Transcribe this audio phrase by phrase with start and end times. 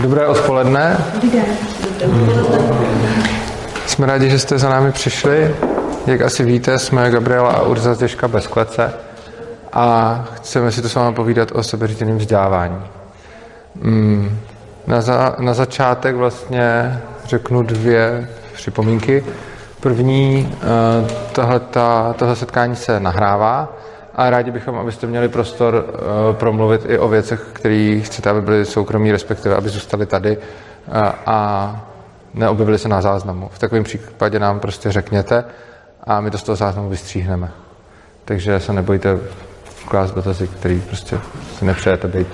[0.00, 0.96] Dobré odpoledne.
[3.86, 5.56] Jsme rádi, že jste za námi přišli.
[6.06, 8.92] Jak asi víte, jsme Gabriela a Urza z Děžka bez klece
[9.72, 12.82] a chceme si to s vámi povídat o sebeřízeném vzdělávání.
[13.74, 14.38] Mm,
[14.86, 19.24] na, za, na začátek vlastně řeknu dvě připomínky.
[19.80, 21.06] První, eh,
[22.16, 23.68] tohle setkání se nahrává
[24.18, 28.64] a rádi bychom, abyste měli prostor uh, promluvit i o věcech, které chcete, aby byly
[28.64, 30.94] soukromí, respektive aby zůstali tady uh,
[31.26, 31.80] a
[32.34, 33.50] neobjevili se na záznamu.
[33.52, 35.44] V takovém případě nám prostě řekněte
[36.04, 37.50] a my to z toho záznamu vystříhneme.
[38.24, 39.18] Takže se nebojte
[39.88, 41.18] klást dotazy, který prostě
[41.58, 42.28] si nepřejete být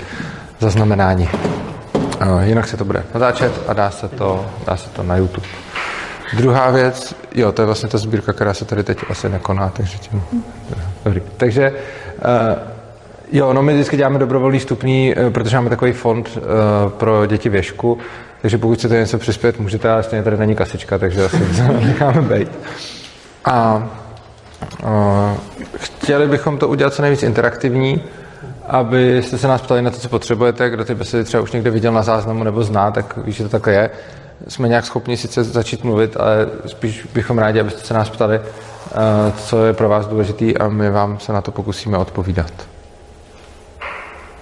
[0.61, 1.29] zaznamenáni.
[2.27, 5.47] Uh, jinak se to bude natáčet a dá se to, dá se to na YouTube.
[6.37, 9.99] Druhá věc, jo, to je vlastně ta sbírka, která se tady teď asi nekoná, takže
[9.99, 10.23] tím...
[11.05, 11.23] Dobrý.
[11.37, 12.59] Takže uh,
[13.33, 16.43] jo, no my vždycky děláme dobrovolný stupní, uh, protože máme takový fond uh,
[16.91, 17.99] pro děti věšku,
[18.43, 21.39] takže pokud chcete něco přispět, můžete, ale stejně tady není kasička, takže asi
[21.81, 22.49] necháme být.
[23.45, 23.89] A
[25.77, 28.03] chtěli bychom to udělat co nejvíc interaktivní,
[28.67, 31.93] abyste se nás ptali na to, co potřebujete, kdo ty besedy třeba už někde viděl
[31.93, 33.91] na záznamu nebo zná, tak víš, že to takhle je
[34.49, 38.43] jsme nějak schopni sice začít mluvit, ale spíš bychom rádi, abyste se nás ptali, eh,
[39.37, 42.53] co je pro vás důležitý a my vám se na to pokusíme odpovídat.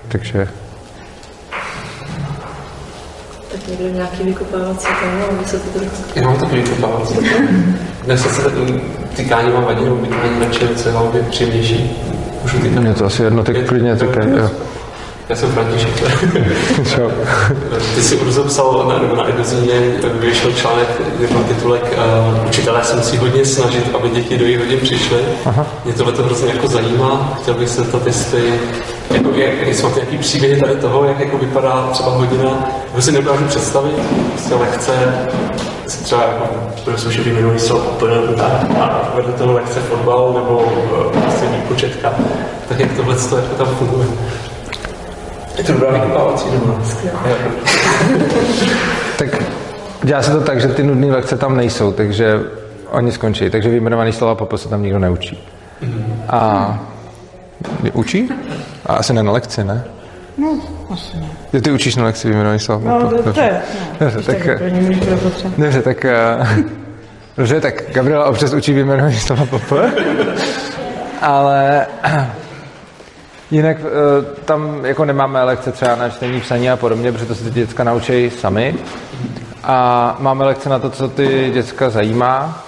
[0.08, 0.48] Takže...
[3.52, 5.96] Tak někdo nějaký vykopávací téma, aby se to trochu...
[6.14, 7.18] Já mám taky vykopávací
[8.04, 8.50] Dnes se
[9.16, 11.90] tykání mám vadí, nebo vykání na čelce, hlavně příjemnější.
[12.42, 12.80] Můžu tykat?
[12.82, 14.50] Mně to asi jedno, tak klidně tykej, jo.
[15.28, 16.02] Já jsem František.
[17.94, 19.74] Ty jsi Urzo psal na, nebo na Edozíně,
[20.20, 20.88] vyšel článek
[21.20, 21.98] nebo titulek
[22.32, 25.18] uh, Učitelé se musí hodně snažit, aby děti do jejich hodin přišly.
[25.46, 25.66] Aha.
[25.84, 27.38] Mě tohle to hrozně jako zajímá.
[27.42, 28.60] Chtěl bych se zeptat, jestli
[29.10, 33.44] jako, jak, máte nějaký příběhy tady toho, jak jako vypadá třeba hodina, to si nedokážu
[33.44, 33.94] představit,
[34.32, 34.92] prostě lehce
[36.02, 36.44] třeba jako
[36.84, 37.98] byl slušebý minulý slovo
[38.80, 42.12] a vedle toho lehce fotbal nebo uh, prostě výpočetka.
[42.68, 44.06] Tak jak tohle to tam funguje?
[45.58, 46.48] Je to dobrá vykopávací
[49.18, 49.42] Tak
[50.02, 52.40] dělá se to tak, že ty nudné lekce tam nejsou, takže
[52.90, 53.50] oni skončí.
[53.50, 55.48] Takže vyjmenovaný slova popo se tam nikdo neučí.
[56.28, 56.80] A
[57.92, 58.28] učí?
[58.86, 59.84] A asi ne na lekci, ne?
[60.38, 61.16] No, asi
[61.52, 61.60] ne.
[61.60, 63.60] ty učíš na lekci vyjmenovaný slova No, to, to je.
[64.00, 64.62] No, dobře, tak,
[65.58, 66.06] dobře, tak,
[67.36, 69.76] dobře, tak Gabriela občas učí vyjmenovaný slova popo.
[71.22, 71.86] Ale
[73.52, 77.44] Jinak eh, tam jako nemáme lekce třeba na čtení, psaní a podobně, protože to se
[77.44, 78.74] ty děcka naučí sami.
[79.64, 82.64] A máme lekce na to, co ty děcka zajímá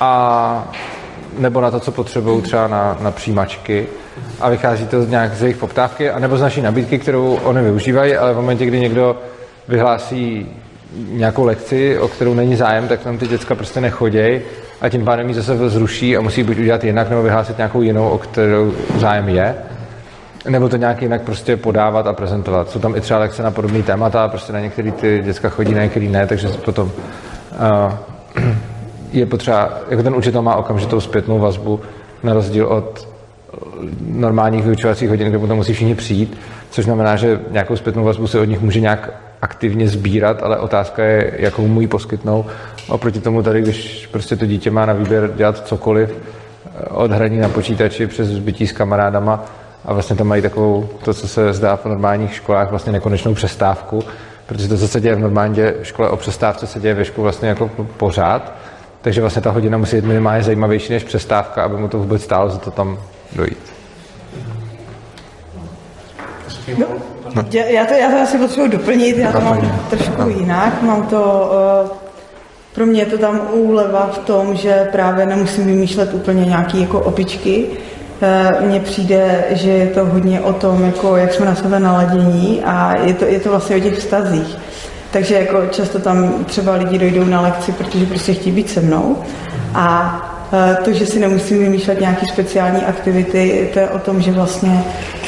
[0.00, 0.72] a
[1.38, 3.86] nebo na to, co potřebují třeba na, na přijímačky
[4.40, 8.32] a vychází to nějak z jejich poptávky, anebo z naší nabídky, kterou oni využívají, ale
[8.32, 9.16] v momentě, kdy někdo
[9.68, 10.46] vyhlásí
[11.08, 14.40] nějakou lekci, o kterou není zájem, tak tam ty děcka prostě nechodějí
[14.80, 18.08] a tím pádem ji zase zruší a musí buď udělat jinak, nebo vyhlásit nějakou jinou,
[18.08, 19.54] o kterou zájem je.
[20.48, 22.70] Nebo to nějak jinak prostě podávat a prezentovat.
[22.70, 25.82] Jsou tam i třeba lekce na podobné témata, prostě na některý ty děcka chodí, na
[25.82, 26.90] některý ne, takže potom
[27.86, 27.92] uh,
[29.12, 31.80] je potřeba, jako ten učitel má okamžitou zpětnou vazbu,
[32.22, 33.08] na rozdíl od
[34.06, 36.38] normálních vyučovacích hodin, kde potom musí všichni přijít,
[36.70, 39.10] což znamená, že nějakou zpětnou vazbu se od nich může nějak
[39.42, 42.44] aktivně sbírat, ale otázka je, jakou mu ji poskytnou.
[42.88, 46.14] Oproti tomu tady, když prostě to dítě má na výběr dělat cokoliv,
[46.90, 49.44] od hraní na počítači přes zbytí s kamarádama,
[49.86, 54.02] a vlastně tam mají takovou, to, co se zdá v normálních školách, vlastně nekonečnou přestávku,
[54.46, 57.48] protože to, co se děje v normální škole o přestávce, se děje ve škole vlastně
[57.48, 58.52] jako pořád,
[59.00, 62.50] takže vlastně ta hodina musí být minimálně zajímavější než přestávka, aby mu to vůbec stálo
[62.50, 62.98] za to tam
[63.32, 63.72] dojít.
[66.78, 66.86] No.
[67.52, 70.28] Já, to, já to asi potřebuji doplnit, já to mám trošku no.
[70.28, 70.82] jinak.
[70.82, 71.50] Mám to,
[71.82, 71.96] uh,
[72.74, 77.00] pro mě je to tam úleva v tom, že právě nemusím vymýšlet úplně nějaké jako
[77.00, 77.95] opičky, Eh,
[78.60, 82.96] mně přijde, že je to hodně o tom, jako jak jsme na sebe naladění a
[83.04, 84.56] je to, je to vlastně o těch vztazích.
[85.10, 89.16] Takže jako často tam třeba lidi dojdou na lekci, protože prostě chtějí být se mnou
[89.74, 90.20] a
[90.52, 94.84] eh, to, že si nemusím vymýšlet nějaké speciální aktivity, to je o tom, že vlastně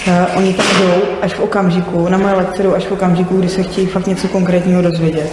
[0.07, 3.49] uh, oni tam jdou až v okamžiku, na moje lekce jdou až v okamžiku, kdy
[3.49, 5.31] se chtějí fakt něco konkrétního dozvědět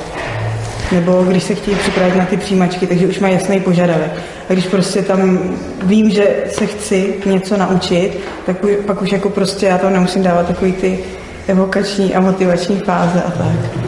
[0.92, 4.12] nebo když se chtějí připravit na ty přijímačky, takže už má jasný požadavek.
[4.50, 5.40] A když prostě tam
[5.84, 10.48] vím, že se chci něco naučit, tak pak už jako prostě já tam nemusím dávat
[10.48, 11.00] takový ty
[11.48, 13.82] evokační a motivační fáze a tak.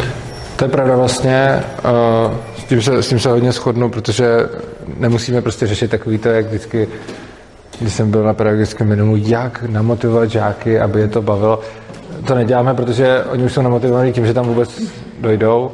[0.56, 1.64] To je pravda vlastně,
[2.30, 4.26] uh, s, tím se, s tím se hodně shodnu, protože
[4.98, 6.88] nemusíme prostě řešit takový to, jak vždycky,
[7.80, 11.60] když jsem byl na pedagogickém minimu, jak namotivovat žáky, aby je to bavilo.
[12.28, 14.82] to neděláme, protože oni už jsou namotivovaní tím, že tam vůbec
[15.20, 15.72] dojdou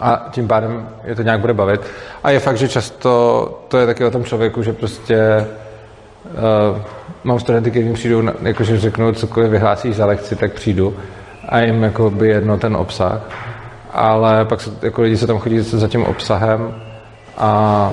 [0.00, 1.80] a tím pádem je to nějak bude bavit.
[2.24, 5.46] A je fakt, že často to je taky o tom člověku, že prostě
[6.24, 6.78] uh,
[7.24, 10.96] mám studenty, kteří přijdou, jakože řeknou, cokoliv vyhlásíš za lekci, tak přijdu
[11.48, 13.20] a jim jako by jedno ten obsah.
[13.92, 16.74] Ale pak se, jako lidi se tam chodí za tím obsahem
[17.38, 17.92] a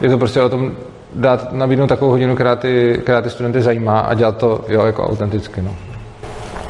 [0.00, 0.72] je to prostě o tom
[1.14, 5.04] dát, nabídnout takovou hodinu, která ty, která ty studenty zajímá a dělat to jo, jako
[5.04, 5.62] autenticky.
[5.62, 5.76] No.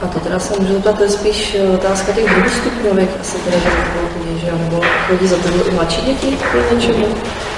[0.02, 3.68] A to teda se můžu zeptat, to je spíš otázka těch druhostupňových, asi teda, že
[4.52, 6.38] nebo chodí za to i mladší děti?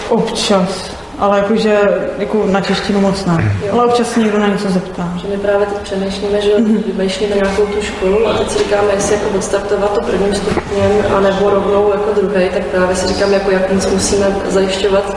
[0.09, 1.79] Občas, ale jakože
[2.19, 3.57] jako na češtinu moc ne.
[3.67, 3.73] Jo.
[3.73, 5.13] Ale občas se někdo na něco zeptá.
[5.17, 6.51] Že my právě teď přemýšlíme, že
[6.97, 11.51] vymýšlíme nějakou tu školu a teď si říkáme, jestli jako odstartovat to prvním stupněm, anebo
[11.51, 15.17] rovnou jako druhý, tak právě si říkám, jako jak moc musíme zajišťovat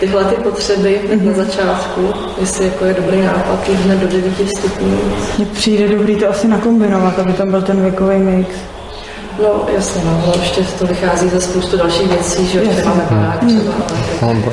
[0.00, 1.24] tyhle ty potřeby mm-hmm.
[1.24, 4.98] na začátku, jestli jako je dobrý nápad jít hned do 9 stupňů.
[5.38, 8.50] Mně přijde dobrý to asi nakombinovat, aby tam byl ten věkový mix.
[9.42, 13.44] No jasně, no, ale ještě to vychází ze spoustu dalších věcí, že ještě máme barák
[13.44, 13.74] třeba.
[14.20, 14.44] Hmm.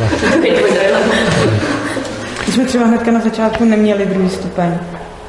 [2.47, 4.77] My jsme třeba hnedka na začátku neměli druhý stupeň.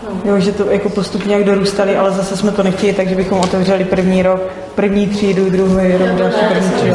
[0.03, 0.31] No.
[0.31, 3.85] Jo, že to jako postupně jak dorůstali, ale zase jsme to nechtěli, takže bychom otevřeli
[3.85, 4.41] první rok,
[4.75, 6.95] první třídu, druhý rok, další první třídu.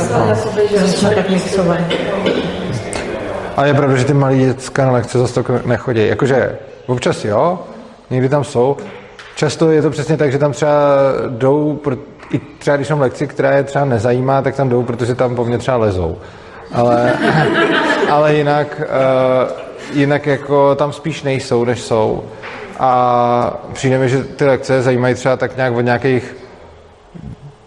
[0.80, 0.88] No.
[0.88, 1.80] jsme tak mixovali.
[3.56, 6.08] Ale je pravda, že ty malí děcka na lekce zase to nechodí.
[6.08, 6.58] Jakože
[6.88, 7.60] občas jo,
[8.10, 8.78] někdy tam jsou.
[9.36, 10.72] Často je to přesně tak, že tam třeba
[11.30, 11.80] jdou,
[12.32, 15.46] i třeba když mám lekci, která je třeba nezajímá, tak tam jdou, protože tam po
[15.46, 16.18] mně třeba lezou.
[16.74, 17.14] Ale,
[18.10, 22.24] ale jinak, uh, jinak jako tam spíš nejsou, než jsou.
[22.80, 26.36] A přijde mi, že ty lekce zajímají třeba tak nějak od nějakých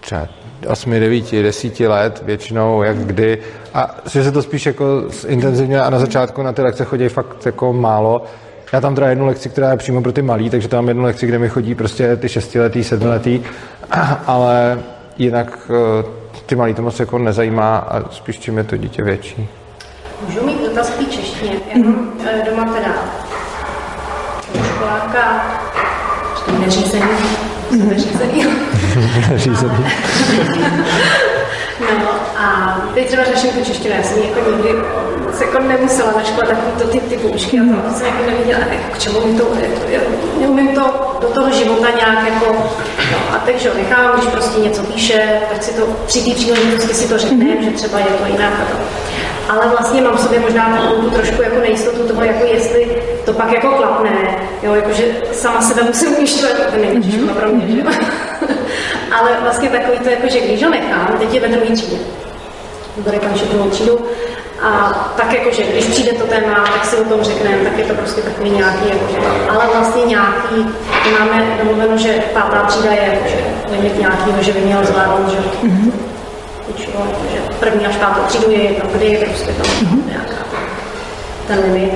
[0.00, 0.28] třeba
[0.68, 3.38] 8, 9, 10 let většinou, jak kdy.
[3.74, 7.46] A že se to spíš jako intenzivně a na začátku na ty lekce chodí fakt
[7.46, 8.24] jako málo.
[8.72, 11.26] Já tam teda jednu lekci, která je přímo pro ty malí, takže tam jednu lekci,
[11.26, 13.42] kde mi chodí prostě ty šestiletý, sedmiletý,
[14.26, 14.82] ale
[15.18, 16.04] jinak eh,
[16.46, 19.48] ty malí to moc jako nezajímá a spíš čím je to dítě větší.
[20.26, 21.52] Můžu mít dotaz češtině.
[21.74, 22.50] Já mám mm-hmm.
[22.50, 22.94] doma teda
[24.64, 25.44] školáka,
[26.58, 27.04] neřízení,
[27.70, 28.46] neřízení.
[29.30, 29.86] neřízení.
[32.42, 34.68] A teď třeba řeším tu češtinu, já jsem jako nikdy
[35.32, 38.60] se jako nemusela na škole takový to ty, ty poučky a to jsem jako neviděla,
[38.60, 39.48] jako k čemu mi to,
[39.88, 40.10] jako,
[40.40, 42.52] neumím to do toho života nějak jako,
[43.12, 46.94] no a takže ho nechám, když prostě něco píše, tak si to při té příležitosti
[46.94, 48.76] si to řekne, že třeba je to jinak a to.
[49.48, 53.32] Ale vlastně mám v sobě možná takovou tu trošku jako nejistotu toho, jako jestli to
[53.32, 57.34] pak jako klapne, jo, jakože sama sebe musím ujišťovat, to není mm-hmm.
[57.34, 57.86] pro mě, že jo.
[59.20, 61.96] Ale vlastně takový to, jako, že když ho nechám, teď je ve druhé třídě,
[62.96, 63.98] bude končit druhou třídu,
[64.62, 67.94] a tak jakože, když přijde to téma, tak si o tom řekneme, tak je to
[67.94, 69.18] prostě takový nějaký, jakože,
[69.48, 70.66] ale vlastně nějaký,
[71.18, 73.36] máme domluveno, že pátá třída je jakože
[73.70, 75.92] limit nějakýho, že by měl zvládnout, že mm-hmm.
[77.32, 80.08] že první až pátou třídu je jedno, kdy je prostě tam mm-hmm.
[80.08, 80.44] nějaká
[81.46, 81.92] ten limit.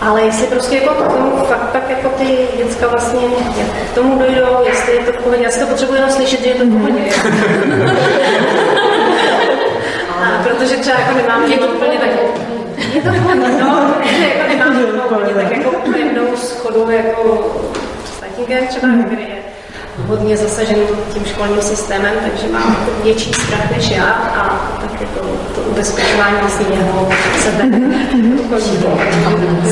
[0.00, 3.20] Ale jestli prostě jako k tomu fakt tak jako ty děcka vlastně
[3.56, 6.40] jak k tomu dojdou, jestli je to v pohodě, já si to potřebuji jenom slyšet,
[6.40, 7.00] že je to v pohodě.
[10.42, 12.08] Protože třeba jako nemám je to úplně tak
[12.94, 13.94] je to no,
[14.50, 17.50] jako nemám úplně tak jako pevnou schodu jako
[18.16, 19.42] s tatínkem třeba, který je
[20.06, 20.76] hodně zasažen
[21.12, 26.66] tím školním systémem, takže mám větší strach než já a tak jako to ubezpečování vlastně
[26.76, 27.08] jeho
[27.38, 27.64] sebe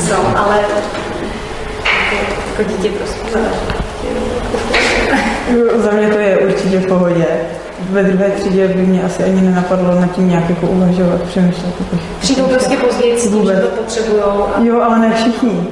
[0.09, 0.81] to, ale jako,
[2.49, 3.39] jako dítě prostě.
[5.75, 7.25] Za mě to je určitě v pohodě.
[7.89, 11.73] Ve druhé třídě by mě asi ani nenapadlo nad tím nějak jako uvažovat, přemýšlet.
[11.79, 14.21] Jako Přijdou prostě později s tím, že to potřebují.
[14.55, 14.61] A...
[14.63, 15.67] Jo, ale ne všichni.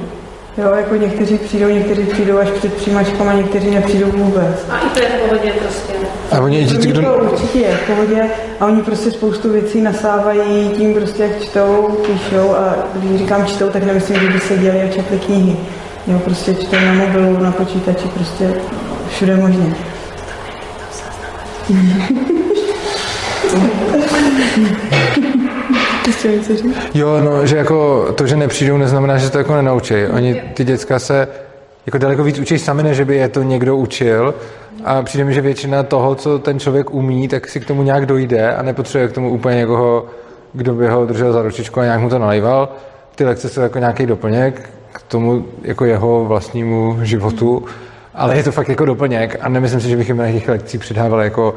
[0.58, 4.66] Jo, jako někteří přijdou, někteří přijdou až před přijímačkou a někteří nepřijdou vůbec.
[4.70, 5.92] A i to je v pohodě prostě.
[6.32, 7.02] A oni děti, kdo...
[7.02, 8.22] To určitě je v pohodě
[8.60, 13.68] a oni prostě spoustu věcí nasávají tím prostě, jak čtou, píšou a když říkám čtou,
[13.68, 15.56] tak nemyslím, že by seděli a četli knihy.
[16.06, 18.54] Jo, prostě čtou na mobilu, na počítači, prostě
[19.08, 19.74] všude možně.
[26.94, 29.94] Jo, no, že jako to, že nepřijdou, neznamená, že to jako nenaučí.
[29.94, 31.28] Oni, ty děcka se
[31.86, 34.34] jako daleko víc učí sami, než by je to někdo učil.
[34.84, 38.06] A přijde mi, že většina toho, co ten člověk umí, tak si k tomu nějak
[38.06, 40.06] dojde a nepotřebuje k tomu úplně někoho,
[40.52, 42.68] kdo by ho držel za ručičku a nějak mu to nalejval.
[43.14, 47.64] Ty lekce jsou jako nějaký doplněk k tomu jako jeho vlastnímu životu,
[48.14, 50.80] ale je to fakt jako doplněk a nemyslím si, že bych jim na těch lekcích
[50.80, 51.54] přidával jako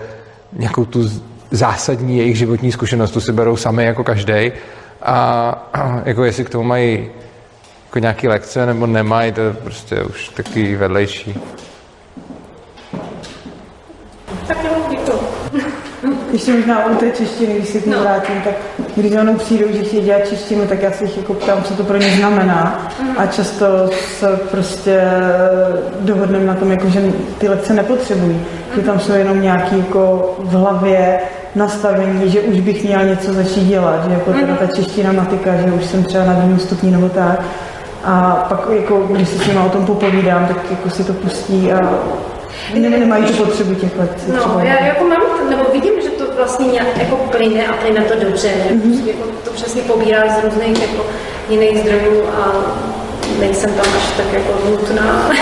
[0.54, 1.10] nějakou tu
[1.52, 4.52] zásadní jejich životní zkušenost, tu si berou sami jako každý.
[5.02, 7.10] A jako jestli k tomu mají
[7.86, 11.36] jako nějaký lekce nebo nemají, to je prostě už taky vedlejší.
[16.34, 18.02] Ještě možná u té češtiny, když se k ní no.
[18.02, 18.54] vrátím, tak
[18.96, 21.74] když za mnou přijdou, že chtějí dělat češtinu, tak já se jich jako ptám, co
[21.74, 22.90] to pro ně znamená.
[23.02, 23.16] Mm.
[23.18, 23.66] A často
[24.20, 25.02] se prostě
[26.00, 27.02] dohodneme na tom, jako, že
[27.38, 28.42] ty lekce nepotřebují.
[28.76, 31.20] Že tam jsou jenom nějaký jako v hlavě
[31.56, 35.72] nastavení, že už bych měl něco začít dělat, že jako teda ta čeština matika, že
[35.72, 37.42] už jsem třeba na druhém stupni nebo tak.
[38.04, 41.72] A pak, jako, když si s nimi o tom popovídám, tak jako si to pustí
[41.74, 41.80] a
[42.80, 44.32] ne, nemají tu potřebu těch lekcí.
[44.32, 44.64] No, třeba.
[44.64, 45.22] já jako mám,
[46.34, 48.48] to vlastně nějak jako plyne a plyne to dobře.
[48.48, 49.08] Mm-hmm.
[49.08, 51.06] Jako to přesně pobírá z různých jako
[51.50, 52.52] jiných zdrojů a
[53.40, 55.32] nejsem tam až tak jako nutná.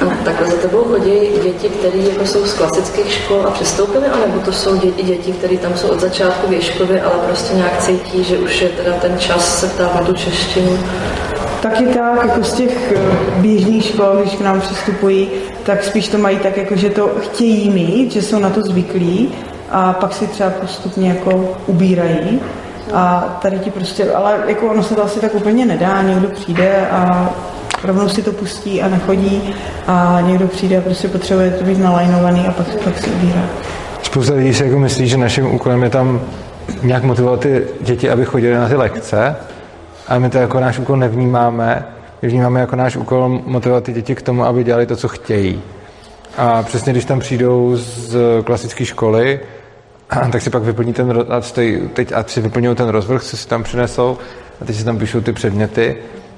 [0.00, 1.10] A takhle za tebou chodí
[1.42, 5.56] děti, které jako jsou z klasických škol a přestoupily, anebo to jsou děti, děti které
[5.56, 9.60] tam jsou od začátku věškově, ale prostě nějak cítí, že už je teda ten čas
[9.60, 10.78] se ptát na tu češtinu?
[11.62, 13.00] Taky tak, jako z těch eh,
[13.36, 15.30] běžných škol, když k nám přistupují,
[15.62, 19.34] tak spíš to mají tak, jako že to chtějí mít, že jsou na to zvyklí
[19.76, 22.40] a pak si třeba postupně jako ubírají.
[22.94, 26.86] A tady ti prostě, ale jako ono se to asi tak úplně nedá, někdo přijde
[26.90, 27.30] a
[27.84, 29.54] rovnou si to pustí a nechodí
[29.86, 33.40] a někdo přijde a prostě potřebuje to být nalajnovaný a pak, pak si ubírá.
[34.02, 36.20] Spousta lidí si jako myslí, že naším úkolem je tam
[36.82, 39.36] nějak motivovat ty děti, aby chodili na ty lekce,
[40.08, 41.84] a my to jako náš úkol nevnímáme.
[42.22, 45.62] My vnímáme jako náš úkol motivovat ty děti k tomu, aby dělali to, co chtějí.
[46.38, 49.40] A přesně když tam přijdou z klasické školy,
[50.32, 53.48] tak si pak vyplní ten, a stojí, teď a si vyplňují ten rozvrh, co si
[53.48, 54.18] tam přinesou,
[54.60, 55.96] a teď si tam píšou ty předměty.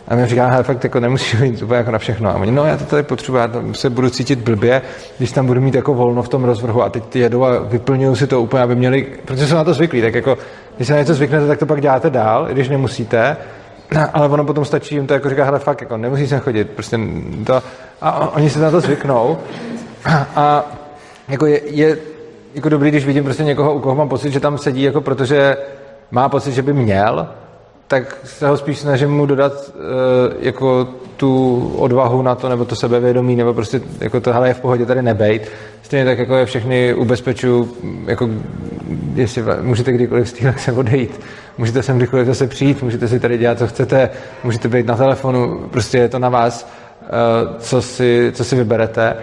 [0.09, 2.31] A my říkáme, hele, fakt jako nemusí být úplně jako na všechno.
[2.31, 4.83] A oni, no já to tady potřebuji, já se budu cítit blbě,
[5.19, 8.17] když tam budu mít jako volno v tom rozvrhu a teď ty jedou a vyplňují
[8.17, 10.39] si to úplně, aby měli, protože jsou na to zvyklí, tak jako,
[10.77, 13.37] když se na něco zvyknete, tak to pak děláte dál, i když nemusíte.
[14.13, 16.99] Ale ono potom stačí jim to jako říká, hele, fakt, jako nemusí sem chodit, prostě
[17.47, 17.63] to,
[18.01, 19.39] a oni se na to zvyknou.
[20.37, 20.65] A
[21.29, 21.97] jako je, je,
[22.55, 25.57] jako dobrý, když vidím prostě někoho, u koho mám pocit, že tam sedí, jako protože
[26.11, 27.29] má pocit, že by měl,
[27.89, 29.83] tak se ho spíš snažím mu dodat uh,
[30.41, 34.61] jako tu odvahu na to, nebo to sebevědomí, nebo prostě jako to, hele, je v
[34.61, 35.51] pohodě tady nebejt.
[35.83, 37.77] Stejně tak, jako je všechny ubezpeču,
[38.07, 38.29] jako
[39.15, 41.21] jestli můžete kdykoliv z téhle se odejít,
[41.59, 44.11] můžete sem kdykoliv zase přijít, můžete si tady dělat, co chcete,
[44.45, 46.69] můžete být na telefonu, prostě je to na vás,
[47.03, 49.17] uh, co si, co si vyberete.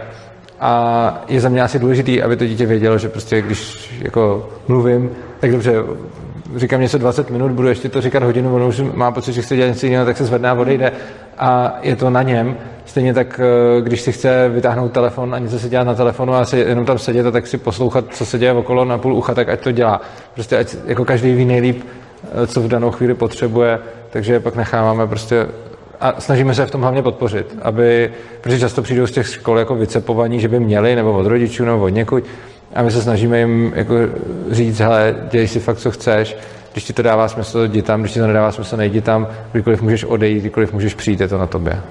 [0.59, 5.09] A je za mě asi důležitý, aby to dítě vědělo, že prostě když jako mluvím,
[5.39, 5.74] tak dobře,
[6.55, 9.55] říkám něco 20 minut, budu ještě to říkat hodinu, ono už má pocit, že chce
[9.55, 10.91] dělat něco jiného, tak se zvedne a odejde
[11.38, 12.57] a je to na něm.
[12.85, 16.45] Stejně tak, eh, když si chce vytáhnout telefon a něco se dělat na telefonu a
[16.45, 19.33] se jenom tam sedět a tak si poslouchat, co se děje okolo na půl ucha,
[19.33, 20.01] tak ať to dělá.
[20.33, 21.83] Prostě ať jako každý ví nejlíp,
[22.24, 25.47] eh, co v danou chvíli potřebuje, takže pak necháváme prostě
[26.01, 28.11] a snažíme se v tom hlavně podpořit, aby,
[28.41, 31.83] protože často přijdou z těch škol jako vycepovaní, že by měli, nebo od rodičů, nebo
[31.83, 32.23] od někud,
[32.75, 33.93] a my se snažíme jim jako
[34.51, 36.37] říct, hele, dělej si fakt, co chceš,
[36.71, 39.81] když ti to dává smysl, jdi tam, když ti to nedává smysl, nejdi tam, kdykoliv
[39.81, 41.81] můžeš odejít, kdykoliv můžeš přijít, je to na tobě.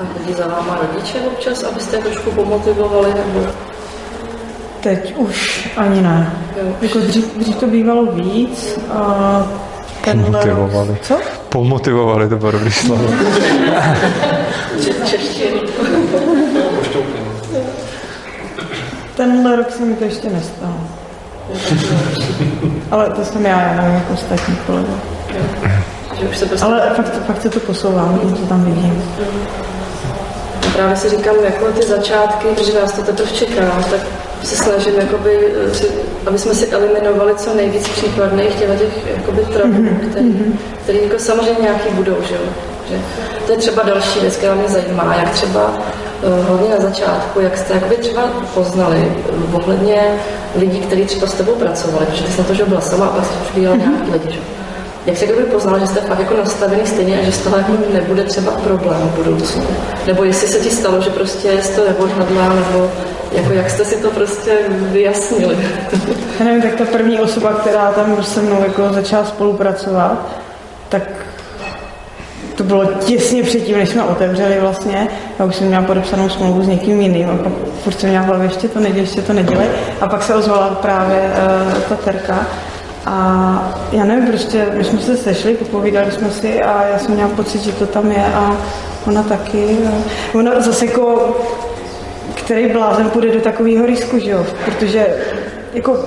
[0.00, 3.14] A chodí za váma rodiče občas, abyste je trošku pomotivovali?
[3.14, 3.46] Nebo...
[4.80, 6.32] Teď už ani ne.
[6.82, 8.80] Jako dřív, dřív to bývalo víc.
[8.90, 9.46] A
[10.12, 10.96] Pomotivovali.
[11.02, 11.20] Co?
[11.48, 13.08] Pomotivovali, to bylo dobrý slovo.
[19.16, 20.74] Tenhle rok se mi to ještě nestalo.
[22.90, 24.56] Ale to jsem já, já nevím, jako ostatní.
[26.26, 26.46] Prostě...
[26.62, 29.02] Ale fakt, fakt se to posouvá, co tam vidím.
[30.72, 34.00] Právě si říkám, jako ty začátky, protože nás to teprve čeká, tak
[34.46, 35.86] se snažím, jakoby, si,
[36.26, 40.10] aby jsme si eliminovali co nejvíc případných těch, těch jakoby, trabů, mm-hmm.
[40.10, 40.50] který,
[40.82, 42.16] který jako samozřejmě nějaký budou.
[42.28, 42.36] Že?
[42.88, 43.00] Že
[43.46, 45.82] to je třeba další věc, která mě zajímá, jak třeba
[46.22, 48.22] Eh, hlavně na začátku, jak jste jakoby třeba
[48.54, 50.02] poznali eh, ohledně
[50.54, 53.08] lidí, kteří třeba s tebou pracovali, protože ty jsi na to, že byla sama a
[53.08, 54.40] pak jsi už viděla nějaký lidi, že?
[55.06, 57.72] Jak jste kdyby poznala, že jste fakt jako nastavený stejně a že z toho jako
[57.92, 59.62] nebude třeba problém v budoucnu?
[60.06, 62.90] Nebo jestli se ti stalo, že prostě jsi to neodhadla, nebo
[63.32, 65.56] jako jak jste si to prostě vyjasnili?
[66.38, 70.26] Já nevím, tak ta první osoba, která tam se mnou jako začala spolupracovat,
[70.88, 71.02] tak
[72.56, 75.08] to bylo těsně předtím, než jsme otevřeli vlastně.
[75.38, 77.52] Já už jsem měla podepsanou smlouvu s někým jiným a pak
[77.84, 79.66] furt jsem měla v hlavě, ještě to nedělej, ještě to nedělej.
[80.00, 82.46] A pak se ozvala právě uh, ta terka.
[83.06, 87.30] A já nevím, prostě my jsme se sešli, popovídali jsme si a já jsem měla
[87.30, 88.56] pocit, že to tam je a
[89.06, 89.78] ona taky.
[89.88, 89.92] A
[90.34, 91.36] ona zase jako,
[92.34, 94.46] který blázen půjde do takového risku, že jo?
[94.64, 95.06] Protože
[95.72, 96.04] jako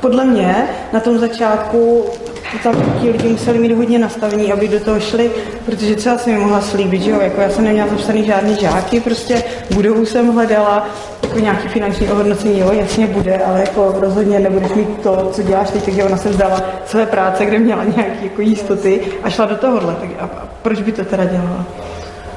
[0.00, 2.04] podle mě na tom začátku
[2.62, 5.30] tam ti lidi museli mít hodně nastavení, aby do toho šli,
[5.66, 9.00] protože třeba jsem mi mohla slíbit, že jo, jako já jsem neměla zapsaný žádný žáky,
[9.00, 10.88] prostě budovu jsem hledala,
[11.22, 15.70] jako nějaký finanční ohodnocení, jo, jasně bude, ale jako rozhodně nebudeš mít to, co děláš
[15.70, 19.56] teď, takže ona se vzdala své práce, kde měla nějaké jako jistoty a šla do
[19.56, 21.64] tohohle, tak a, a proč by to teda dělala?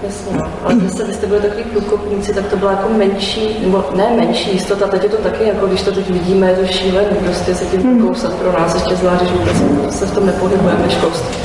[0.04, 0.48] Jasně, no.
[0.64, 4.52] Ale zase, když jste byli takový průkopníci, tak to byla jako menší, nebo ne menší
[4.52, 7.66] jistota, teď je to taky, jako když to teď vidíme, je to šílené, prostě se
[7.66, 8.08] tím hmm.
[8.08, 11.36] kousat pro nás, ještě zvlášť, že vůbec se v tom nepohybujeme školství.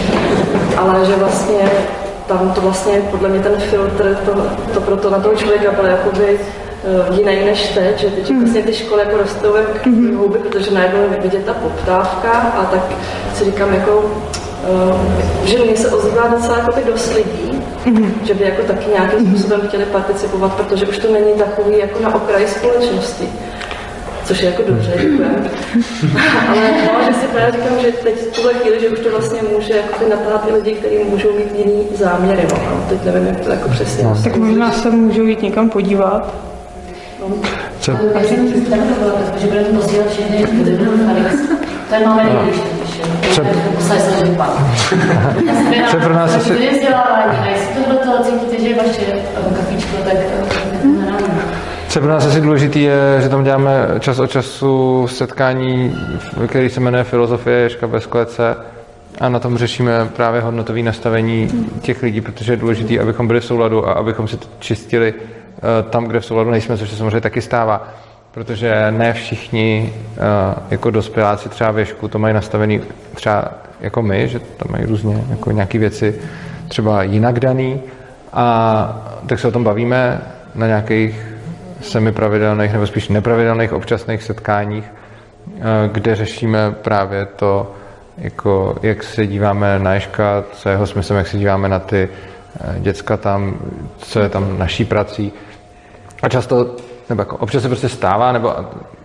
[0.76, 1.70] Ale že vlastně
[2.26, 4.32] tam to vlastně podle mě ten filtr, to,
[4.74, 6.38] to proto na toho člověka byl jakoby
[7.08, 8.40] uh, jiný než teď, že teď mm.
[8.40, 10.16] vlastně ty školy jako rostou jak mm.
[10.16, 12.80] houby, protože najednou je vidět ta poptávka a tak
[13.34, 15.00] si říkám jako, uh,
[15.44, 17.16] že mě se ozývá docela jako dost
[17.86, 18.20] lidí, mm.
[18.24, 19.28] že by jako taky nějakým mhm.
[19.28, 23.28] způsobem chtěli participovat, protože už to není takový jako na okraji společnosti
[24.26, 25.50] což je jako dobře, děkujeme.
[26.48, 29.40] Ale no, že si právě říkám, že teď v tuhle chvíli, že už to vlastně
[29.54, 32.42] může jako natáhat i lidi, kteří můžou mít jiný záměry.
[32.52, 32.86] No.
[32.88, 34.04] Teď nevím, jak to jako přesně.
[34.04, 34.16] No.
[34.24, 36.34] Tak možná se můžou jít někam podívat.
[37.20, 37.34] No.
[37.80, 37.92] Co?
[38.14, 38.52] Já jsem
[39.36, 40.46] že budeme posílat všechny
[41.88, 42.75] to je máme nejbližší.
[43.32, 43.42] Co?
[45.90, 46.70] Co pro nás asi...
[46.72, 47.38] Vzdělávání
[48.24, 49.00] cítíte, že je vaše
[51.88, 55.98] co pro nás asi důležité je, že tam děláme čas od času setkání,
[56.46, 58.56] který se jmenuje Filozofie Ježka bez klece
[59.20, 61.48] a na tom řešíme právě hodnotové nastavení
[61.82, 65.90] těch lidí, protože je důležité, abychom byli v souladu a abychom si to čistili eh,
[65.90, 67.88] tam, kde v souladu nejsme, což se samozřejmě taky stává.
[68.36, 70.20] Protože ne všichni eh,
[70.70, 72.80] jako dospěláci třeba věšku to mají nastavený
[73.14, 73.50] třeba
[73.80, 76.20] jako my, že tam mají různě jako nějaké věci
[76.68, 77.80] třeba jinak daný
[78.32, 80.20] a tak se o tom bavíme
[80.54, 81.26] na nějakých
[81.80, 85.60] semipravidelných nebo spíš nepravidelných občasných setkáních, eh,
[85.92, 87.74] kde řešíme právě to,
[88.18, 92.08] jako, jak se díváme na Ježka, co je jeho smyslem, jak se díváme na ty
[92.60, 93.56] eh, děcka tam,
[93.98, 95.32] co je tam naší prací.
[96.22, 96.76] A často,
[97.08, 98.54] nebo jako občas se prostě stává, nebo,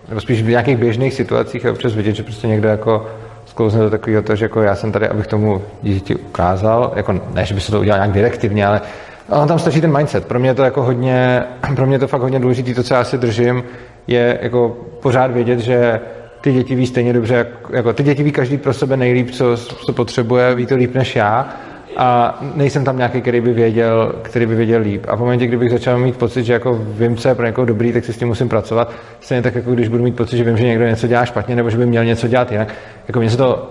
[0.08, 3.06] nebo spíš v nějakých běžných situacích je občas vidět, že prostě někdo jako
[3.46, 7.46] sklouzne do takového to, že jako já jsem tady, abych tomu dítěti ukázal, jako ne,
[7.46, 8.80] že by se to udělal nějak direktivně, ale
[9.28, 10.26] a tam stačí ten mindset.
[10.26, 11.44] Pro mě je to jako hodně,
[11.76, 13.64] pro mě je to fakt hodně důležité, to, co já si držím,
[14.06, 16.00] je jako pořád vědět, že
[16.40, 19.56] ty děti ví stejně dobře, jak, jako ty děti ví každý pro sebe nejlíp, co,
[19.56, 21.48] co potřebuje, ví to líp než já
[21.96, 25.04] a nejsem tam nějaký, který by věděl, který by věděl líp.
[25.08, 27.92] A v momentě, kdybych začal mít pocit, že jako vím, co je pro někoho dobrý,
[27.92, 28.92] tak si s tím musím pracovat.
[29.20, 31.70] Stejně tak, jako když budu mít pocit, že vím, že někdo něco dělá špatně, nebo
[31.70, 32.68] že by měl něco dělat jinak.
[33.08, 33.70] Jako mně se to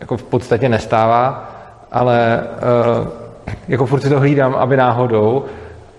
[0.00, 1.50] jako v podstatě nestává,
[1.92, 2.40] ale
[3.02, 3.08] uh,
[3.68, 5.44] jako furt si to hlídám, aby náhodou,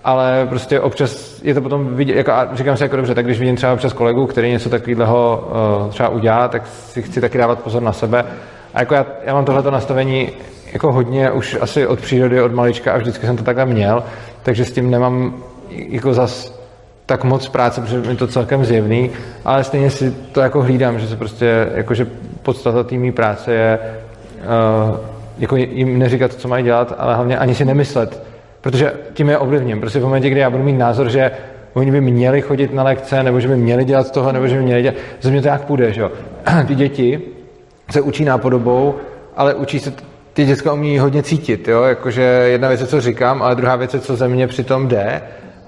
[0.04, 3.40] ale prostě občas je to potom vidět, jako, a říkám si jako dobře, tak když
[3.40, 5.48] vidím třeba občas kolegu, který něco takového
[5.82, 8.24] uh, třeba udělá, tak si chci taky dávat pozor na sebe.
[8.74, 10.28] A jako já, já mám tohleto nastavení
[10.72, 14.02] jako hodně už asi od přírody, od malička a vždycky jsem to takhle měl,
[14.42, 15.34] takže s tím nemám
[15.70, 16.60] jako zas
[17.06, 19.10] tak moc práce, protože mi to celkem zjevný,
[19.44, 22.06] ale stejně si to jako hlídám, že se prostě, jakože
[22.42, 23.78] podstata té práce je
[24.88, 24.96] uh,
[25.38, 28.22] jako jim neříkat, co mají dělat, ale hlavně ani si nemyslet,
[28.60, 29.80] protože tím je ovlivním.
[29.80, 31.30] Prostě v momentě, kdy já budu mít názor, že
[31.74, 34.62] oni by měli chodit na lekce, nebo že by měli dělat toho, nebo že by
[34.62, 36.10] měli dělat, ze mě to jak půjde, že jo.
[36.66, 37.20] Ty děti
[37.90, 38.94] se učí nápodobou,
[39.36, 39.92] ale učí se,
[40.32, 43.94] ty děcka umí hodně cítit, jo, jakože jedna věc je, co říkám, ale druhá věc
[43.94, 45.22] je, co ze mě přitom jde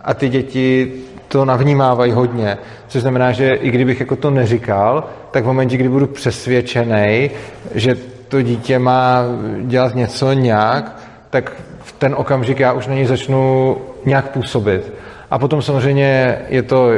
[0.05, 0.93] a ty děti
[1.29, 5.89] to navnímávají hodně, což znamená, že i kdybych jako to neříkal, tak v momentě, kdy
[5.89, 7.31] budu přesvědčený,
[7.75, 7.97] že
[8.29, 9.23] to dítě má
[9.63, 10.97] dělat něco nějak,
[11.31, 14.93] tak v ten okamžik já už na něj začnu nějak působit.
[15.31, 16.91] A potom samozřejmě je to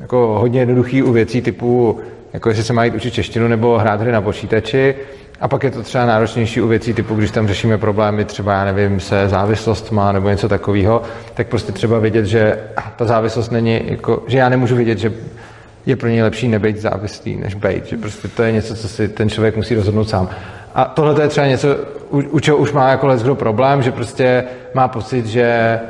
[0.00, 1.98] jako hodně jednoduchý u věcí typu,
[2.32, 4.94] jako jestli se má jít učit češtinu nebo hrát hry na počítači.
[5.40, 8.64] A pak je to třeba náročnější u věcí typu, když tam řešíme problémy, třeba já
[8.64, 11.02] nevím, se závislost má nebo něco takového,
[11.34, 12.58] tak prostě třeba vidět, že
[12.96, 15.12] ta závislost není, jako, že já nemůžu vidět, že
[15.86, 17.86] je pro něj lepší nebejt závislý, než bejt.
[17.86, 20.28] Že prostě to je něco, co si ten člověk musí rozhodnout sám.
[20.74, 21.76] A tohle je třeba něco,
[22.10, 24.44] u, u čeho už má jako kdo problém, že prostě
[24.74, 25.80] má pocit, že eh,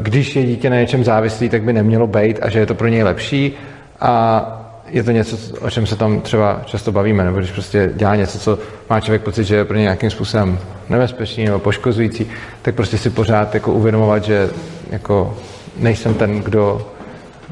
[0.00, 2.88] když je dítě na něčem závislý, tak by nemělo být a že je to pro
[2.88, 3.52] něj lepší.
[4.00, 8.16] A je to něco, o čem se tam třeba často bavíme, nebo když prostě dělá
[8.16, 8.58] něco, co
[8.90, 12.26] má člověk pocit, že je pro něj nějakým způsobem nebezpečný nebo poškozující,
[12.62, 14.50] tak prostě si pořád jako uvědomovat, že
[14.90, 15.36] jako
[15.76, 16.86] nejsem ten, kdo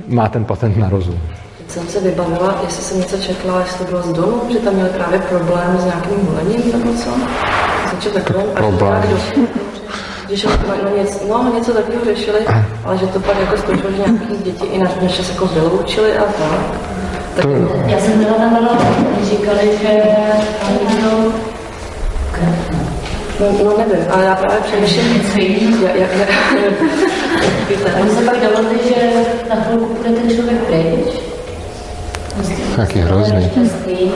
[0.08, 1.20] má ten patent na rozum
[1.72, 4.90] jsem se vybavila, jestli jsem něco četla, jestli to bylo z domu, že tam měli
[4.90, 7.10] právě problém s nějakým volením nebo co.
[7.94, 8.48] Něco takového.
[8.48, 9.02] Problém.
[10.26, 10.46] Když
[10.96, 12.38] něco, no, něco takového řešili,
[12.84, 16.18] ale že to pak jako skočilo, že nějaký děti i naš, naše se jako vyloučili
[16.18, 17.01] a tak.
[17.34, 17.82] Tak to...
[17.86, 18.78] Já jsem byla tam byla,
[19.22, 20.02] říkali, že
[23.40, 28.94] No, no nevím, ale já právě přemýšlím, jak, jak, jak, On se pak dohodli, že
[29.48, 31.22] na chvilku bude ten člověk pryč.
[32.78, 33.50] Jaký hrozný.
[33.50, 34.12] Šťastný.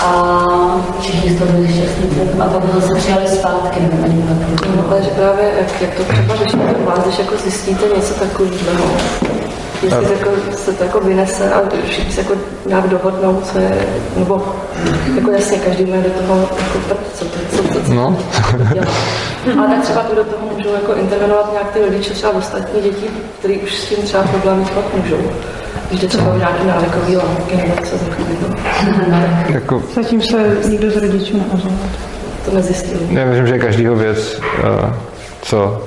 [0.00, 2.30] A všichni z toho byli šťastní.
[2.40, 4.76] A pak ho zase přijali zpátky, nebo ani pak.
[4.76, 8.14] No, ale že právě, jak, jak to třeba řešíte u vás, když jako zjistíte něco
[8.14, 8.54] takového,
[9.84, 12.34] jestli jako, se to jako vynese a všichni se jako
[12.66, 14.42] nějak dohodnou, co je, nebo
[15.16, 18.16] jako jasně, každý bude do toho jako prd, co to, co, co, co No.
[18.74, 18.86] dělá.
[19.58, 23.06] Ale tak třeba tu do toho můžou jako intervenovat nějak ty rodiče, třeba ostatní děti,
[23.38, 24.70] kteří už s tím třeba problémy mít
[25.02, 25.16] můžou.
[25.88, 28.54] Když jde třeba o nějaký návykový látky nebo něco takového.
[29.48, 31.72] Jako, Zatím se nikdo z rodičů neozval.
[32.44, 33.00] To nezjistili.
[33.10, 34.92] já myslím, že každýho věc, eh,
[35.42, 35.82] co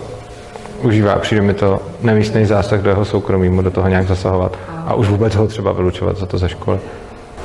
[0.82, 4.94] užívá, přijde mi to nemístný zásah do jeho soukromí, mu do toho nějak zasahovat a
[4.94, 6.80] už vůbec ho třeba vylučovat za to ze školy.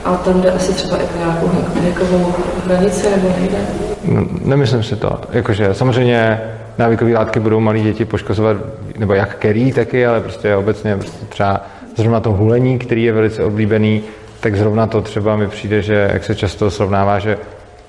[0.05, 2.35] A tam jde asi třeba i o nějakou věkovou
[2.67, 3.59] hranici nebo nejde.
[4.05, 5.21] No, nemyslím si to.
[5.33, 6.41] Jakože samozřejmě
[6.79, 8.57] návykové látky budou malí děti poškozovat,
[8.99, 11.61] nebo jak kerý taky, ale prostě obecně prostě třeba
[11.97, 14.03] zrovna to hulení, který je velice oblíbený,
[14.41, 17.39] tak zrovna to třeba mi přijde, že jak se často srovnává, že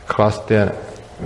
[0.08, 0.71] chlast je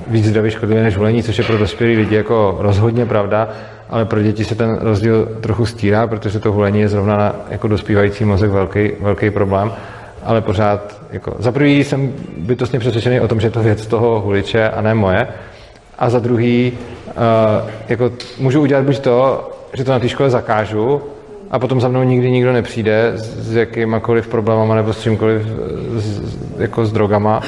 [0.07, 3.49] víc zdravě škodlivý než hulení, což je pro dospělé lidi jako rozhodně pravda,
[3.89, 7.67] ale pro děti se ten rozdíl trochu stírá, protože to hulení je zrovna na jako
[7.67, 9.71] dospívající mozek velký, velký problém
[10.27, 14.21] ale pořád, jako, za prvý jsem bytostně přesvědčený o tom, že je to věc toho
[14.21, 15.27] huliče a ne moje.
[15.99, 16.73] A za druhý,
[17.07, 21.01] uh, jako, můžu udělat buď to, že to na té škole zakážu,
[21.51, 25.41] a potom za mnou nikdy nikdo nepřijde s, jakýmakoliv problémama nebo s čímkoliv,
[25.95, 27.41] s, jako s drogama,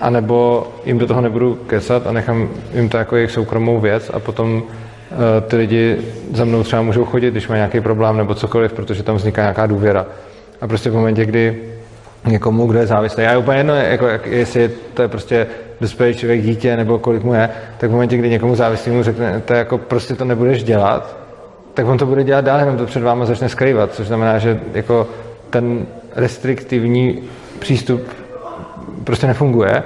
[0.00, 4.18] anebo jim do toho nebudu kesat a nechám jim to jako jejich soukromou věc a
[4.18, 4.62] potom
[5.48, 5.98] ty lidi
[6.34, 9.66] za mnou třeba můžou chodit, když mají nějaký problém nebo cokoliv, protože tam vzniká nějaká
[9.66, 10.06] důvěra.
[10.60, 11.62] A prostě v momentě, kdy
[12.26, 13.22] někomu, kdo je závislý.
[13.22, 15.46] Já je úplně jedno, jako, jak, jestli to je prostě
[15.80, 19.42] dospělý člověk, dítě, nebo kolik mu je, tak v momentě, kdy někomu závislý mu řekne,
[19.44, 21.16] to jako prostě to nebudeš dělat,
[21.74, 24.60] tak on to bude dělat dál, jenom to před váma začne skrývat, což znamená, že
[24.74, 25.08] jako
[25.50, 27.22] ten restriktivní
[27.58, 28.02] přístup
[29.04, 29.82] prostě nefunguje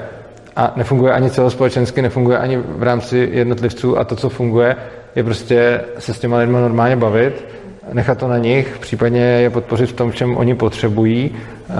[0.56, 4.76] a nefunguje ani celospolečensky, nefunguje ani v rámci jednotlivců a to, co funguje,
[5.16, 7.44] je prostě se s těma lidmi normálně bavit,
[7.92, 11.30] nechat to na nich, případně je podpořit v tom, v čem oni potřebují,
[11.70, 11.74] eh,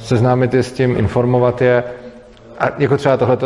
[0.00, 1.84] seznámit je s tím, informovat je.
[2.58, 3.38] A jako třeba tohle,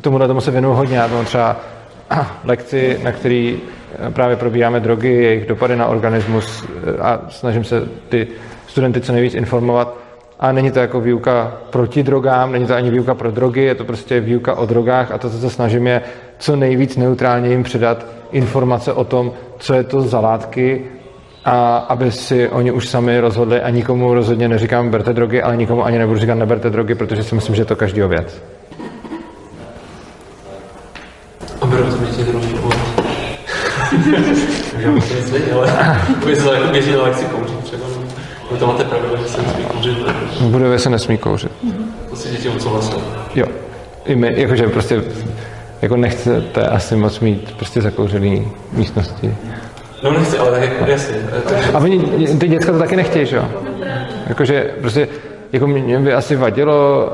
[0.00, 0.96] tomuhle tomu se věnuju hodně.
[0.96, 1.56] Já třeba
[2.44, 3.60] lekci, na který
[4.08, 8.28] eh, právě probíráme drogy, jejich dopady na organismus eh, a snažím se ty
[8.66, 9.96] studenty co nejvíc informovat.
[10.40, 13.84] A není to jako výuka proti drogám, není to ani výuka pro drogy, je to
[13.84, 16.02] prostě výuka o drogách a to, co se snažím, je
[16.38, 20.84] co nejvíc neutrálně jim předat informace o tom, co je to za látky
[21.44, 25.84] a aby si oni už sami rozhodli a nikomu rozhodně neříkám berte drogy, ale nikomu
[25.84, 28.42] ani nebudu říkat neberte drogy, protože si myslím, že je to každýho věc.
[31.60, 31.96] A beru to
[36.48, 37.86] ale by se jako kouřit třeba.
[38.50, 39.98] Vy to máte pravidlo, že se nesmí kouřit.
[40.40, 41.52] V budově se nesmí kouřit.
[42.10, 43.02] To si děti odsouhlasili.
[43.34, 43.46] Jo.
[44.04, 45.02] I my, jakože prostě
[45.82, 49.34] jako nechcete asi moc mít prostě zakouřený místnosti.
[50.02, 51.16] No nechci, ale tak jasně.
[51.48, 51.72] Takže...
[51.72, 51.98] A oni,
[52.38, 53.44] ty děcka to taky nechtějí, že jo?
[54.26, 55.08] Jakože prostě,
[55.52, 57.06] jako mě by asi vadilo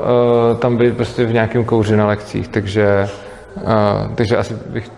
[0.51, 3.09] uh, tam být prostě v nějakém kouři na lekcích, takže,
[3.55, 4.91] uh, takže asi bych,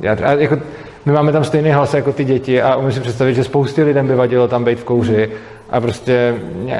[0.00, 0.58] já, a jako,
[1.04, 4.06] my máme tam stejný hlas jako ty děti a umím si představit, že spoustě lidem
[4.06, 5.30] by vadilo tam být v kouři
[5.70, 6.34] a prostě,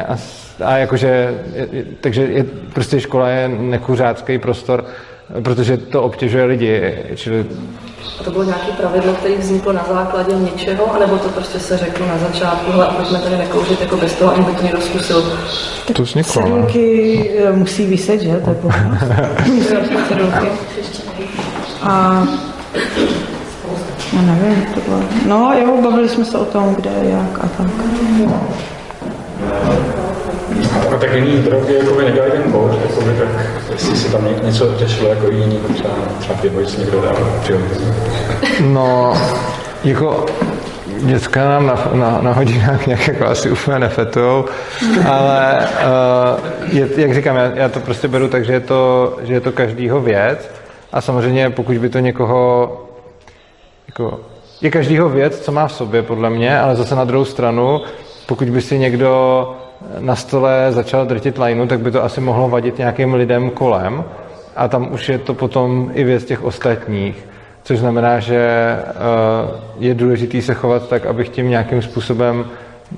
[0.09, 0.16] a,
[0.64, 1.35] a jakože,
[2.00, 4.85] takže je, prostě škola je nekuřácký prostor,
[5.43, 7.47] protože to obtěžuje lidi, čili
[8.21, 12.07] a to bylo nějaké pravidlo, které vzniklo na základě něčeho, anebo to prostě se řeklo
[12.07, 15.38] na začátku, hele, pojďme tady nekouřit jako bez toho, aby to někdo zkusil.
[15.93, 16.49] To vzniklo, ne?
[16.49, 18.43] Cedulky eh, musí vyset, že?
[18.45, 18.57] To je
[20.09, 20.49] cedulky.
[21.83, 22.25] A
[24.12, 25.03] já nevím, to bylo...
[25.27, 27.71] No jo, bavili jsme se o tom, kde, jak a tak.
[31.01, 33.29] Tak jiný drogy jako by nedělají ten kouř, jako by tak,
[33.73, 37.95] jestli si tam něco řešilo jako jiný, třeba, třeba pivo, jestli někdo dal přirozeně.
[38.61, 39.13] No,
[39.85, 40.27] jako
[41.03, 44.45] děcka nám na, na, na hodinách nějak jako asi úplně nefetujou,
[45.09, 45.69] ale
[46.71, 49.41] uh, je, jak říkám, já, já to prostě beru tak, že je to, že je
[49.41, 50.51] to každýho věc
[50.93, 52.73] a samozřejmě pokud by to někoho
[53.89, 54.21] jako,
[54.61, 57.81] je každýho věc, co má v sobě, podle mě, ale zase na druhou stranu,
[58.27, 59.47] pokud by si někdo
[59.99, 64.05] na stole začal drtit lajnu, tak by to asi mohlo vadit nějakým lidem kolem.
[64.57, 67.29] A tam už je to potom i věc těch ostatních,
[67.62, 72.45] což znamená, že uh, je důležité se chovat tak, abych tím nějakým způsobem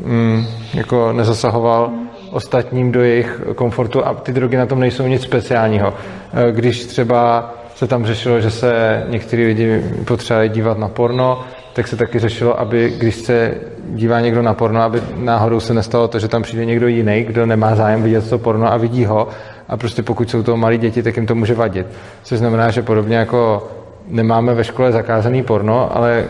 [0.04, 1.90] um, jako nezasahoval
[2.30, 4.06] ostatním do jejich komfortu.
[4.06, 5.88] A ty drogy na tom nejsou nic speciálního.
[5.88, 11.88] Uh, když třeba se tam řešilo, že se některý lidi potřebovali dívat na porno, tak
[11.88, 13.54] se taky řešilo, aby když se
[13.94, 17.46] dívá někdo na porno, aby náhodou se nestalo to, že tam přijde někdo jiný, kdo
[17.46, 19.28] nemá zájem vidět to porno a vidí ho.
[19.68, 21.86] A prostě pokud jsou to malí děti, tak jim to může vadit.
[22.22, 23.68] Což znamená, že podobně jako
[24.08, 26.24] nemáme ve škole zakázaný porno, ale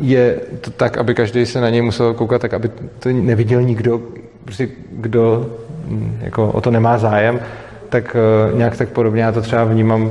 [0.00, 4.00] je to tak, aby každý se na něj musel koukat, tak aby to neviděl nikdo,
[4.44, 5.46] prostě kdo
[5.86, 7.40] hm, jako o to nemá zájem,
[7.88, 8.16] tak
[8.50, 10.10] uh, nějak tak podobně já to třeba vnímám uh,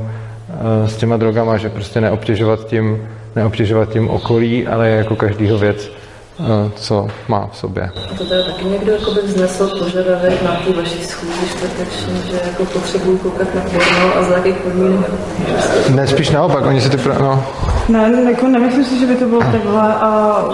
[0.86, 5.92] s těma drogama, že prostě neobtěžovat tím, neobtěžovat tím okolí, ale jako každýho věc,
[6.76, 7.90] co má v sobě.
[8.12, 12.64] A to tady taky někdo jakoby vznesl požadavek na ty vaší schůzi čtvrteční, že jako
[12.64, 15.10] potřebují koukat na porno a za jakých podmínek?
[15.94, 17.44] Ne, spíš naopak, oni si ty, pra- no,
[17.88, 20.44] Ne, jako nemyslím si, že by to bylo takhle a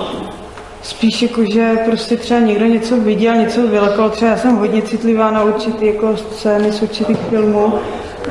[0.83, 5.31] spíš jako, že prostě třeba někdo něco viděl, něco vylekal, třeba já jsem hodně citlivá
[5.31, 7.75] na určitý jako scény z určitých filmů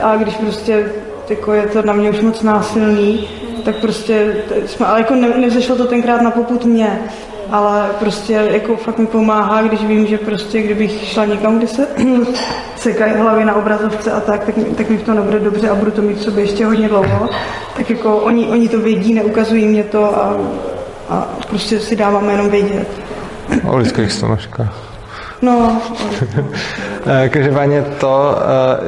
[0.02, 0.86] a když prostě
[1.30, 3.28] jako je to na mě už moc násilný,
[3.63, 7.00] tak prostě jsme, ale jako ne, nevzešlo to tenkrát na poput mě,
[7.52, 11.88] ale prostě jako fakt mi pomáhá, když vím, že prostě kdybych šla někam, kde se
[12.76, 15.76] sekají hlavy na obrazovce a tak, tak, mi- tak mi v tom nebude dobře a
[15.76, 17.30] budu to mít v sobě ještě hodně dlouho.
[17.78, 20.36] Tak jako oni, oni to vědí, neukazují mě to a,
[21.10, 22.88] a prostě si dáváme jenom vědět.
[23.67, 24.88] o lidských stonožkách.
[25.41, 25.82] No,
[27.06, 28.36] Eh, Každopádně to,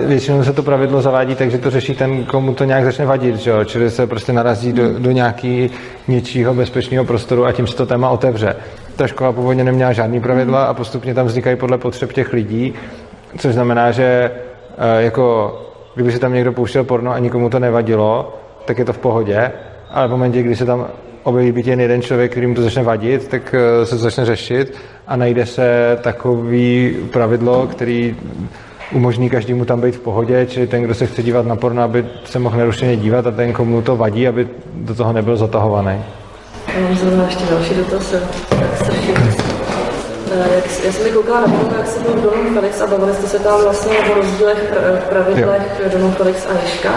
[0.03, 3.05] eh, většinou se to pravidlo zavádí tak, že to řeší ten, komu to nějak začne
[3.05, 3.63] vadit, že jo?
[3.63, 5.69] čili se prostě narazí do, do nějaký
[6.07, 8.55] něčího bezpečného prostoru a tím se to téma otevře.
[8.95, 12.73] Ta škola původně neměla žádný pravidla a postupně tam vznikají podle potřeb těch lidí,
[13.37, 14.31] což znamená, že
[14.77, 15.57] eh, jako
[15.95, 19.51] kdyby se tam někdo pouštěl porno a nikomu to nevadilo, tak je to v pohodě,
[19.91, 20.87] ale v momentě, kdy se tam
[21.23, 25.15] objeví být jen jeden člověk, kterým to začne vadit, tak se to začne řešit a
[25.15, 28.15] najde se takový pravidlo, který
[28.93, 32.05] umožní každému tam být v pohodě, čili ten, kdo se chce dívat na porno, aby
[32.25, 36.03] se mohl nerušeně dívat a ten, komu to vadí, aby do toho nebyl zatahovaný.
[36.75, 38.11] Já mám zrovna ještě další dotaz.
[38.49, 39.13] Tak strašně.
[40.31, 43.27] Eh, Jak, já jsem koukala na to, jak se byl Donu Felix a bavili jste
[43.27, 44.73] se tam vlastně o rozdílech
[45.05, 46.91] v pravidlech Donu Felix a Ježka.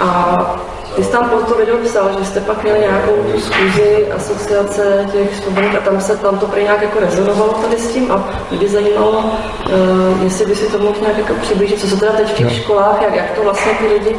[0.00, 4.12] A ty jsi tam pod to video psal, že jste pak měli nějakou tu schůzi
[4.12, 8.12] asociace těch svobodných a tam se tam to prý nějak jako rezonovalo tady s tím
[8.12, 11.96] a mě by zajímalo, uh, jestli by si to mohl nějak jako přiblížit, co se
[11.96, 14.16] teda teď v těch školách, jak, jak to vlastně ty lidi,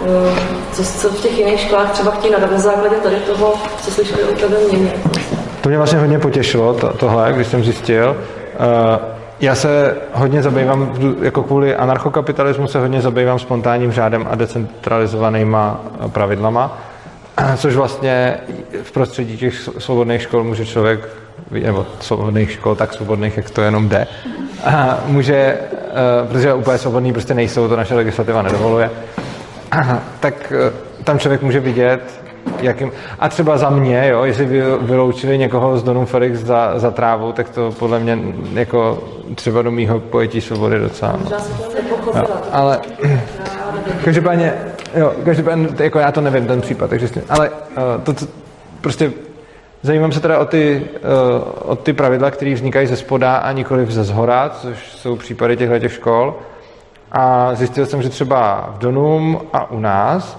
[0.00, 0.08] uh,
[0.72, 4.22] co, co v těch jiných školách třeba chtějí na, na základě tady toho, co slyšeli
[4.22, 4.94] o tebe měnit.
[5.60, 8.16] To mě vlastně hodně potěšilo, to, tohle, když jsem zjistil.
[8.60, 15.80] Uh, já se hodně zabývám, jako kvůli anarchokapitalismu se hodně zabývám spontánním řádem a decentralizovanýma
[16.08, 16.78] pravidlama,
[17.56, 18.36] což vlastně
[18.82, 21.08] v prostředí těch svobodných škol může člověk,
[21.50, 24.06] nebo svobodných škol, tak svobodných, jak to jenom jde,
[25.06, 25.58] může,
[26.28, 28.90] protože úplně svobodný prostě nejsou, to naše legislativa nedovoluje,
[30.20, 30.52] tak
[31.04, 32.25] tam člověk může vidět,
[32.60, 32.92] jakým...
[33.18, 37.32] A třeba za mě, jo, jestli by vyloučili někoho z Donum Felix za, za trávu,
[37.32, 38.18] tak to podle mě
[38.54, 38.98] jako
[39.34, 41.18] třeba do mýho pojetí svobody docela.
[41.24, 41.30] No.
[41.30, 42.18] To.
[42.18, 42.80] Jo, ale
[44.04, 44.54] každopádně,
[44.94, 47.56] jo, každopádně, jako já to nevím, ten případ, takže, ale uh,
[48.02, 48.26] to, co-
[48.80, 49.12] prostě
[49.82, 50.86] zajímám se teda o ty,
[51.64, 55.56] uh, o ty pravidla, které vznikají ze spoda a nikoli ze zhora, což jsou případy
[55.56, 56.34] těchto těch škol.
[57.12, 60.38] A zjistil jsem, že třeba v Donum a u nás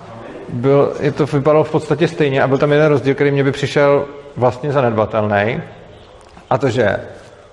[0.50, 3.52] byl, je to vypadalo v podstatě stejně a byl tam jeden rozdíl, který mě by
[3.52, 4.06] přišel
[4.36, 5.62] vlastně zanedbatelný.
[6.50, 7.00] A to, že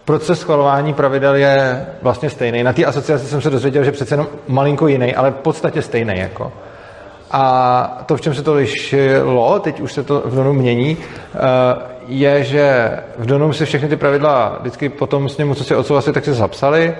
[0.05, 2.63] proces schvalování pravidel je vlastně stejný.
[2.63, 6.19] Na té asociaci jsem se dozvěděl, že přece jenom malinko jiný, ale v podstatě stejný.
[6.19, 6.53] Jako.
[7.31, 10.97] A to, v čem se to lišilo, teď už se to v Donu mění,
[11.35, 11.39] eh,
[12.07, 16.15] je, že v Donu si všechny ty pravidla vždycky potom s němu, co si odsouhlasili,
[16.15, 16.95] tak se zapsali,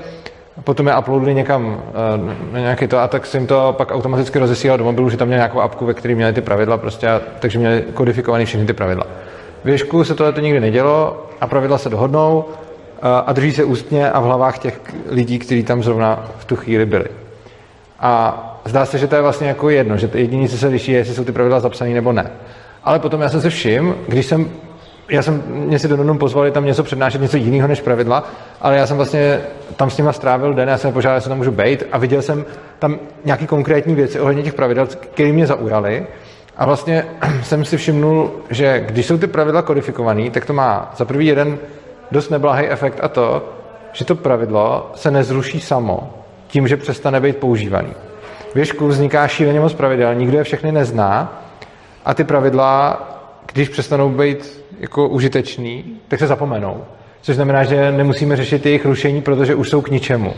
[0.65, 4.39] potom je uploadli někam eh, na nějaký to a tak se jim to pak automaticky
[4.39, 7.21] rozesílalo do mobilu, že tam měli nějakou apku, ve které měli ty pravidla, prostě, a-
[7.41, 9.07] takže měli kodifikované všechny ty pravidla.
[9.65, 13.65] V Ježku se tohle to nikdy nedělo a pravidla se dohodnou eh, a drží se
[13.65, 17.07] ústně a v hlavách těch lidí, kteří tam zrovna v tu chvíli byli.
[18.01, 20.99] A zdá se, že to je vlastně jako jedno, že jediné, co se liší, je,
[20.99, 22.31] jestli jsou ty pravidla zapsané nebo ne.
[22.85, 24.51] Ale potom já jsem se všiml, když jsem,
[25.09, 28.25] já jsem, mě si do Donu pozvali tam něco přednášet, něco jiného než pravidla,
[28.61, 29.41] ale já jsem vlastně
[29.77, 32.45] tam s nima strávil den, já jsem požádal, jestli tam můžu být a viděl jsem
[32.79, 36.07] tam nějaký konkrétní věci ohledně těch pravidel, které mě zaujaly.
[36.57, 37.07] A vlastně
[37.43, 41.59] jsem si všimnul, že když jsou ty pravidla kodifikované, tak to má za prvý jeden
[42.11, 43.49] dost neblahý efekt a to,
[43.93, 46.15] že to pravidlo se nezruší samo
[46.47, 47.93] tím, že přestane být používaný.
[48.55, 51.43] V Ježku vzniká šíleně moc pravidel, nikdo je všechny nezná
[52.05, 53.03] a ty pravidla,
[53.53, 56.85] když přestanou být jako užitečný, tak se zapomenou.
[57.23, 60.35] Což znamená, že nemusíme řešit jejich rušení, protože už jsou k ničemu.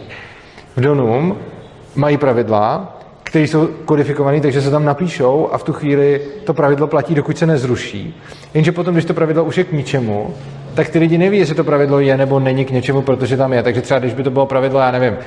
[0.77, 1.37] V Donum
[1.95, 6.87] mají pravidla, které jsou kodifikované, takže se tam napíšou a v tu chvíli to pravidlo
[6.87, 8.21] platí, dokud se nezruší.
[8.55, 10.35] Jenže potom, když to pravidlo už je k ničemu,
[10.75, 13.63] tak ty lidi neví, jestli to pravidlo je nebo není k něčemu, protože tam je.
[13.63, 15.19] Takže třeba, když by to bylo pravidlo, já nevím, uh,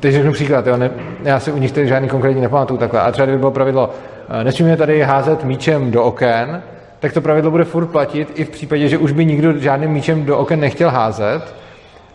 [0.00, 0.90] teď řeknu příklad, jo, ne,
[1.22, 4.44] já si u nich tady žádný konkrétní nepamatuju takhle, a třeba kdyby bylo pravidlo, uh,
[4.44, 6.62] nesmíme tady házet míčem do oken,
[7.02, 10.24] tak to pravidlo bude furt platit i v případě, že už by nikdo žádným míčem
[10.24, 11.54] do oken nechtěl házet,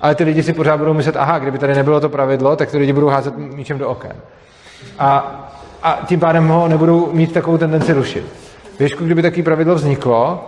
[0.02, 2.78] ale ty lidi si pořád budou myslet, aha, kdyby tady nebylo to pravidlo, tak ty
[2.78, 4.12] lidi budou házet míčem do oken.
[5.00, 5.10] A,
[5.84, 8.26] a tím pádem ho nebudou mít takovou tendenci rušit.
[8.80, 10.46] Věšku, kdyby takové pravidlo vzniklo,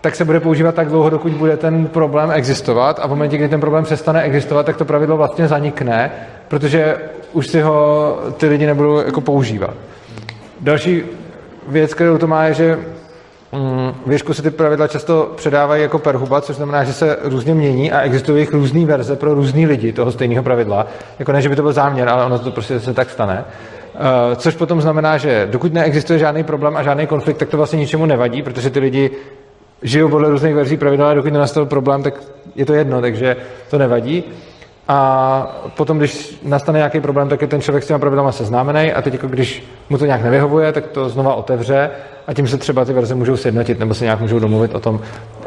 [0.00, 3.48] tak se bude používat tak dlouho, dokud bude ten problém existovat a v momentě, kdy
[3.48, 6.10] ten problém přestane existovat, tak to pravidlo vlastně zanikne,
[6.48, 6.96] protože
[7.32, 9.74] už si ho ty lidi nebudou jako používat.
[10.60, 11.02] Další
[11.68, 12.78] věc, kterou to má, je, že
[13.52, 17.92] mm, věšku se ty pravidla často předávají jako perhuba, což znamená, že se různě mění
[17.92, 20.86] a existují jich různé verze pro různý lidi toho stejného pravidla.
[21.18, 23.44] Jako ne, že by to byl záměr, ale ono to prostě se tak stane.
[23.94, 27.78] Uh, což potom znamená, že dokud neexistuje žádný problém a žádný konflikt, tak to vlastně
[27.78, 29.10] ničemu nevadí, protože ty lidi
[29.82, 32.14] žijou podle různých verzí pravidel, ale dokud nenastal problém, tak
[32.54, 33.36] je to jedno, takže
[33.70, 34.24] to nevadí.
[34.88, 39.02] A potom, když nastane nějaký problém, tak je ten člověk s těma pravidlama seznámený a
[39.02, 41.90] teď, jako když mu to nějak nevyhovuje, tak to znova otevře
[42.26, 45.00] a tím se třeba ty verze můžou sjednotit nebo se nějak můžou domluvit o tom,
[45.00, 45.46] eh,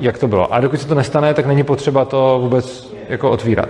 [0.00, 0.54] jak to bylo.
[0.54, 3.68] A dokud se to nestane, tak není potřeba to vůbec jako otvírat.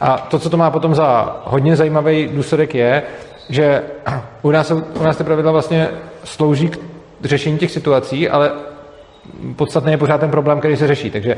[0.00, 3.02] A to, co to má potom za hodně zajímavý důsledek, je,
[3.48, 3.82] že
[4.42, 5.88] u nás, u nás ty pravidla vlastně
[6.24, 8.50] slouží k řešení těch situací, ale
[9.56, 11.10] podstatný je pořád ten problém, který se řeší.
[11.10, 11.36] Takže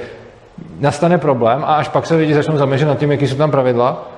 [0.81, 4.09] nastane problém a až pak se lidi začnou zamýšlet nad tím, jaký jsou tam pravidla.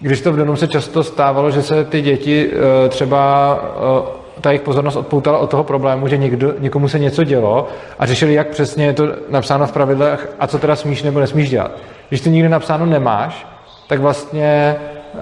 [0.00, 4.50] Když to v Donu se často stávalo, že se ty děti eh, třeba eh, ta
[4.50, 7.68] jejich pozornost odpoutala od toho problému, že někdo, někomu se něco dělo
[7.98, 11.50] a řešili, jak přesně je to napsáno v pravidlech a co teda smíš nebo nesmíš
[11.50, 11.70] dělat.
[12.08, 13.46] Když to nikdy napsáno nemáš,
[13.86, 14.76] tak vlastně
[15.14, 15.18] eh,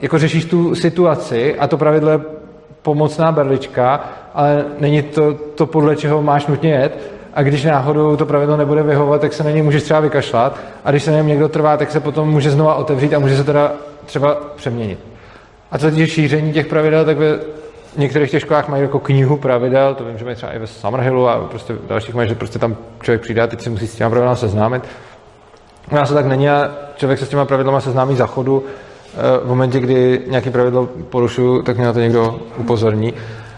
[0.00, 2.20] jako řešíš tu situaci a to pravidlo je
[2.82, 4.00] pomocná berlička,
[4.34, 7.17] ale není to, to podle čeho máš nutně jet.
[7.34, 10.58] A když náhodou to pravidlo nebude vyhovovat, tak se na něj můžeš třeba vykašlat.
[10.84, 13.36] A když se na něm někdo trvá, tak se potom může znova otevřít a může
[13.36, 13.72] se teda
[14.06, 14.98] třeba přeměnit.
[15.70, 17.38] A co týče šíření těch pravidel, tak ve
[17.96, 21.28] některých těch školách mají jako knihu pravidel, to vím, že mají třeba i ve Summerhillu
[21.28, 23.94] a prostě v dalších mají, že prostě tam člověk přijde a teď si musí s
[23.94, 24.82] těma pravidlama seznámit.
[25.92, 28.64] U nás to tak není a člověk se s těma pravidlama seznámí za chodu.
[29.14, 33.14] Eh, v momentě, kdy nějaké pravidlo porušuju, tak mě na to někdo upozorní.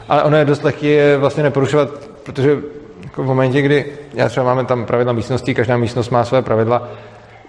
[0.08, 1.88] Ale ono je dost lehké je vlastně neporušovat,
[2.22, 2.58] protože
[3.02, 3.84] jako v momentě, kdy
[4.14, 6.88] já třeba máme tam pravidla místností, každá místnost má své pravidla,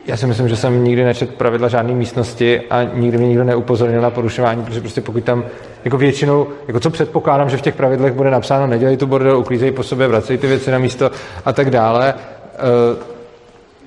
[0.05, 4.01] já si myslím, že jsem nikdy nečet pravidla žádné místnosti a nikdy mě nikdo neupozornil
[4.01, 5.43] na porušování, protože prostě pokud tam
[5.85, 9.71] jako většinou, jako co předpokládám, že v těch pravidlech bude napsáno, nedělej tu bordel, uklízej
[9.71, 11.11] po sobě, vracej ty věci na místo
[11.45, 12.13] a tak dále.
[12.13, 13.11] Eh,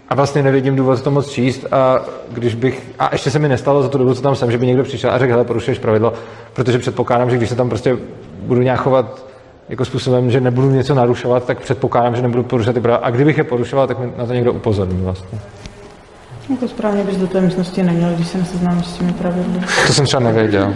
[0.09, 2.00] a vlastně nevidím důvod to moc číst a
[2.33, 4.66] když bych, a ještě se mi nestalo za tu dobu, co tam jsem, že by
[4.66, 6.12] někdo přišel a řekl, hele, porušuješ pravidlo,
[6.53, 7.96] protože předpokládám, že když se tam prostě
[8.42, 9.27] budu nějak chovat
[9.68, 13.07] jako způsobem, že nebudu něco narušovat, tak předpokládám, že nebudu porušovat ty pravidla.
[13.07, 15.38] A kdybych je porušoval, tak mi na to někdo upozorní vlastně.
[16.50, 19.61] Jako správně bys do té místnosti neměl, když se neseznámíš s těmi pravidly.
[19.87, 20.74] To jsem třeba nevěděl.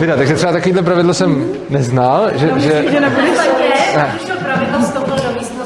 [0.00, 2.46] Vida, takže třeba takovýhle pravidlo jsem neznal, že...
[2.46, 2.84] No, že...
[2.90, 3.38] že nebudeš...
[3.96, 4.14] Ne.
[4.44, 5.60] pravidlo vstoupil do místnosti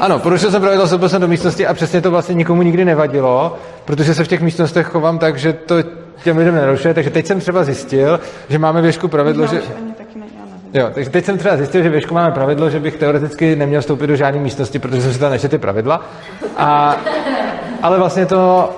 [0.00, 3.56] ano, porušil jsem pravidlo, vstoupil jsem do místnosti a přesně to vlastně nikomu nikdy nevadilo,
[3.84, 5.74] protože se v těch místnostech chovám tak, že to
[6.24, 6.94] těm lidem nerušuje.
[6.94, 9.62] Takže teď jsem třeba zjistil, že máme věšku pravidlo, že...
[10.74, 14.06] Jo, takže teď jsem třeba zjistil, že věšku máme pravidlo, že bych teoreticky neměl vstoupit
[14.06, 16.02] do žádné místnosti, protože jsem si tam nečetl ty pravidla.
[16.56, 16.96] A,
[17.82, 18.70] ale vlastně to,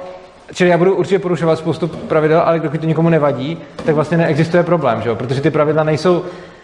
[0.52, 4.62] čili já budu určitě porušovat spoustu pravidel, ale dokud to nikomu nevadí, tak vlastně neexistuje
[4.62, 5.14] problém, že jo?
[5.14, 6.22] protože ty pravidla nejsou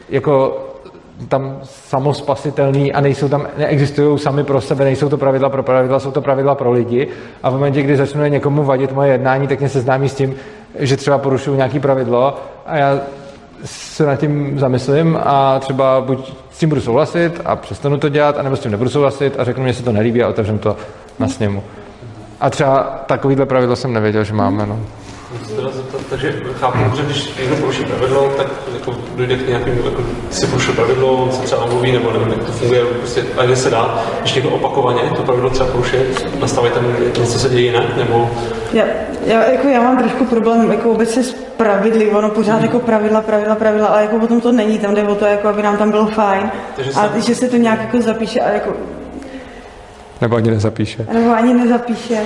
[0.09, 0.64] jako
[1.29, 6.11] tam samospasitelný a nejsou tam, neexistují sami pro sebe, nejsou to pravidla pro pravidla, jsou
[6.11, 7.09] to pravidla pro lidi.
[7.42, 10.35] A v momentě, kdy začne někomu vadit moje jednání, tak mě seznámí s tím,
[10.79, 13.01] že třeba porušuju nějaký pravidlo a já
[13.64, 18.38] se nad tím zamyslím a třeba buď s tím budu souhlasit a přestanu to dělat,
[18.38, 20.77] anebo s tím nebudu souhlasit a řeknu, že se to nelíbí a otevřem to
[21.18, 21.62] na sněmu.
[22.40, 24.66] A třeba takovýhle pravidlo jsem nevěděl, že máme.
[24.66, 24.81] No
[26.11, 30.75] takže chápu, že když někdo poruší pravidlo, tak jako dojde k nějakým, jako si porušil
[30.75, 34.35] pravidlo, on se třeba omluví, nebo nevím, jak to funguje, prostě, a se dá, když
[34.35, 36.03] někdo opakovaně to pravidlo třeba porušuje,
[36.40, 36.85] nastaví tam
[37.19, 38.31] něco se děje jinak, nebo...
[38.73, 38.85] Já,
[39.27, 42.65] já, jako já mám trošku problém jako obecně s pravidly, ono pořád hmm.
[42.65, 45.63] jako pravidla, pravidla, pravidla, ale jako potom to není, tam jde o to, jako aby
[45.63, 46.50] nám tam bylo fajn.
[46.77, 47.23] Takže a jsem...
[47.23, 48.73] že se to nějak jako zapíše a jako
[50.21, 51.07] nebo ani nezapíše.
[51.13, 52.19] Nebo ani nezapíše.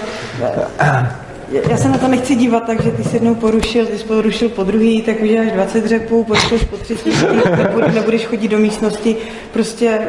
[1.49, 4.49] já se na to nechci dívat tak, že ty jsi jednou porušil, ty jsi porušil
[4.49, 7.11] po druhý, tak uděláš 20 dřepů, porušil po třetí,
[7.95, 9.17] nebudeš chodit do místnosti.
[9.53, 10.01] Prostě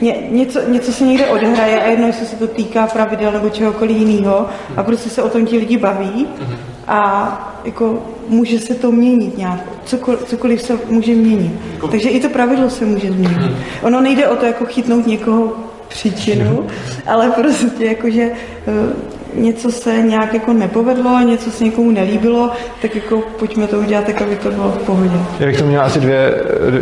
[0.00, 3.96] ně, něco, něco se někde odehraje a jedno, jestli se to týká pravidel nebo čehokoliv
[3.96, 4.46] jiného
[4.76, 6.26] a prostě se o tom ti lidi baví
[6.86, 11.52] a jako může se to měnit nějak, cokoliv, cokoliv se může měnit.
[11.90, 13.52] Takže i to pravidlo se může změnit.
[13.82, 15.52] Ono nejde o to jako chytnout někoho
[15.88, 16.66] příčinu,
[17.06, 18.30] ale prostě jakože
[18.66, 22.50] eh, něco se nějak jako nepovedlo, něco se někomu nelíbilo,
[22.82, 25.16] tak jako pojďme to udělat tak, aby to bylo v pohodě.
[25.40, 26.34] Já bych to měl asi dvě,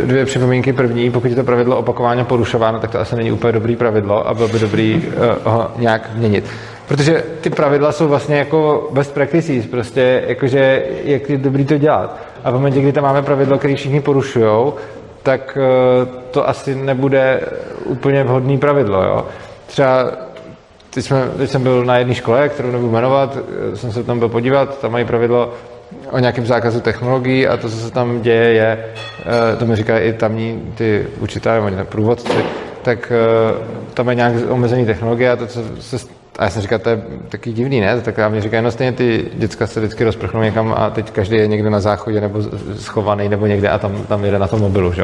[0.05, 0.73] dvě připomínky.
[0.73, 4.33] První, pokud je to pravidlo opakováno porušováno, tak to asi není úplně dobrý pravidlo a
[4.33, 6.45] bylo by dobrý uh, ho nějak měnit.
[6.87, 12.17] Protože ty pravidla jsou vlastně jako best practices, prostě jakože jak je dobrý to dělat.
[12.43, 14.73] A v momentě, kdy tam máme pravidlo, které všichni porušují,
[15.23, 17.41] tak uh, to asi nebude
[17.85, 19.03] úplně vhodný pravidlo.
[19.03, 19.25] Jo?
[19.67, 20.11] Třeba
[20.89, 23.37] Teď, jsme, teď jsem byl na jedné škole, kterou nebudu jmenovat,
[23.73, 25.53] jsem se tam byl podívat, tam mají pravidlo
[26.11, 28.85] o nějakém zákazu technologií a to, co se tam děje, je,
[29.19, 32.45] eh, to mi říkají i tamní ty učitelé, oni průvodci,
[32.81, 35.97] tak eh, tam je nějak omezení technologie a to, co se
[36.37, 38.01] a já jsem říkal, to je taky divný, ne?
[38.01, 41.35] Tak já mi říkají, no stejně ty děcka se vždycky rozprchnou někam a teď každý
[41.35, 42.39] je někde na záchodě nebo
[42.75, 45.03] schovaný nebo někde a tam, tam jede na tom mobilu, že?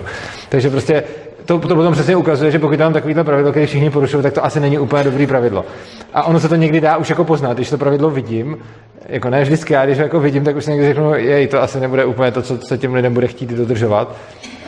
[0.50, 1.04] Takže prostě
[1.46, 4.46] to, to potom přesně ukazuje, že pokud tam takovýhle pravidlo, které všichni porušují, tak to
[4.46, 5.66] asi není úplně dobrý pravidlo.
[6.14, 8.58] A ono se to někdy dá už jako poznat, když to pravidlo vidím,
[9.06, 11.62] jako ne vždycky, já když ho jako vidím, tak už si někdy řeknu, jej, to
[11.62, 14.16] asi nebude úplně to, co se těm lidem bude chtít dodržovat.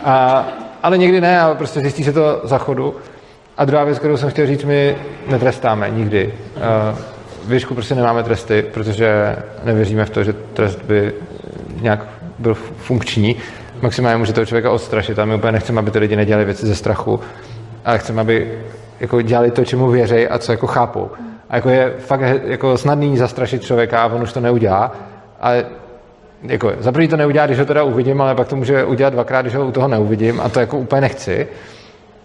[0.04, 0.48] A,
[0.84, 2.96] ale někdy ne, ale prostě zjistí se to za chodu.
[3.58, 4.96] A druhá věc, kterou jsem chtěl říct, my
[5.28, 6.34] netrestáme nikdy.
[7.46, 11.14] V Výšku prostě nemáme tresty, protože nevěříme v to, že trest by
[11.82, 12.08] nějak
[12.40, 13.36] byl funkční
[13.86, 16.76] maximálně může toho člověka odstrašit a my úplně nechceme, aby ty lidi nedělali věci ze
[16.76, 17.20] strachu,
[17.86, 18.60] ale chceme, aby
[19.00, 21.12] jako dělali to, čemu věří a co jako chápou.
[21.50, 24.92] A jako je fakt jako snadný zastrašit člověka a on už to neudělá,
[25.42, 25.66] ale
[26.44, 29.42] jako za první to neudělá, když ho teda uvidím, ale pak to může udělat dvakrát,
[29.42, 31.48] když ho u toho neuvidím a to jako úplně nechci.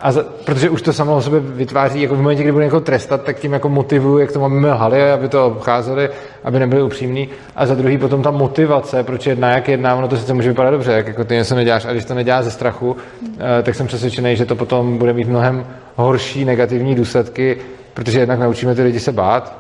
[0.01, 2.80] A za, protože už to samo o sobě vytváří, jako v momentě, kdy budu někoho
[2.80, 6.11] trestat, tak tím jako motivuju, jak to máme lhali, aby to obcházeli,
[6.44, 7.28] aby nebyli upřímní.
[7.57, 10.70] A za druhý potom ta motivace, proč jedná, jak jedná, ono to sice může vypadat
[10.70, 12.96] dobře, jak jako ty něco neděláš, a když to nedělá ze strachu,
[13.38, 17.57] eh, tak jsem přesvědčený, že to potom bude mít mnohem horší negativní důsledky,
[17.94, 19.59] protože jednak naučíme ty lidi se bát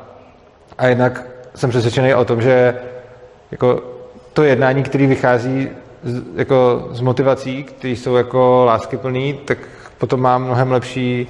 [0.78, 2.74] a jednak jsem přesvědčený o tom, že
[3.50, 3.82] jako
[4.32, 5.68] to jednání, který vychází
[6.04, 9.58] z, jako z motivací, které jsou jako láskyplný, tak
[10.00, 11.28] potom má mnohem lepší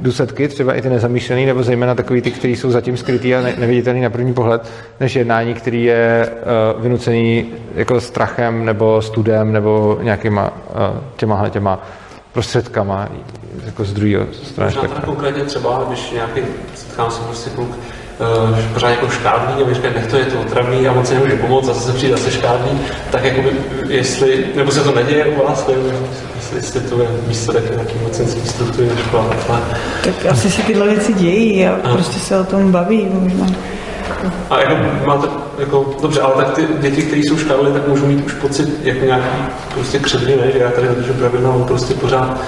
[0.00, 4.00] důsledky, třeba i ty nezamýšlený, nebo zejména takový ty, které jsou zatím skrytý a neviditelný
[4.00, 6.30] na první pohled, než jednání, který je
[6.76, 10.76] uh, vynucený jako strachem nebo studem nebo nějakýma uh,
[11.16, 11.82] těma, těma
[12.32, 13.08] prostředkama
[13.66, 14.74] jako z druhého strany.
[15.04, 16.40] konkrétně třeba, když nějaký
[16.74, 20.88] setkám se prostě kluk, uh, pořád jako škádný a říkají, nech to je to otravný
[20.88, 22.80] a moc se nemůže pomoct, zase se přijde zase škádný,
[23.10, 23.50] tak jako by,
[23.88, 25.92] jestli, nebo se to neděje u vás, nevím,
[26.54, 27.08] jestli to je
[27.52, 29.46] také nějaký mocenský struktury na školách.
[30.04, 33.46] Tak asi se tyhle věci dějí a, a prostě se o tom baví možná.
[34.50, 35.28] A jako máte,
[35.58, 39.04] jako, dobře, ale tak ty děti, které jsou škály, tak můžou mít už pocit jako
[39.04, 39.28] nějaký
[39.74, 40.52] prostě křivdy, ne?
[40.52, 42.40] že já tady dodržu pravidla, on prostě pořád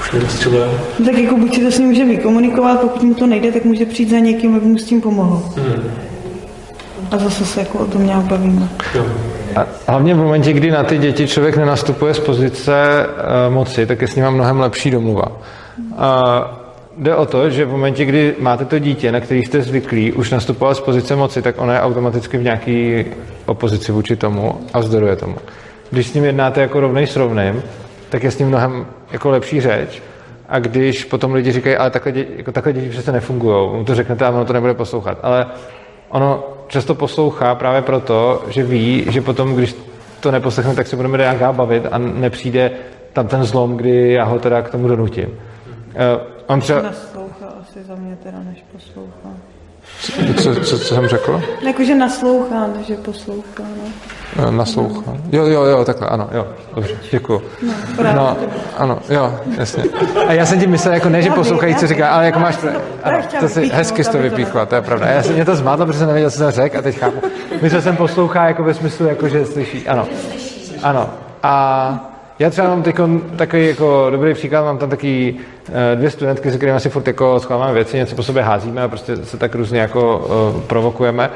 [0.00, 0.68] už nevystřeluje.
[1.04, 3.86] Tak jako buď si to s ním může vykomunikovat, pokud mu to nejde, tak může
[3.86, 5.42] přijít za někým, aby mu s tím pomohl.
[5.56, 5.90] Hmm.
[7.10, 8.68] A zase se jako o tom nějak bavíme.
[9.56, 14.02] A hlavně v momentě, kdy na ty děti člověk nenastupuje z pozice uh, moci, tak
[14.02, 15.28] je s ním mnohem lepší domluva.
[15.28, 15.94] Uh,
[16.98, 20.30] jde o to, že v momentě, kdy máte to dítě, na který jste zvyklí už
[20.30, 23.04] nastupovat z pozice moci, tak ono je automaticky v nějaké
[23.46, 25.36] opozici vůči tomu a vzdoruje tomu.
[25.90, 27.62] Když s ním jednáte jako rovnej s rovným,
[28.08, 30.02] tak je s ním mnohem jako lepší řeč.
[30.48, 33.94] A když potom lidi říkají, ale takhle, děti, jako takhle děti přece nefungují, mu to
[33.94, 35.18] řeknete a ono to nebude poslouchat.
[35.22, 35.46] Ale
[36.08, 39.76] ono často poslouchá právě proto, že ví, že potom, když
[40.20, 42.70] to neposlechne, tak se budeme nějaká bavit a nepřijde
[43.12, 45.28] tam ten zlom, kdy já ho teda k tomu donutím.
[45.28, 45.32] Uh,
[46.46, 46.82] on třeba...
[46.82, 49.28] Naslouchá asi za mě teda, než poslouchá.
[50.42, 51.42] Co, co, co jsem řekl?
[51.66, 53.62] Jakože naslouchá, než poslouchá.
[53.62, 54.48] No.
[54.48, 55.16] Eh, naslouchá.
[55.32, 57.42] Jo, jo, jo, takhle, ano, jo, dobře, děkuju.
[58.04, 58.36] No, no
[58.76, 59.84] ano, jo, jasně.
[60.26, 62.58] A já jsem ti myslel, jako ne, že poslouchají, co říká, ale jako máš,
[63.02, 65.06] ano, to si hezky to vypíchla, to je pravda.
[65.06, 67.20] Já jsem mě to zmátlo, protože jsem nevěděl, co jsem řekl a teď chápu.
[67.62, 70.06] Myslel jsem poslouchá jako ve smyslu, jako že slyší, ano.
[70.82, 71.10] Ano.
[71.42, 72.07] A
[72.38, 72.82] já třeba mám
[73.36, 75.34] takový jako dobrý příklad, mám tam taky
[75.68, 78.88] eh, dvě studentky, se kterými si furt jako schováváme věci, něco po sobě házíme a
[78.88, 81.30] prostě se tak různě jako uh, provokujeme.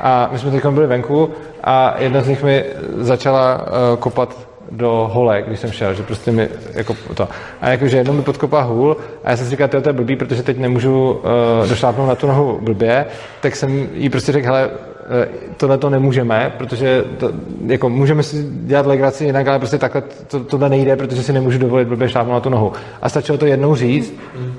[0.00, 1.30] A my jsme teď byli venku
[1.64, 2.64] a jedna z nich mi
[2.96, 7.28] začala uh, kopat do hole, když jsem šel, že prostě mi jako to.
[7.60, 10.42] A jakože jednou mi podkopá hůl a já jsem si říkal, to je blbý, protože
[10.42, 13.06] teď nemůžu uh, došlápnout na tu nohu blbě,
[13.40, 14.93] tak jsem jí prostě řekl, hele, eh,
[15.56, 17.30] tohle to nemůžeme, protože to,
[17.66, 21.58] jako můžeme si dělat legraci jinak, ale prostě takhle to, tohle nejde, protože si nemůžu
[21.58, 22.72] dovolit blbě šlápnout na tu nohu.
[23.02, 24.14] A stačilo to jednou říct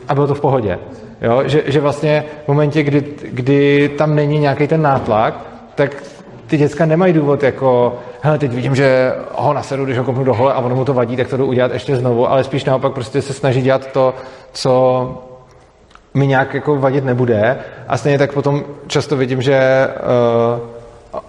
[0.07, 0.79] a bylo to v pohodě.
[1.21, 1.43] Jo?
[1.45, 6.03] Že, že vlastně v momentě, kdy, kdy tam není nějaký ten nátlak, tak
[6.47, 10.33] ty děcka nemají důvod jako, hele, teď vidím, že ho nasedu, když ho kopnu do
[10.33, 12.93] hole a ono mu to vadí, tak to jdu udělat ještě znovu, ale spíš naopak
[12.93, 14.13] prostě se snaží dělat to,
[14.51, 15.24] co
[16.15, 17.57] mi nějak jako vadit nebude.
[17.87, 19.87] A stejně tak potom často vidím, že
[20.53, 21.21] uh,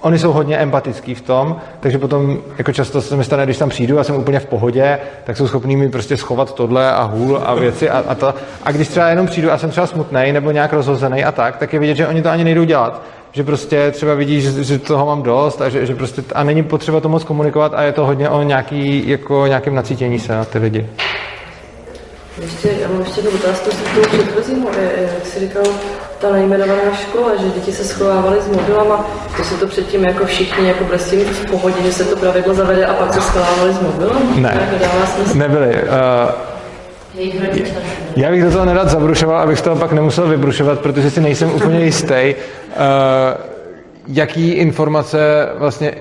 [0.00, 3.68] oni jsou hodně empatický v tom, takže potom jako často se mi stane, když tam
[3.68, 7.42] přijdu a jsem úplně v pohodě, tak jsou schopní mi prostě schovat tohle a hůl
[7.44, 8.34] a věci a, a to.
[8.64, 11.72] A když třeba jenom přijdu a jsem třeba smutný nebo nějak rozhozený a tak, tak
[11.72, 13.02] je vidět, že oni to ani nejdou dělat.
[13.32, 16.62] Že prostě třeba vidí, že, že toho mám dost a že, že prostě a není
[16.62, 20.44] potřeba to moc komunikovat a je to hodně o nějaký, jako nějakým nacítění se na
[20.44, 20.86] ty lidi.
[22.52, 25.62] Ještě, já mám ještě jednu otázku z toho předchozího, jak jsi říkal,
[26.18, 30.68] ta nejmenovaná škola, že děti se schovávaly s mobilama, to se to předtím jako všichni
[30.68, 33.72] jako byli s tím v pohodě, že se to pravidlo zavede a pak se schovávaly
[33.72, 34.42] s mobilem?
[34.42, 34.78] Ne,
[35.34, 35.74] nebyli.
[35.74, 36.30] Uh,
[38.16, 41.54] já bych do toho nerad zabrušoval, abych z toho pak nemusel vybrušovat, protože si nejsem
[41.54, 42.84] úplně jistý, uh,
[44.08, 45.94] jaký informace vlastně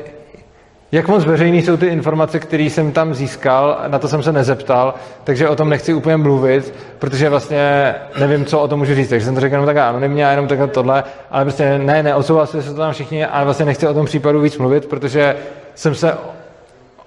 [0.91, 4.93] jak moc veřejný jsou ty informace, které jsem tam získal, na to jsem se nezeptal,
[5.23, 9.09] takže o tom nechci úplně mluvit, protože vlastně nevím, co o tom můžu říct.
[9.09, 12.15] Takže jsem to řekl jenom tak anonymně a jenom takhle tohle, ale prostě ne, ne,
[12.15, 15.35] odsouhlasili se to tam všichni, ale vlastně nechci o tom případu víc mluvit, protože
[15.75, 16.13] jsem se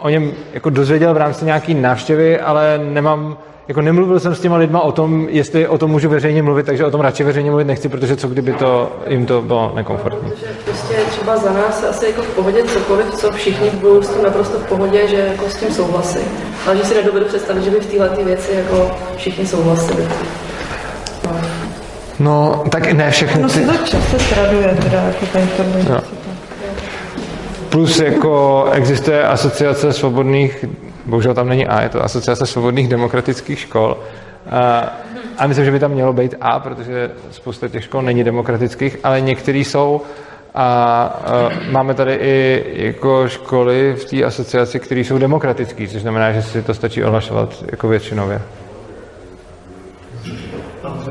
[0.02, 3.36] o něm jako dozvěděl v rámci nějaký návštěvy, ale nemám
[3.68, 6.84] jako nemluvil jsem s těma lidma o tom, jestli o tom můžu veřejně mluvit, takže
[6.84, 10.30] o tom radši veřejně mluvit nechci, protože co kdyby to jim to bylo nekomfortní.
[10.30, 14.22] Protože prostě třeba za nás asi jako v pohodě cokoliv, co všichni budou s tím
[14.22, 16.18] naprosto v pohodě, že jako s tím souhlasí.
[16.66, 20.08] Ale že si nedovedu představit, že by v téhle věci jako všichni souhlasili.
[21.24, 21.40] No.
[22.18, 23.42] no, tak ne všechny.
[23.42, 25.92] No se to často traduje, teda jako ta informace.
[25.92, 26.21] No.
[27.72, 30.64] Plus jako existuje asociace svobodných
[31.06, 33.96] bohužel tam není A, je to Asociace svobodných demokratických škol.
[34.50, 34.92] A,
[35.38, 39.20] a myslím, že by tam mělo být A, protože spousta těch škol není demokratických, ale
[39.20, 40.00] některý jsou.
[40.54, 46.32] A, a máme tady i jako školy v té asociaci, které jsou demokratické, což znamená,
[46.32, 48.42] že si to stačí ohlašovat jako většinově.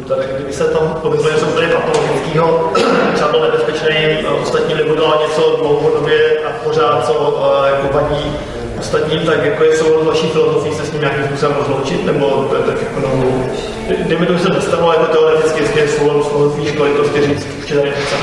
[0.08, 2.74] Tady, kdyby se tam objevilo něco úplně patologického,
[3.14, 7.14] třeba byl nebezpečný, ostatní nebudou něco dlouhodobě a pořád, co
[7.66, 8.26] jako vadí
[8.80, 12.56] ostatním, tak jako je soulad vaší filozofii se s ním nějakým způsobem rozloučit, nebo to
[12.56, 13.44] je tak jako novou.
[14.08, 17.48] Dejme to, že se dostalo jako teoreticky, jestli je soulad s filozofií školy, prostě říct,
[17.66, 18.22] že tady nechceme.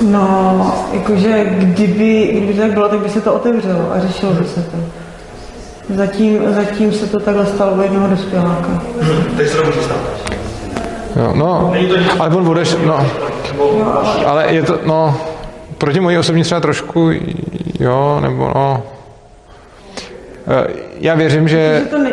[0.00, 4.44] No, jakože kdyby, kdyby to tak bylo, tak by se to otevřelo a řešilo by
[4.44, 4.76] se to.
[5.94, 8.82] Zatím, zatím se to takhle stalo u jednoho dospěláka.
[9.00, 9.96] Hmm, teď se to může stát.
[11.16, 11.72] Jo, no,
[12.18, 13.06] ale on budeš, no,
[14.26, 15.14] ale je to, no,
[15.82, 17.10] proti mojí osobní třeba trošku,
[17.80, 18.82] jo, nebo no,
[20.48, 20.66] Eh,
[21.00, 21.82] já věřím, že...
[21.90, 22.12] to ne...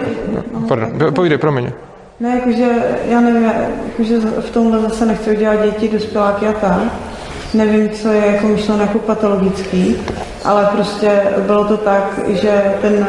[0.53, 1.71] no, Pardon, povídej, promiň.
[2.19, 2.67] Ne, jakože,
[3.09, 3.51] já nevím,
[3.87, 6.79] jakože v tomhle zase nechci udělat děti, dospěláky a tak.
[7.53, 9.95] Nevím, co je jako myšleno jako patologický,
[10.45, 13.07] ale prostě bylo to tak, že ten,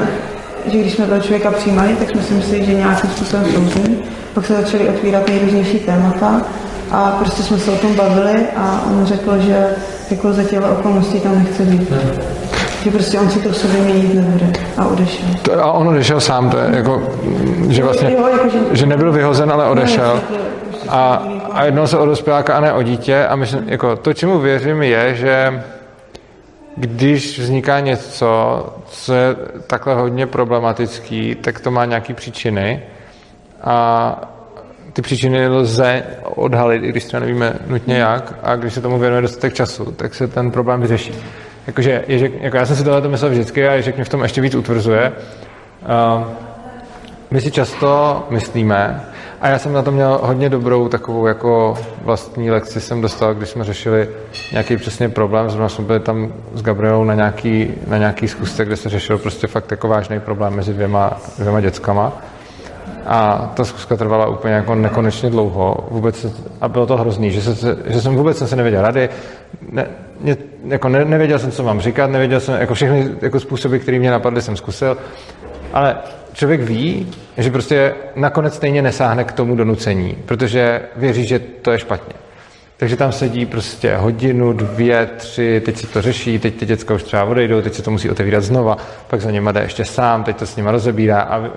[0.66, 4.02] že když jsme toho člověka přijímali, tak jsme si mysleli, že nějakým způsobem souzní.
[4.34, 6.42] Pak se začaly otvírat nejrůznější témata
[6.93, 9.66] a prostě jsme se o tom bavili a on řekl, že
[10.11, 11.93] jako za těle okolností tam nechce být.
[12.82, 15.28] Že prostě on si to v sobě měnit nebude a odešel.
[15.43, 17.03] To, a on odešel sám, to je jako,
[17.68, 20.20] že vlastně, jo, jako, že, že nebyl vyhozen, ale odešel.
[20.88, 21.22] A,
[21.53, 24.82] a jednou se o dospěláka a ne o dítě a myslím, jako to, čemu věřím,
[24.82, 25.62] je, že
[26.76, 29.36] když vzniká něco, co je
[29.66, 32.82] takhle hodně problematický, tak to má nějaké příčiny
[33.62, 34.39] a
[34.93, 39.22] ty příčiny lze odhalit, i když třeba nevíme nutně jak, a když se tomu věnuje
[39.22, 41.14] dostatek času, tak se ten problém vyřeší.
[41.66, 44.41] Jakože Ježek, jako já jsem si tohle myslel vždycky a Ježek mě v tom ještě
[44.41, 45.12] víc utvrzuje.
[45.82, 46.24] Uh,
[47.30, 49.01] my si často myslíme,
[49.41, 53.49] a já jsem na to měl hodně dobrou takovou jako vlastní lekci jsem dostal, když
[53.49, 54.09] jsme řešili
[54.53, 58.76] nějaký přesně problém, zrovna jsme byli tam s Gabrielou na nějaký, na nějaký schůzce, kde
[58.76, 62.22] se řešil prostě fakt jako vážný problém mezi dvěma, dvěma dětskama.
[63.12, 65.88] A ta zkuska trvala úplně jako nekonečně dlouho.
[65.90, 66.26] Vůbec,
[66.61, 69.08] a bylo to hrozný, že, se, že jsem vůbec jsem se nevěděl rady.
[69.72, 69.86] Ne,
[70.20, 70.36] mě,
[70.66, 74.11] jako ne, nevěděl jsem, co mám říkat, nevěděl jsem, jako všechny jako způsoby, které mě
[74.11, 74.96] napadly, jsem zkusil.
[75.72, 75.96] Ale
[76.32, 81.78] člověk ví, že prostě nakonec stejně nesáhne k tomu donucení, protože věří, že to je
[81.78, 82.14] špatně.
[82.76, 87.02] Takže tam sedí prostě hodinu, dvě, tři, teď si to řeší, teď ty děcka už
[87.02, 88.76] třeba odejdou, teď se to musí otevírat znova,
[89.08, 91.50] pak za něma jde ještě sám, teď to s nima rozebírá a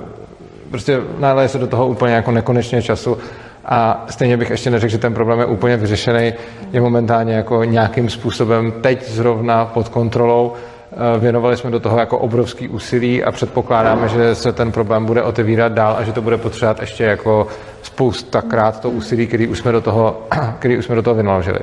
[0.74, 3.18] prostě náleje se do toho úplně jako nekonečně času
[3.66, 6.34] A stejně bych ještě neřekl, že ten problém je úplně vyřešený,
[6.74, 10.54] je momentálně jako nějakým způsobem teď zrovna pod kontrolou.
[10.92, 15.24] Eh, věnovali jsme do toho jako obrovský úsilí a předpokládáme, že se ten problém bude
[15.24, 17.48] otevírat dál a že to bude potřebovat ještě jako
[17.82, 20.22] spoustakrát to úsilí, který už jsme do toho,
[20.60, 21.60] který už jsme do toho vynaložili.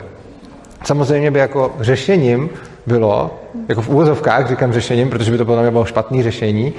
[0.85, 2.51] Samozřejmě by jako řešením
[2.87, 6.73] bylo, jako v úvozovkách říkám řešením, protože by to podle mě bylo špatné řešení,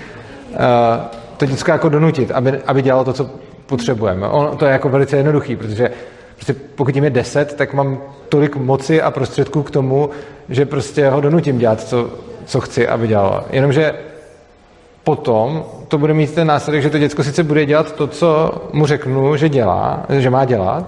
[0.54, 3.30] eh, to děcko jako donutit, aby, aby dělalo to, co
[3.66, 4.28] potřebujeme.
[4.28, 5.92] On, to je jako velice jednoduchý, protože
[6.36, 7.98] prostě pokud jim je deset, tak mám
[8.30, 10.10] tolik moci a prostředků k tomu,
[10.50, 12.10] že prostě ho donutím dělat, co,
[12.46, 13.44] co chci, aby dělalo.
[13.50, 13.94] Jenomže
[15.04, 18.86] potom to bude mít ten následek, že to děcko sice bude dělat to, co mu
[18.86, 20.86] řeknu, že dělá, že má dělat,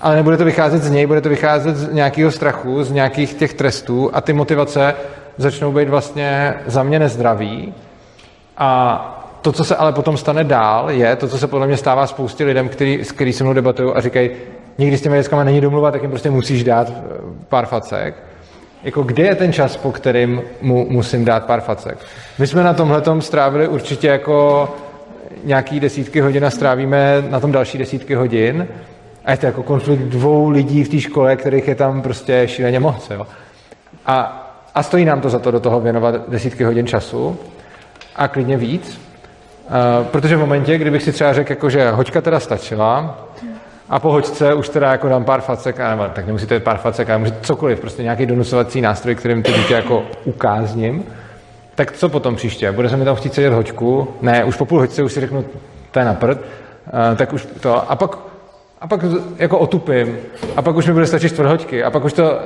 [0.00, 3.54] ale nebude to vycházet z něj, bude to vycházet z nějakého strachu, z nějakých těch
[3.54, 4.94] trestů a ty motivace
[5.36, 7.74] začnou být vlastně za mě nezdravý.
[8.58, 12.06] A to, co se ale potom stane dál, je to, co se podle mě stává
[12.06, 14.30] spoustě lidem, který, s který se mnou debatují a říkají,
[14.78, 17.14] nikdy s těmi dětskama není domluva, tak jim prostě musíš dát eh,
[17.48, 18.14] pár facek.
[18.82, 21.98] Jako kde je ten čas, po kterým mu musím dát pár facek?
[22.38, 24.68] My jsme na tomhle strávili určitě jako
[25.44, 28.68] nějaký desítky hodin a strávíme na tom další desítky hodin.
[29.24, 32.80] A je to jako konflikt dvou lidí v té škole, kterých je tam prostě šíleně
[32.80, 33.10] moc.
[33.10, 33.26] Jo?
[34.06, 37.38] A, a stojí nám to za to do toho věnovat desítky hodin času
[38.16, 39.07] a klidně víc.
[39.68, 43.18] Uh, protože v momentě, kdybych si třeba řekl, jako, že hoďka teda stačila
[43.88, 47.18] a po hoďce už teda jako dám pár facek, a tak nemusíte pár facek, ale
[47.18, 51.04] můžete cokoliv, prostě nějaký donucovací nástroj, kterým to dítě jako ukázním,
[51.74, 52.72] tak co potom příště?
[52.72, 54.08] Bude se mi tam chtít sedět hoďku?
[54.20, 55.44] Ne, už po půl hoďce už si řeknu,
[55.90, 57.90] to je na prd, uh, tak už to.
[57.90, 58.18] A pak
[58.80, 59.00] a pak
[59.36, 60.16] jako otupím.
[60.56, 61.84] A pak už mi bude stačit čtvrthoďky.
[61.84, 62.38] A pak už to,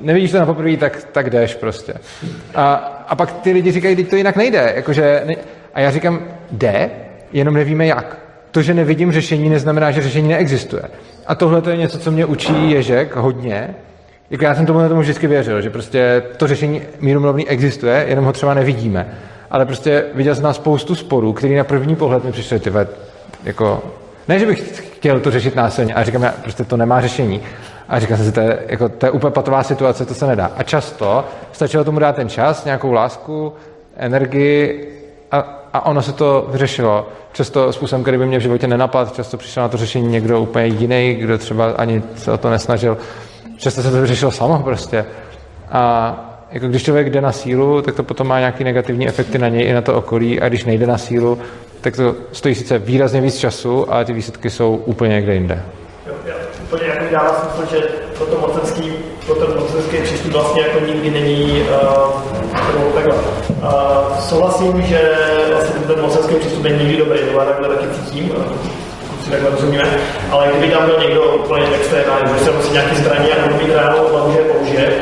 [0.00, 1.94] nevidíš to na poprvé, tak, tak jdeš prostě.
[2.54, 2.74] A,
[3.08, 4.72] a pak ty lidi říkají, teď to jinak nejde.
[4.76, 5.34] Jakože, ne,
[5.74, 6.20] a já říkám,
[6.52, 6.90] jde,
[7.32, 8.18] jenom nevíme jak.
[8.50, 10.82] To, že nevidím řešení, neznamená, že řešení neexistuje.
[11.26, 13.74] A tohle to je něco, co mě učí Ježek hodně.
[14.30, 18.24] Jako já jsem tomu, tomu vždycky věřil, že prostě to řešení míru mluvný existuje, jenom
[18.24, 19.06] ho třeba nevidíme.
[19.50, 22.72] Ale prostě viděl jsem na spoustu sporů, který na první pohled mi přišly, ty
[23.44, 23.82] jako
[24.28, 27.40] ne, že bych chtěl to řešit násilně, ale říkám, já, prostě to nemá řešení.
[27.88, 30.50] A říkám si, to je, jako, to je úplně patová situace, to se nedá.
[30.56, 33.52] A často stačilo tomu dát ten čas, nějakou lásku,
[33.96, 34.88] energii
[35.30, 37.08] a, a ono se to vyřešilo.
[37.32, 40.66] Často způsobem, který by mě v životě nenapadl, často přišel na to řešení někdo úplně
[40.66, 42.98] jiný, kdo třeba ani se o to nesnažil.
[43.56, 45.04] Často se to vyřešilo samo prostě.
[45.70, 46.14] A
[46.50, 49.68] jako když člověk jde na sílu, tak to potom má nějaký negativní efekty na něj
[49.68, 51.38] i na to okolí a když nejde na sílu,
[51.80, 55.62] tak to stojí sice výrazně víc času, ale ty výsledky jsou úplně někde jinde.
[56.06, 57.80] Jo, já úplně jako dává smysl, že
[58.16, 58.92] pro to mocenský,
[59.26, 63.39] ten mocenský přístup vlastně jako nikdy není uh, takhle.
[63.62, 65.00] Uh, souhlasím, že
[65.52, 68.32] vlastně ten mocenský přístup není nikdy dobrý, to takhle taky cítím,
[69.24, 69.84] si takhle rozumíme,
[70.30, 74.02] ale kdyby tam byl někdo úplně extrémální, že se musí nějaký zbraní a mít reálnou
[74.02, 74.92] odvahu, že je použije,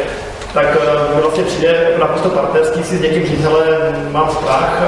[0.54, 0.66] tak
[1.14, 3.64] mi vlastně přijde naprosto partnerský si s někým říct, ale
[4.12, 4.82] mám strach,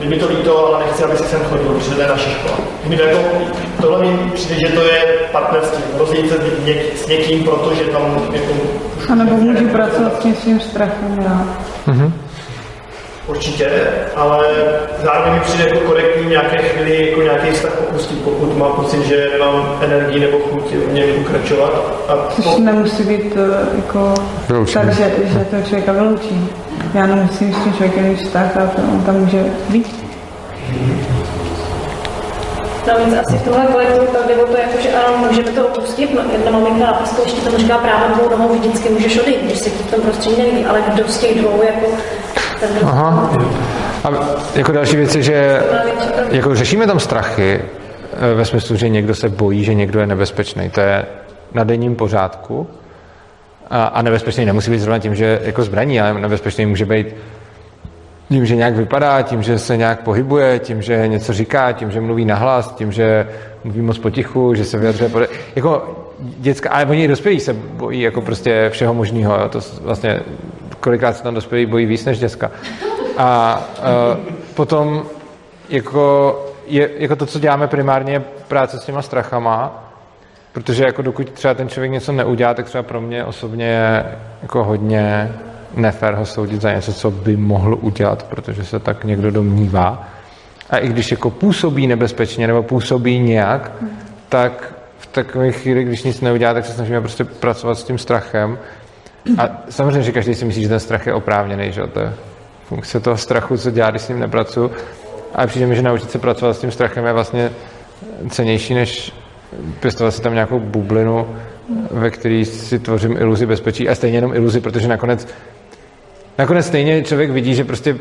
[0.00, 2.58] je mi to líto, ale nechci, aby si sem chodil, protože to je naše škola.
[2.86, 3.18] Mi to jako,
[3.80, 4.98] tohle mi přijde, že to je
[5.32, 8.52] partnerství, rozjít se něk, s někým, protože tam jako...
[9.12, 11.46] A nebo můžu pracovat s tím svým strachem, já.
[11.86, 12.12] Mm-hmm.
[13.26, 13.70] Určitě,
[14.16, 14.46] ale
[15.02, 19.28] zároveň mi přijde jako korektní nějaké chvíli jako nějaký vztah opustit, pokud mám pocit, že
[19.32, 21.72] nemám energii nebo chuť v něm pokračovat.
[22.08, 22.58] A Což po...
[22.58, 24.14] nemusí být uh, jako
[24.74, 26.50] tak, že, že to člověka vyloučí.
[26.94, 30.06] Já nemusím s tím člověkem mít vztah a to, on tam může být.
[32.86, 36.14] Navíc asi v tomhle kolektivu tak jde o to, jako, že ano, můžeme to opustit,
[36.14, 39.70] no, jedna maminka na paskovišti to říká právě dvou nohou vždycky můžeš odejít, když se
[39.70, 41.86] ti v tom prostředí nelíbí, ale kdo z těch dvou jako
[42.82, 43.30] Aha.
[44.04, 44.10] A
[44.54, 45.62] jako další věc je, že
[46.30, 50.70] jako řešíme tam strachy eh, ve smyslu, že někdo se bojí, že někdo je nebezpečný.
[50.70, 51.04] To je
[51.54, 52.66] na denním pořádku.
[53.70, 57.06] A, a nebezpečný nemusí být zrovna tím, že jako zbraní, ale nebezpečný může být
[58.28, 62.00] tím, že nějak vypadá, tím, že se nějak pohybuje, tím, že něco říká, tím, že
[62.00, 63.28] mluví nahlas, tím, že
[63.64, 65.28] mluví moc potichu, že se vyjadřuje pode...
[65.56, 69.48] Jako dětská, ale oni i dospělí se bojí jako prostě všeho možného.
[69.48, 70.20] To vlastně
[70.86, 72.50] kolikrát se tam dospělí bojí víc než děcka.
[73.18, 74.24] A uh,
[74.54, 75.02] potom
[75.68, 75.98] jako,
[76.66, 79.84] je, jako to, co děláme primárně, je práce s těma strachama,
[80.52, 84.04] protože jako dokud třeba ten člověk něco neudělá, tak třeba pro mě osobně je
[84.42, 85.32] jako hodně
[85.74, 90.08] nefér ho soudit za něco, co by mohl udělat, protože se tak někdo domnívá.
[90.70, 93.72] A i když jako působí nebezpečně nebo působí nějak,
[94.28, 98.58] tak v takové chvíli, když nic neudělá, tak se snažíme prostě pracovat s tím strachem.
[99.38, 102.12] A samozřejmě, že každý si myslí, že ten strach je oprávněný, že to je
[102.64, 104.70] funkce toho strachu, co dělá, když s ním nepracuju.
[105.34, 107.52] Ale přijde mi, že naučit se pracovat s tím strachem je vlastně
[108.30, 109.12] cenější, než
[109.80, 111.26] pěstovat si tam nějakou bublinu,
[111.90, 115.28] ve který si tvořím iluzi bezpečí a stejně jenom iluzi, protože nakonec
[116.38, 117.96] nakonec stejně člověk vidí, že prostě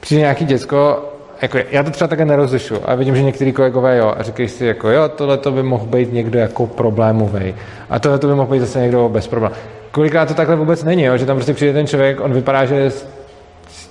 [0.00, 1.08] přijde nějaký děcko,
[1.42, 4.66] jako já to třeba také nerozlišu a vidím, že některý kolegové jo a říkají si
[4.66, 7.54] jako jo, tohle to by mohl být někdo jako problémový
[7.90, 9.54] a tohle to by mohl být zase někdo bez problémů.
[9.90, 11.16] Kolikrát to takhle vůbec není, jo?
[11.16, 13.06] že tam prostě přijde ten člověk, on vypadá, že s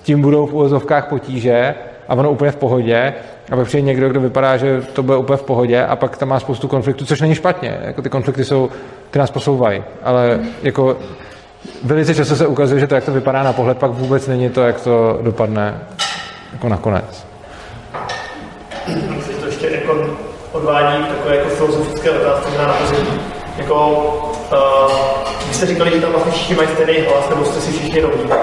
[0.03, 1.75] tím budou v úvozovkách potíže
[2.07, 3.13] a ono úplně v pohodě
[3.51, 6.29] a pak přijde někdo, kdo vypadá, že to bude úplně v pohodě a pak tam
[6.29, 7.77] má spoustu konfliktů, což není špatně.
[7.81, 8.69] Jako ty konflikty jsou,
[9.11, 10.97] ty nás posouvají, ale jako
[11.83, 14.61] velice často se ukazuje, že to, jak to vypadá na pohled, pak vůbec není to,
[14.61, 15.79] jak to dopadne
[16.53, 17.32] jako nakonec.
[18.87, 20.05] Myslím, to ještě jako
[20.51, 23.19] odvádí takové jako filozofické otázky na pozemí.
[23.57, 23.87] Jako,
[24.51, 24.91] uh,
[25.47, 28.23] vy jste říkali, že tam vlastně všichni mají stejný hlas, nebo jste si všichni rovní.
[28.23, 28.33] Uh,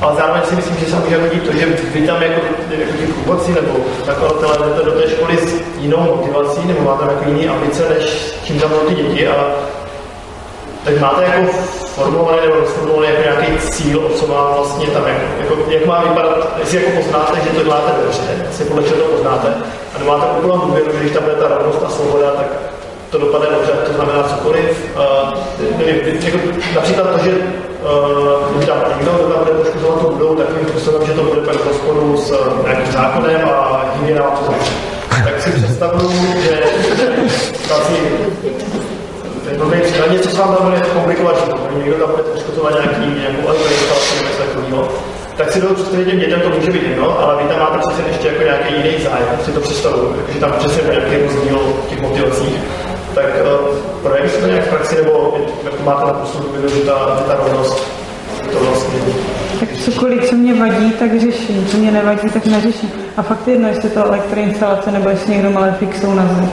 [0.00, 2.40] ale zároveň si myslím, že se může hodit to, že vy tam jako,
[2.70, 7.28] jako ti průvodci nebo zakladatelé jdete do té školy s jinou motivací, nebo máte jako
[7.28, 9.28] jiný ambice, než čím tam ty děti.
[9.28, 9.46] A
[10.84, 11.52] tak máte jako
[11.94, 16.56] formulovaný nebo rozformulovaný jako nějaký cíl, co má vlastně tam, jako, jako, jak má vypadat,
[16.58, 19.48] jestli jako poznáte, že to děláte dobře, jestli podle čeho to poznáte,
[19.94, 22.46] a nemáte úplnou důvěru, že když tam bude ta rovnost a svoboda, tak
[23.10, 24.90] to dopadne dobře, to znamená cokoliv.
[24.96, 26.38] Uh, nevím, jako,
[26.74, 31.12] například to, že uh, tam někdo, kdo tam bude poškozovat tu budou takovým způsobem, že
[31.12, 34.54] to bude pak rozporu s uh, nějakým zákonem a hygiena to.
[35.24, 36.12] Tak si představuju,
[36.42, 36.62] že
[37.68, 37.98] vlastně
[39.58, 41.60] to je třeba něco, co vám tam bude komplikovat život.
[41.76, 44.88] Někdo tam bude poškozovat nějaký, nějakou elektroinstalaci nebo něco takového.
[45.36, 48.02] Tak si to představit těm dětem to může být jedno, ale vy tam máte přece
[48.08, 52.00] ještě jako nějaký jiný zájem, si to představuju, že tam přesně nějaký rozdíl v těch
[52.02, 52.60] motivacích
[53.14, 57.16] tak uh, projeví se to nějak v praxi, nebo jak máte na posud že ta,
[57.18, 57.86] že ta rovnost
[58.52, 59.00] to vlastně...
[59.60, 61.66] Tak cokoliv, co mě vadí, tak řeším.
[61.66, 62.90] Co mě nevadí, tak neřeším.
[63.16, 66.50] A fakt jedno, jestli to elektroinstalace, nebo jestli někdo malé fixou na zem.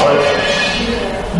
[0.00, 0.14] Ale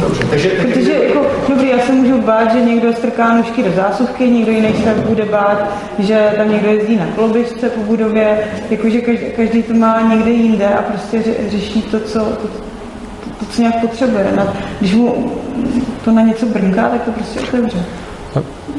[0.02, 0.74] Dobře, takže, takže...
[0.74, 4.74] Protože jako, dobrý, já se můžu bát, že někdo strká nůžky do zásuvky, někdo jiný
[4.84, 8.38] se bude bát, že tam někdo jezdí na koloběžce po budově,
[8.70, 12.48] jakože každý, každý to má někde jinde a prostě ře, řeší to, co, to,
[13.38, 14.32] to, co nějak potřebuje.
[14.36, 15.32] Na, když mu
[16.04, 17.84] to na něco brnká, tak to prostě otevře.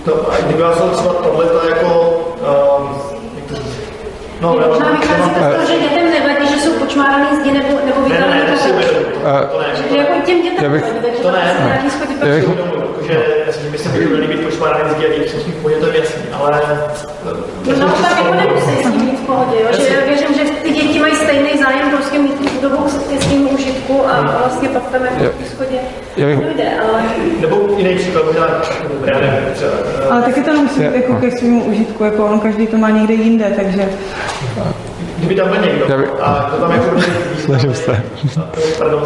[0.05, 2.17] To, a kdyby vás třeba tohle jako,
[2.79, 2.89] um,
[3.35, 3.83] jak to říct,
[4.41, 6.03] No, možná vychází to z toho, že dětem
[6.93, 8.55] počmáraný zdi nebo, nebo vypadaný ne, ne,
[9.25, 12.45] ne, Že jako těm dětem bych, nevadí, takže to ne, nějaký schodí pak bych,
[13.07, 13.17] že
[13.47, 15.99] myslím, že by se měli být počmáraný zdi a děti jsou v pohodě, to je
[15.99, 16.61] jasný, ale...
[17.65, 19.67] No, no tak jako nemusí s tím být v pohodě, jo?
[19.71, 23.53] že já věřím, že ty děti mají stejný zájem prostě mít tu budovu s tím
[23.53, 25.79] užitku a vlastně pak tam jako v schodě
[26.17, 27.03] dojde, ale...
[27.39, 28.47] Nebo jiný příklad, možná,
[29.05, 29.71] já nevím, třeba...
[30.09, 33.13] Ale taky to nemusí být jako ke svému užitku, jako on každý to má někde
[33.13, 33.89] jinde, takže...
[35.33, 36.07] Kdyby tam byl někdo, by...
[36.21, 37.01] a to tam jako
[37.45, 38.03] Snažím se.
[38.79, 39.03] Pardon,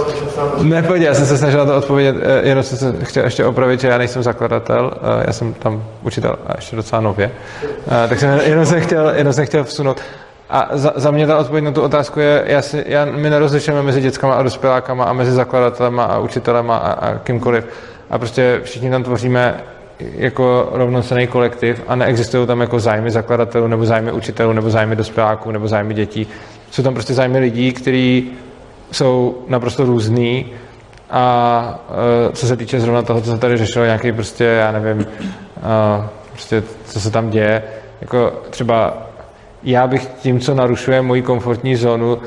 [0.61, 3.45] Ne, pojď, já jsem se snažil na to odpovědět, eh, jenom jsem se chtěl ještě
[3.45, 7.31] opravit, že já nejsem zakladatel, eh, já jsem tam učitel a ještě docela nově,
[7.63, 10.01] eh, tak jsem jenom jsem chtěl, jenom jsem chtěl vsunout.
[10.49, 13.83] A za, za mě ta odpověď na tu otázku je, já si, já, my nerozlišujeme
[13.83, 17.65] mezi dětskama a dospělákama a mezi zakladatelema a učitelema a, a kýmkoliv.
[18.09, 19.63] A prostě všichni tam tvoříme
[19.99, 25.51] jako rovnocený kolektiv a neexistují tam jako zájmy zakladatelů nebo zájmy učitelů nebo zájmy dospěláků
[25.51, 26.27] nebo zájmy dětí.
[26.71, 28.31] Jsou tam prostě zájmy lidí, kteří
[28.91, 30.45] jsou naprosto různý
[31.09, 31.85] a
[32.27, 36.05] uh, co se týče zrovna toho, co se tady řešilo, nějaký prostě, já nevím, uh,
[36.31, 37.63] prostě co se tam děje,
[38.01, 39.07] jako třeba
[39.63, 42.17] já bych tím, co narušuje moji komfortní zónu,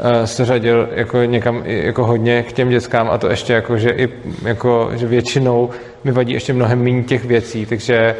[0.00, 3.90] uh, se řadil jako někam jako hodně k těm dětskám a to ještě jako, že,
[3.90, 4.08] i,
[4.42, 5.70] jako, že většinou
[6.04, 8.16] mi vadí ještě mnohem méně těch věcí, takže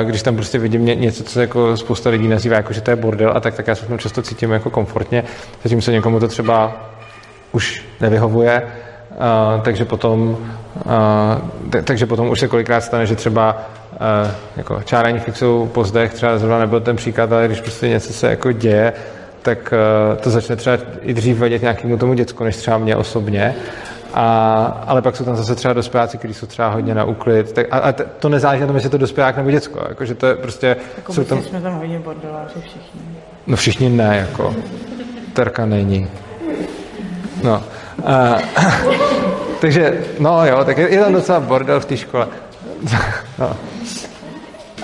[0.00, 2.90] uh, když tam prostě vidím ně, něco, co jako spousta lidí nazývá jako, že to
[2.90, 5.24] je bordel a tak, tak já se v tom často cítím jako komfortně,
[5.62, 6.72] zatímco někomu to třeba
[7.52, 8.62] už nevyhovuje,
[9.10, 10.36] uh, takže potom
[10.84, 16.14] uh, takže potom už se kolikrát stane, že třeba uh, jako čárání fixou po zdech,
[16.14, 18.92] třeba zrovna nebyl ten příklad, ale když prostě něco se jako děje,
[19.44, 19.74] tak
[20.12, 23.54] uh, to začne třeba i dřív vadit nějakému tomu děcku, než třeba mě osobně.
[24.14, 27.52] A, ale pak jsou tam zase třeba dospěláci, kteří jsou třeba hodně na úklid.
[27.52, 29.84] Tak, a, a to nezáleží na tom, jestli to dospělák nebo děcko.
[29.88, 30.76] Jako, že to je prostě...
[30.96, 33.00] Jako jsou tam, jsme tam hodně bordeláři všichni.
[33.46, 34.54] No všichni ne, jako.
[35.32, 36.08] Terka není.
[37.42, 37.62] No.
[38.04, 38.38] A,
[39.60, 42.28] takže, no jo, tak je, je tam docela bordel v té škole.
[43.38, 43.56] no.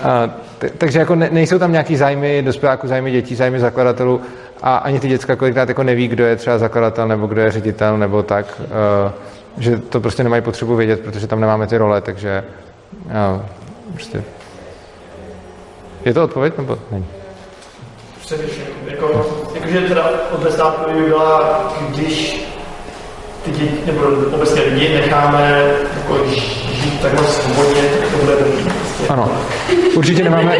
[0.02, 4.20] A, t- takže jako ne, nejsou tam nějaký zájmy dospěláků, zájmy dětí, zájmy zakladatelů
[4.62, 7.98] a ani ty děcka kolikrát jako neví, kdo je třeba zakladatel nebo kdo je ředitel
[7.98, 9.12] nebo tak, uh,
[9.58, 12.44] že to prostě nemají potřebu vědět, protože tam nemáme ty role, takže
[13.04, 13.42] uh,
[13.92, 14.24] prostě
[16.04, 17.06] je to odpověď nebo není?
[18.20, 22.46] Především, jako, jakože teda obecná by byla, když
[23.44, 24.02] ty děti, nebo
[24.34, 26.26] obecně lidi necháme jako
[26.72, 28.32] žít takhle svobodně, to bude.
[28.36, 29.08] Prostě.
[29.08, 29.30] Ano.
[29.94, 30.56] Určitě nemáme,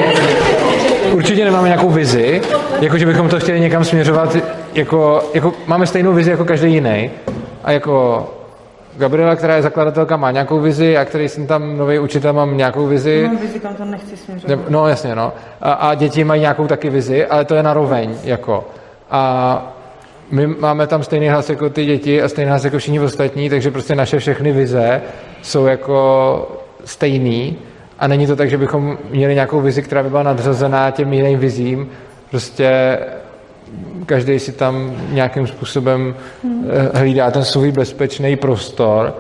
[1.13, 2.43] určitě nemáme nějakou vizi,
[2.81, 4.37] jako že bychom to chtěli někam směřovat,
[4.75, 7.11] jako, jako máme stejnou vizi jako každý jiný.
[7.65, 8.27] A jako
[8.97, 12.87] Gabriela, která je zakladatelka, má nějakou vizi, a který jsem tam nový učitel, mám nějakou
[12.87, 13.23] vizi.
[13.27, 14.59] Mám vizi, kam to nechci směřovat.
[14.69, 15.33] No jasně, no.
[15.61, 18.65] A, a děti mají nějakou taky vizi, ale to je naroveň, jako.
[19.11, 19.75] A
[20.31, 23.71] my máme tam stejný hlas jako ty děti a stejný hlas jako všichni ostatní, takže
[23.71, 25.03] prostě naše všechny vize
[25.43, 27.57] jsou jako stejný
[28.01, 31.39] a není to tak, že bychom měli nějakou vizi, která by byla nadřazená těm jiným
[31.39, 31.91] vizím.
[32.31, 32.99] Prostě
[34.07, 39.15] každý si tam nějakým způsobem eh, hlídá ten svůj bezpečný prostor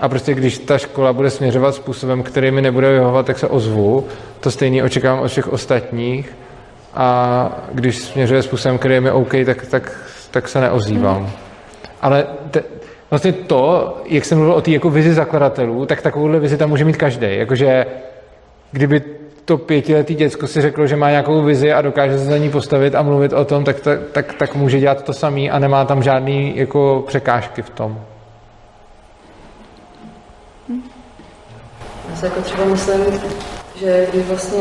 [0.00, 4.06] a prostě když ta škola bude směřovat způsobem, který mi nebude vyhovovat, tak se ozvu.
[4.40, 6.36] To stejný očekávám od všech ostatních
[6.94, 9.92] a když směřuje způsobem, který je mi OK, tak, tak,
[10.30, 11.30] tak se neozývám.
[12.00, 12.62] Ale te,
[13.10, 16.84] vlastně to, jak jsem mluvil o té jako vizi zakladatelů, tak takovouhle vizi tam může
[16.84, 17.26] mít každý.
[17.30, 17.86] Jakože
[18.74, 19.02] kdyby
[19.44, 22.94] to pětiletý děcko si řeklo, že má nějakou vizi a dokáže se za ní postavit
[22.94, 26.02] a mluvit o tom, tak, tak, tak, tak může dělat to samý a nemá tam
[26.02, 28.00] žádný jako překážky v tom.
[32.10, 33.00] Já si jako třeba myslím,
[33.76, 34.60] že když vlastně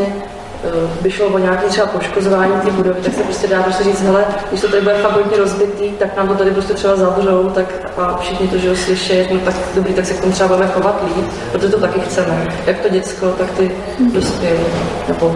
[1.02, 4.26] by šlo o nějaké třeba poškozování té budovy, tak se prostě dá prostě říct, hele,
[4.50, 7.66] když to tady bude fakt hodně rozbitý, tak nám to tady prostě třeba zavřou, tak
[7.98, 10.68] a všichni to, že ho slyší, no tak dobrý, tak se k tomu třeba budeme
[10.68, 12.48] chovat líp, protože to taky chceme.
[12.66, 13.72] Jak to děcko, tak ty
[14.14, 14.60] dospělí.
[15.08, 15.36] Nebo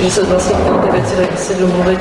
[0.00, 2.00] že se vlastně ty věci dají si domluvit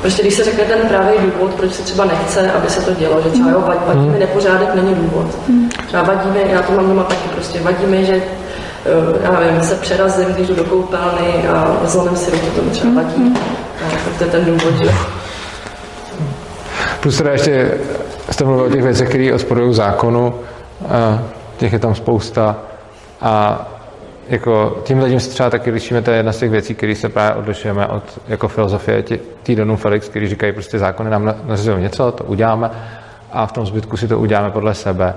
[0.00, 3.22] Prostě když se řekne ten právý důvod, proč se třeba nechce, aby se to dělo,
[3.22, 5.26] že třeba jo, vadí, mi nepořádek, není důvod.
[5.86, 8.37] Třeba vadí mi, já to mám doma taky prostě, vadí mi, že eh,
[9.22, 13.02] já nevím, se přerazím, když jdu do koupelny a zlomím si ruku, to mi třeba
[13.02, 13.34] vadí.
[13.86, 14.90] A tak to je ten důvod, že
[17.00, 17.70] Plus teda ještě
[18.30, 20.34] jste mluvil o těch věcech, které odporují zákonu,
[20.88, 21.18] a
[21.56, 22.56] těch je tam spousta
[23.20, 23.66] a
[24.28, 27.08] jako tímhle tím se třeba taky lišíme, to je jedna z těch věcí, které se
[27.08, 29.04] právě odlišujeme od jako filozofie
[29.42, 32.70] Týdonu Felix, který říkají, prostě zákony nám nařizují něco, to uděláme
[33.32, 35.14] a v tom zbytku si to uděláme podle sebe.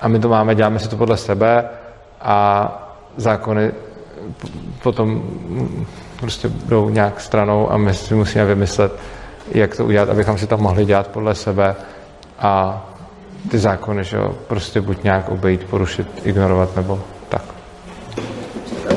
[0.00, 1.64] A my to máme, děláme si to podle sebe
[2.20, 3.72] a zákony
[4.82, 5.22] potom
[6.20, 8.92] prostě jdou nějak stranou a my si musíme vymyslet,
[9.52, 11.74] jak to udělat, abychom si to mohli dělat podle sebe
[12.38, 12.84] a
[13.50, 17.42] ty zákony, že jo, prostě buď nějak obejít, porušit, ignorovat nebo tak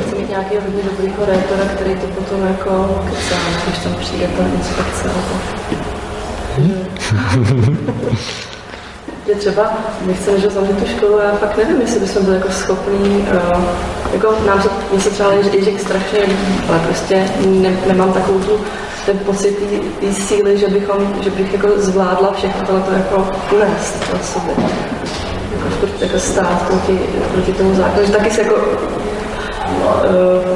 [0.07, 3.35] chci mít nějakého hodně dobrýho rétora, který to potom jako kecá,
[3.67, 5.09] když tam přijde ta inspekce.
[9.27, 12.51] že třeba my chceme, že zavřít tu školu, já fakt nevím, jestli bychom byli jako
[12.51, 13.63] schopní, uh,
[14.13, 18.59] jako nám se, mě se třeba Ježek strašně líbí, ale prostě ne, nemám takovou tu
[19.05, 19.57] ten pocit
[19.99, 24.53] té síly, že, bychom, že bych jako zvládla všechno tohle to jako unést na sobě.
[25.71, 26.99] Jako, jako stát proti,
[27.33, 28.05] proti tomu zákonu.
[28.05, 28.61] Že taky se jako uh,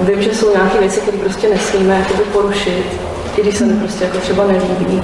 [0.07, 2.86] vím, že jsou nějaké věci, které prostě nesmíme porušit,
[3.38, 5.01] i když se mi prostě jako třeba nelíbí.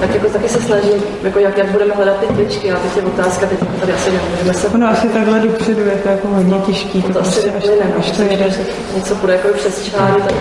[0.00, 3.02] Tak jako taky se snažím, jako jak, jak budeme hledat ty kličky, a teď je
[3.02, 4.68] otázka, teď tady asi nemůžeme se...
[4.68, 7.02] Ono asi takhle dopředu je to jako hodně těžký.
[7.02, 8.52] To, to asi prostě, neplyne, až, až to jede.
[8.96, 10.34] Něco bude jako přes čáry, tak...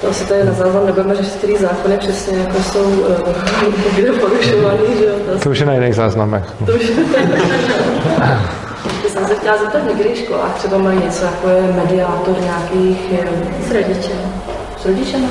[0.00, 3.06] To asi tady na záznam nebudeme řešit, který zákony přesně jako jsou uh,
[3.96, 5.14] kde porušovaný, že jo?
[5.32, 6.44] To, to už je na jiných záznamech.
[6.66, 6.92] To už
[9.04, 13.12] Já jsem se chtěla zeptat, v některých školách třeba mají něco jako je mediátor nějakých...
[13.68, 14.18] S rodičem.
[14.82, 15.28] S rodičem?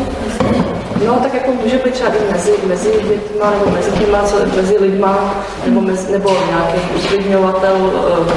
[1.05, 4.77] No, tak jako může být třeba i mezi, mezi dětma, nebo mezi těma, co, mezi
[4.77, 5.35] lidma,
[5.65, 8.27] nebo, mezi, nebo nějaký uklidňovatel uh,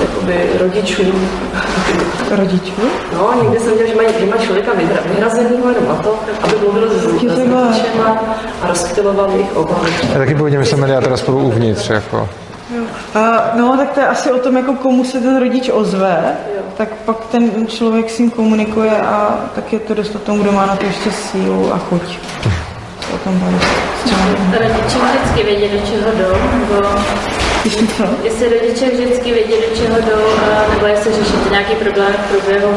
[0.00, 1.02] jakoby rodičů.
[2.30, 2.72] Rodičů?
[3.14, 4.70] No, někdy jsem viděla, že mají, že mají člověka
[5.06, 8.18] vyhrazenýho jenom na to, aby mluvil s, s rodičema
[8.62, 9.90] a rozptiloval jejich obavy.
[10.12, 12.28] Já taky původně jsem mediátora spolu uvnitř, jako.
[13.14, 16.62] A, no, tak to je asi o tom, jako komu se ten rodič ozve, jo.
[16.76, 20.52] tak pak ten člověk s ním komunikuje a tak je to dost o tom, kdo
[20.52, 22.18] má na to ještě sílu a chuť.
[23.14, 23.62] O tom bavit.
[24.52, 26.88] Rodiče vždycky vědí, do čeho jdou, nebo
[27.64, 28.02] Jestli co?
[28.22, 30.22] jestli rodiče vždycky vědí, do čeho jdou,
[30.74, 32.74] nebo jestli řešíte nějaký problém v průběhu.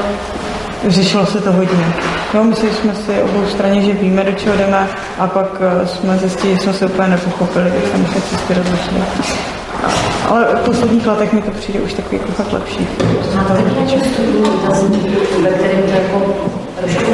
[0.87, 1.85] Řešilo se to hodně.
[2.33, 4.87] No, mysleli jsme si obou straně, že víme, do čeho jdeme,
[5.19, 9.01] a pak eh, jsme zjistili, že jsme se úplně nepochopili, tak jsme se cesty rozlišili.
[9.85, 12.87] A- Ale v posledních letech mi to přijde už takový jako fakt lepší.
[15.41, 16.35] ve kterém to jako
[16.81, 17.11] trošku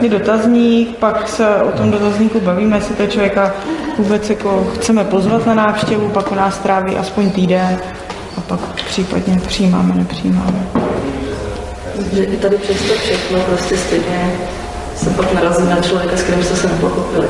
[0.00, 3.52] Je dotazník, pak se o tom dotazníku bavíme, jestli to člověka
[3.98, 7.78] vůbec jako chceme pozvat na návštěvu, pak u nás tráví aspoň týden
[8.38, 10.66] a pak případně přijímáme, nepřijímáme.
[12.42, 14.32] Tady přes to všechno prostě stejně
[14.96, 17.26] se pak narazí na člověka, s kterým jste se nepochopili.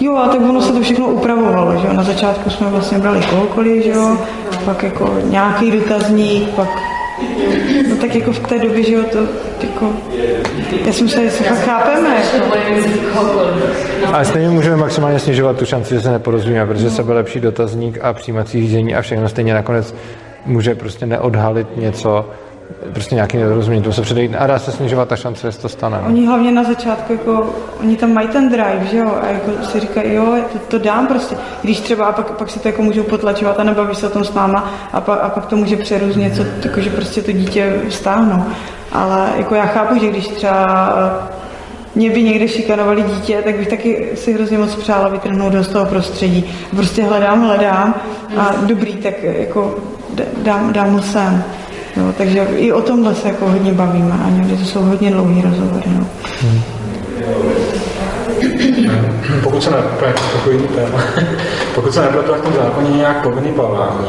[0.00, 1.92] Jo, a tak ono se to všechno upravovalo, že jo.
[1.92, 4.18] Na začátku jsme vlastně brali kohokoliv, že jo.
[4.64, 6.68] Pak jako nějaký dotazník, pak
[7.88, 9.18] No tak jako v té době, že jo, to
[9.66, 9.92] jako,
[10.86, 12.16] já jsem se, jestli fakt chápeme.
[12.34, 13.40] Jako.
[14.12, 18.12] Ale stejně můžeme maximálně snižovat tu šanci, že se neporozumíme, protože sebe lepší dotazník a
[18.12, 19.94] přijímací řízení a všechno stejně nakonec
[20.46, 22.28] může prostě neodhalit něco,
[22.92, 25.98] prostě nějaký nedorozumění, to se předejít a dá se snižovat ta šance, že to stane.
[26.02, 26.08] No.
[26.08, 29.80] Oni hlavně na začátku, jako, oni tam mají ten drive, že jo, a jako si
[29.80, 33.02] říkají, jo, to, to dám prostě, když třeba, a pak, pak si to jako můžou
[33.02, 36.16] potlačovat a nebaví se o tom s náma a pak, a pak to může přerůst
[36.16, 38.44] něco, jako, že prostě to dítě stáhnou.
[38.92, 41.40] Ale jako já chápu, že když třeba eh,
[41.94, 45.86] mě by někde šikanovali dítě, tak bych taky si hrozně moc přála vytrhnout do toho
[45.86, 46.54] prostředí.
[46.76, 47.94] Prostě hledám, hledám
[48.36, 49.74] a dobrý, tak jako
[50.42, 51.44] dám, dám mu sem.
[51.96, 55.42] Jo, takže i o tomhle se jako hodně bavíme a někdy to jsou hodně dlouhý
[55.42, 55.84] rozhovory.
[55.98, 56.06] No.
[56.42, 56.62] Hmm.
[59.42, 60.20] Pokud se nepletu,
[60.74, 60.98] téma,
[61.74, 64.06] pokud se nepletu, tak v tom zákoně nějak povinný plavání.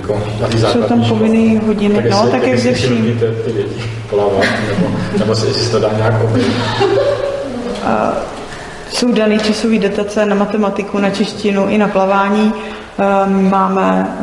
[0.00, 0.20] Jako
[0.72, 3.20] jsou tam povinný hodiny, tak no, tak jak ze vším.
[3.44, 6.14] ty děti plavat, nebo, nebo si, si to dá nějak
[7.84, 8.12] A
[8.90, 12.52] jsou dané časové dotace na matematiku, na češtinu i na plavání.
[13.26, 14.16] Um, máme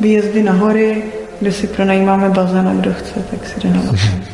[0.00, 1.02] výjezdy na hory,
[1.40, 4.24] kde si pronajímáme bazén a kdo chce, tak si jde na bazén.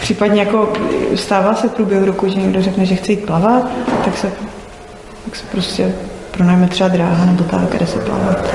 [0.00, 0.72] Případně jako
[1.14, 3.62] stává se v průběhu roku, že někdo řekne, že chce jít plavat,
[4.04, 4.32] tak se,
[5.24, 5.94] tak se prostě
[6.30, 8.54] pronajme třeba dráha nebo tak, kde se plavat.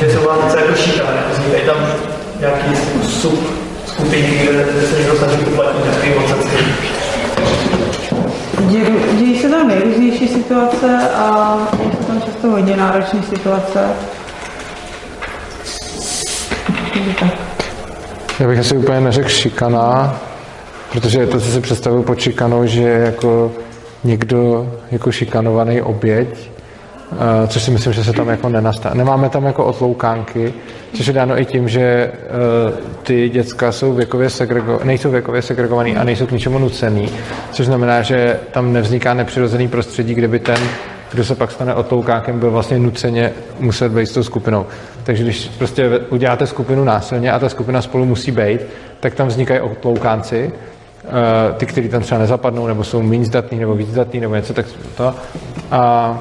[0.00, 1.76] Že se vám chce jako šíkané, vznikají tam
[2.40, 2.76] nějaký
[3.08, 3.38] sub
[4.12, 6.64] skupinky, kde, se někdo snaží uplatnit nějaký mocenský.
[9.18, 11.56] Dějí se tam nejrůznější situace a
[11.98, 13.88] jsou tam často hodně náročné situace.
[18.38, 20.20] Já bych asi úplně neřekl šikana,
[20.92, 23.52] protože to, co si představuju pod šikanou, že je jako
[24.04, 26.52] někdo jako šikanovaný oběť,
[27.12, 28.94] Uh, což si myslím, že se tam jako nenastane.
[28.94, 30.54] Nemáme tam jako otloukánky,
[30.94, 35.96] což je dáno i tím, že uh, ty děcka jsou věkově segrego- nejsou věkově segregovaný
[35.96, 37.08] a nejsou k ničemu nucený,
[37.52, 40.58] což znamená, že tam nevzniká nepřirozený prostředí, kde by ten,
[41.12, 44.66] kdo se pak stane otloukánkem, byl vlastně nuceně muset být s tou skupinou.
[45.04, 48.60] Takže když prostě uděláte skupinu násilně a ta skupina spolu musí být,
[49.00, 50.52] tak tam vznikají otloukánci,
[51.04, 54.54] uh, ty, kteří tam třeba nezapadnou, nebo jsou méně zdatný, nebo víc zdatný, nebo něco
[54.54, 54.66] tak
[54.96, 55.14] to.
[55.70, 56.18] A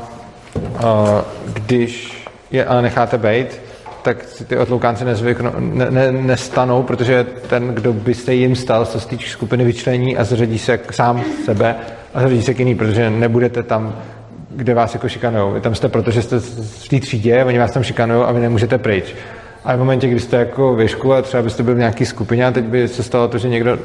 [1.53, 3.61] když je ale necháte být,
[4.01, 9.07] tak si ty otloukánci nezvyknou, ne, ne, nestanou, protože ten, kdo byste jim stal, se
[9.07, 11.75] té skupiny vyčlení a zředí se k sám sebe
[12.13, 13.95] a zředí se k jiný, protože nebudete tam,
[14.49, 15.53] kde vás jako šikanují.
[15.53, 18.77] Vy tam jste, protože jste v té třídě, oni vás tam šikanují a vy nemůžete
[18.77, 19.15] pryč.
[19.65, 22.51] A v momentě, kdy jste jako věšku a třeba byste byl v nějaké skupině a
[22.51, 23.79] teď by se stalo to, že někdo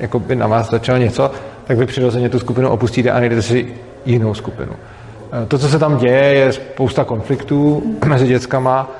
[0.00, 1.30] jako by na vás začal něco,
[1.64, 3.74] tak vy přirozeně tu skupinu opustíte a najdete si
[4.04, 4.72] jinou skupinu.
[5.48, 8.90] To, co se tam děje, je spousta konfliktů mezi dětskama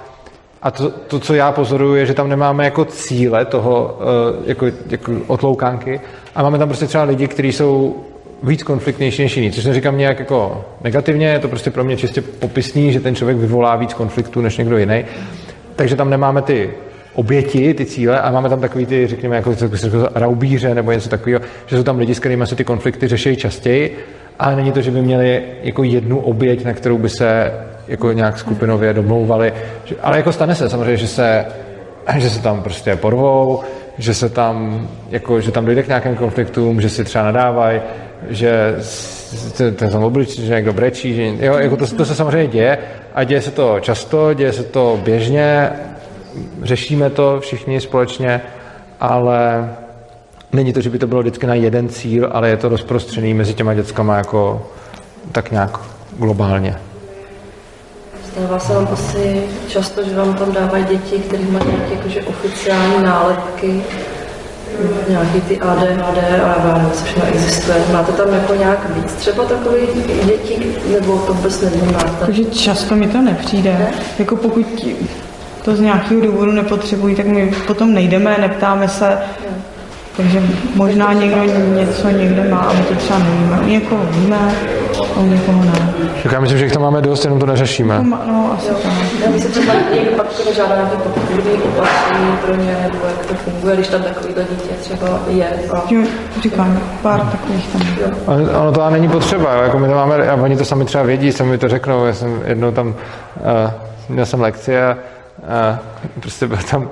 [0.62, 4.66] a to, to, co já pozoruju, je, že tam nemáme jako cíle toho, eh, jako,
[4.90, 6.00] jako otloukánky
[6.34, 7.96] a máme tam prostě třeba lidi, kteří jsou
[8.42, 12.22] víc konfliktnější než jiný, což neříkám nějak jako negativně, je to prostě pro mě čistě
[12.22, 15.04] popisný, že ten člověk vyvolá víc konfliktů než někdo jiný.
[15.76, 16.70] Takže tam nemáme ty
[17.14, 21.40] oběti, ty cíle a máme tam takový ty, řekněme, jako, jako raubíře nebo něco takového,
[21.66, 23.96] že jsou tam lidi, s kterými se ty konflikty řeší častěji
[24.38, 27.52] ale není to, že by měli jako jednu oběť, na kterou by se
[27.88, 29.52] jako nějak skupinově domlouvali.
[30.02, 31.46] Ale jako stane se samozřejmě, že se,
[32.16, 33.60] že se tam prostě porvou,
[33.98, 37.80] že se tam, jako, že tam dojde k nějakým konfliktům, že si třeba nadávají,
[38.28, 38.76] že
[39.56, 42.78] ten tam obličí, že někdo brečí, že, jo, jako to, to se samozřejmě děje
[43.14, 45.70] a děje se to často, děje se to běžně,
[46.62, 48.40] řešíme to všichni společně,
[49.00, 49.68] ale
[50.52, 53.54] Není to, že by to bylo vždycky na jeden cíl, ale je to rozprostřený mezi
[53.54, 54.66] těma dětskama jako
[55.32, 55.80] tak nějak
[56.18, 56.76] globálně.
[58.38, 63.02] Stává se vám asi často, že vám tam dávají děti, které mají nějaké jakože oficiální
[63.04, 63.82] nálepky,
[65.08, 67.84] nějaký ty ADHD a já nevím, co všechno existuje.
[67.92, 69.88] Máte tam jako nějak víc třeba takových
[70.24, 72.26] dětí, nebo to vůbec nevnímáte?
[72.26, 73.70] Takže často mi to nepřijde.
[73.70, 73.90] Ne?
[74.18, 74.86] Jako pokud
[75.64, 79.08] to z nějakého důvodu nepotřebují, tak my potom nejdeme, neptáme se.
[79.08, 79.62] Ne
[80.18, 80.42] takže
[80.74, 83.60] možná někdo něco někde má a my to třeba nevíme.
[83.64, 84.54] My jako víme,
[85.18, 85.92] a u někoho ne.
[86.22, 88.02] Tak já myslím, že jich tam máme dost, jenom to neřešíme.
[88.02, 88.92] No, no asi tak.
[89.26, 93.34] Já se třeba někdo pak jako žádá nějaké podpůrné opatření pro ně, nebo jak to
[93.34, 95.48] funguje, když tam takovýhle dítě třeba je.
[95.72, 95.82] A...
[96.42, 97.82] Říkám, pár takových tam.
[98.26, 101.04] Ono ono to ale není potřeba, jako my to máme, a oni to sami třeba
[101.04, 102.94] vědí, sami mi to řeknou, já jsem jednou tam, uh,
[104.08, 104.96] měl jsem lekci a
[105.46, 105.78] a
[106.20, 106.90] prostě byl tam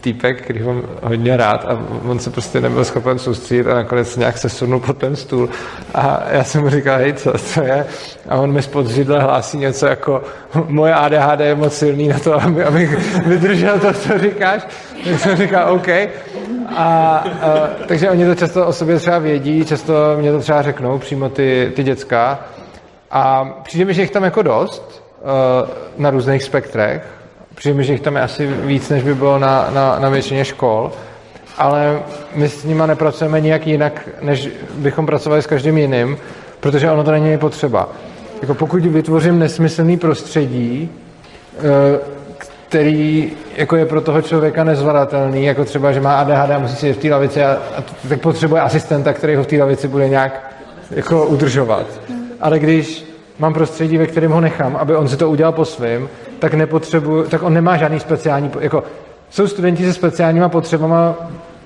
[0.00, 4.38] týpek, který mám hodně rád a on se prostě nebyl schopen soustředit a nakonec nějak
[4.38, 5.48] se sunul pod ten stůl
[5.94, 7.86] a já jsem mu říkal, hej, co to je?
[8.28, 10.22] A on mi spod židle hlásí něco jako
[10.68, 14.66] moje ADHD je moc silný na to, aby, abych vydržel to, co říkáš.
[15.04, 15.88] Tak jsem říkal, OK.
[15.88, 16.04] A,
[16.76, 17.24] a,
[17.88, 21.72] takže oni to často o sobě třeba vědí, často mě to třeba řeknou, přímo ty,
[21.76, 22.40] ty děcka.
[23.10, 25.68] A přijde mi, že jich tam jako dost uh,
[25.98, 27.23] na různých spektrech.
[27.54, 30.92] Přijde že jich tam je asi víc, než by bylo na, na, na většině škol.
[31.58, 32.02] Ale
[32.34, 36.16] my s nima nepracujeme nijak jinak, než bychom pracovali s každým jiným,
[36.60, 37.88] protože ono to není potřeba.
[38.42, 40.90] Jako pokud vytvořím nesmyslný prostředí,
[41.58, 42.14] eh,
[42.68, 46.92] který jako je pro toho člověka nezvladatelný, jako třeba, že má ADHD a musí sedět
[46.92, 50.52] v té lavici a, a tak potřebuje asistenta, který ho v té lavici bude nějak
[50.90, 51.86] jako udržovat.
[52.40, 56.08] Ale když mám prostředí, ve kterém ho nechám, aby on si to udělal po svém,
[56.38, 58.84] tak nepotřebuji, tak on nemá žádný speciální, jako
[59.30, 61.14] jsou studenti se speciálníma potřebama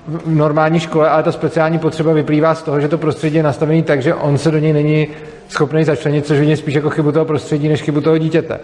[0.07, 3.83] v normální škole, ale ta speciální potřeba vyplývá z toho, že to prostředí je nastavené
[3.83, 5.07] tak, že on se do něj není
[5.47, 8.59] schopný začlenit, což vidím spíš jako chybu toho prostředí, než chybu toho dítěte.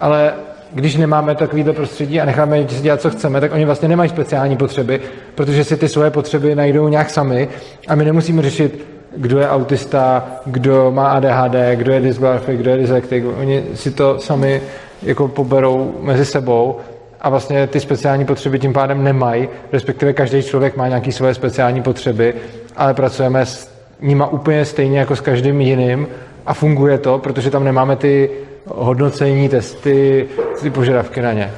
[0.00, 0.32] Ale
[0.72, 4.56] když nemáme takovýto prostředí a necháme je dělat, co chceme, tak oni vlastně nemají speciální
[4.56, 5.00] potřeby,
[5.34, 7.48] protože si ty svoje potřeby najdou nějak sami
[7.88, 8.86] a my nemusíme řešit,
[9.16, 13.24] kdo je autista, kdo má ADHD, kdo je dysgrafik, kdo je dyslektik.
[13.40, 14.62] Oni si to sami
[15.02, 16.76] jako poberou mezi sebou
[17.20, 21.82] a vlastně ty speciální potřeby tím pádem nemají, respektive každý člověk má nějaké svoje speciální
[21.82, 22.34] potřeby,
[22.76, 26.08] ale pracujeme s nima úplně stejně jako s každým jiným
[26.46, 28.30] a funguje to, protože tam nemáme ty
[28.66, 30.28] hodnocení, testy,
[30.60, 31.50] ty požadavky na ně.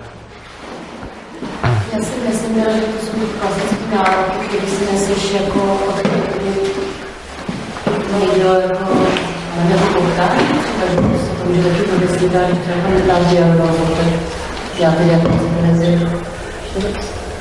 [1.93, 5.94] Já si myslím, že to jsou klasické nároky, které si neseš jako
[8.45, 8.95] jako
[9.69, 10.29] nebo kouká,
[10.81, 14.21] takže prostě to může taky to vysvětlit, že třeba nedám diagnózu, tak.
[14.81, 16.07] Já ty diagnózy mezi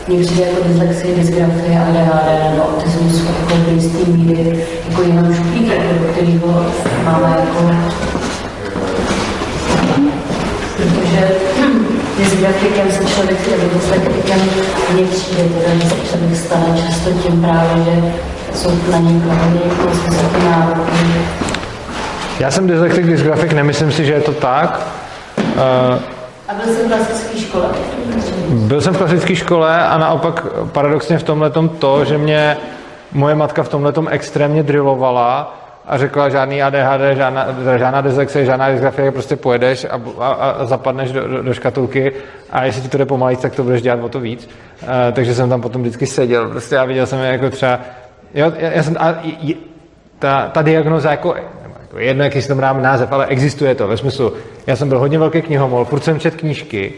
[0.07, 5.67] mně přijde jako dyslexie, dysgrafie, ADHD nebo autismus jako do jistý míry jako jenom šuplík,
[6.01, 6.65] do kterého
[7.03, 7.93] máme jako
[10.77, 11.31] protože
[12.17, 14.39] dysgrafikem se člověk nebo dyslektikem
[14.93, 18.13] mně přijde, teda, že se člověk stane často tím právě, že
[18.55, 20.91] jsou na něj kladeny jako vysoké nároky.
[22.39, 24.87] Já jsem dyslektik, dysgrafik, nemyslím si, že je to tak.
[25.37, 25.63] Uh,
[26.47, 27.65] A byl jsem v klasické škole.
[28.49, 32.57] Byl jsem v klasické škole a naopak paradoxně v tomhle to, že mě
[33.11, 37.47] moje matka v tomhle extrémně drillovala a řekla žádný ADHD, žádná,
[37.77, 42.11] žádná dyslexie, žádná dysgrafie, prostě pojedeš a, a, a zapadneš do, do, do, škatulky
[42.51, 44.49] a jestli ti to jde pomalít, tak to budeš dělat o to víc.
[44.81, 46.49] Uh, takže jsem tam potom vždycky seděl.
[46.49, 47.79] Prostě já viděl jsem je jako třeba,
[48.33, 49.55] jo, já, já jsem, a, j,
[50.19, 51.35] ta, ta diagnoza jako,
[51.81, 54.33] jako jedno, jaký si tomu dám název, ale existuje to ve smyslu,
[54.67, 56.93] já jsem byl hodně velký knihomol, furt jsem čet knížky,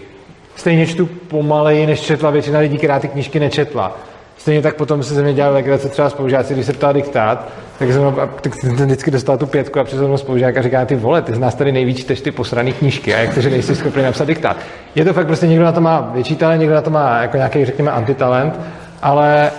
[0.56, 3.98] stejně čtu pomaleji, než četla většina lidí, která ty knížky nečetla.
[4.38, 7.48] Stejně tak potom se ze mě dělal legrace třeba spolužáci, když se ptal diktát,
[7.80, 10.96] tak jsem, tak jsem vždycky dostal tu pětku a přišel mnou spolužák a říká, ty
[10.96, 13.76] vole, ty z nás tady nejvíc čteš ty posraný knížky a jak to, že nejsi
[13.76, 14.58] schopný napsat diktát.
[14.96, 17.38] Je to fakt prostě někdo na to má větší talent, někdo na to má jako
[17.38, 18.60] nějaký, řekněme, antitalent,
[19.02, 19.52] ale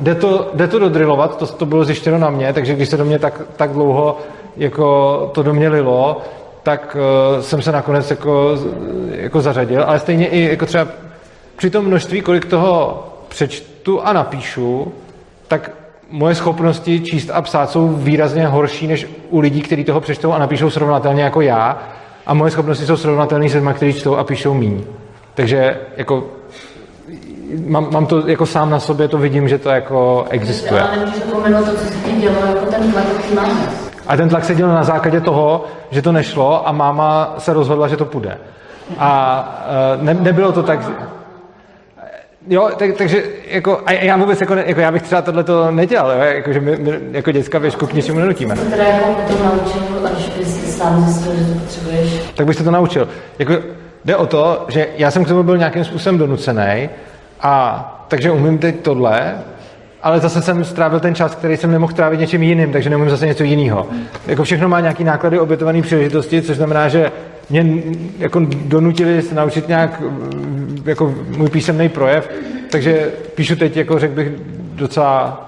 [0.00, 3.04] jde to, jde to dodrilovat, to, to bylo zjištěno na mě, takže když se do
[3.04, 4.18] mě tak, tak dlouho
[4.56, 6.20] jako to do mě lilo,
[6.62, 8.58] tak uh, jsem se nakonec jako,
[9.10, 10.86] jako zařadil, ale stejně i jako třeba
[11.56, 14.92] při tom množství, kolik toho přečtu a napíšu,
[15.48, 15.70] tak
[16.10, 20.38] moje schopnosti číst a psát jsou výrazně horší než u lidí, kteří toho přečtou a
[20.38, 21.78] napíšou srovnatelně jako já.
[22.26, 24.84] A moje schopnosti jsou srovnatelné s lidmi, kteří čtou a píšou míň.
[25.34, 26.24] Takže jako
[27.66, 30.80] mám, mám to jako sám na sobě, to vidím, že to jako existuje.
[30.80, 33.54] Ale nemůžu zapomenout to, co se dělo, jako ten tlak, který máme.
[34.06, 37.88] A ten tlak se dělal na základě toho, že to nešlo a máma se rozhodla,
[37.88, 38.38] že to půjde.
[38.98, 39.66] A
[40.00, 40.90] ne, nebylo to tak...
[42.48, 46.10] Jo, tak, takže jako, a já vůbec jako, jako já bych třeba tohle to nedělal,
[46.10, 48.56] jo, jako, že my, my jako děcka věšku k něčemu nenutíme.
[48.56, 49.82] Teda jako to naučil,
[50.16, 52.32] až bys si sám zjistil, že to potřebuješ?
[52.34, 53.08] Tak bych se to naučil.
[53.38, 53.52] Jako,
[54.04, 56.88] jde o to, že já jsem k tomu byl nějakým způsobem donucený
[57.40, 59.34] a takže umím teď tohle,
[60.02, 63.26] ale zase jsem strávil ten čas, který jsem nemohl trávit něčím jiným, takže neumím zase
[63.26, 63.86] něco jiného.
[64.26, 67.12] Jako všechno má nějaký náklady obětované příležitosti, což znamená, že
[67.50, 67.82] mě
[68.18, 70.02] jako donutili se naučit nějak
[70.84, 72.30] jako můj písemný projev,
[72.70, 74.28] takže píšu teď, jako řekl bych,
[74.74, 75.42] docela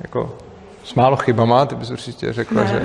[0.00, 0.36] jako
[0.84, 2.82] s málo chybama, ty bys určitě řekla, že...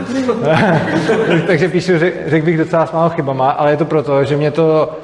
[1.48, 4.52] Takže píšu, řek, řekl bych docela s málo chybama, ale je to proto, že mě
[4.52, 4.98] to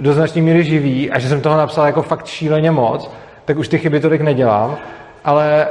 [0.00, 3.10] do značné míry živí a že jsem toho napsal jako fakt šíleně moc,
[3.44, 4.76] tak už ty chyby tolik nedělám,
[5.24, 5.66] ale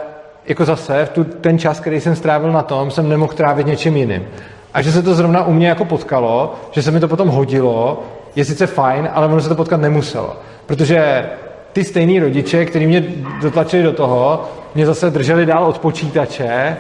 [0.45, 3.97] jako zase v tu, ten čas, který jsem strávil na tom, jsem nemohl trávit něčím
[3.97, 4.27] jiným.
[4.73, 8.03] A že se to zrovna u mě jako potkalo, že se mi to potom hodilo,
[8.35, 10.35] je sice fajn, ale ono se to potkat nemuselo.
[10.65, 11.29] Protože
[11.73, 13.03] ty stejný rodiče, kteří mě
[13.41, 16.77] dotlačili do toho, mě zase drželi dál od počítače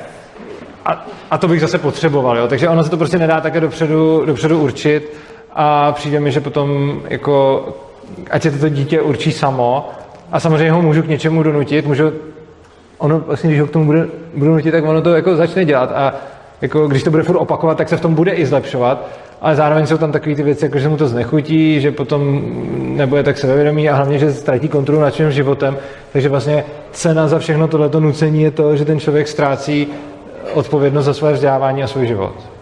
[0.85, 2.37] a, a to bych zase potřeboval.
[2.37, 2.47] Jo?
[2.47, 5.13] Takže ono se to prostě nedá také dopředu, dopředu určit
[5.55, 7.65] a přijde mi, že potom jako,
[8.31, 9.89] ať se to dítě určí samo
[10.31, 12.11] a samozřejmě ho můžu k něčemu donutit, můžu,
[12.97, 15.91] ono vlastně, když ho k tomu bude, budu nutit, tak ono to jako začne dělat
[15.91, 16.13] a
[16.61, 19.07] jako, když to bude furt opakovat, tak se v tom bude i zlepšovat,
[19.41, 22.41] ale zároveň jsou tam takové ty věci, jako že mu to znechutí, že potom
[22.77, 25.77] nebude tak sebevědomý a hlavně, že ztratí kontrolu nad svým životem.
[26.11, 29.87] Takže vlastně cena za všechno tohleto nucení je to, že ten člověk ztrácí
[30.53, 32.54] odpovědnost za své vzdělávání a svůj život.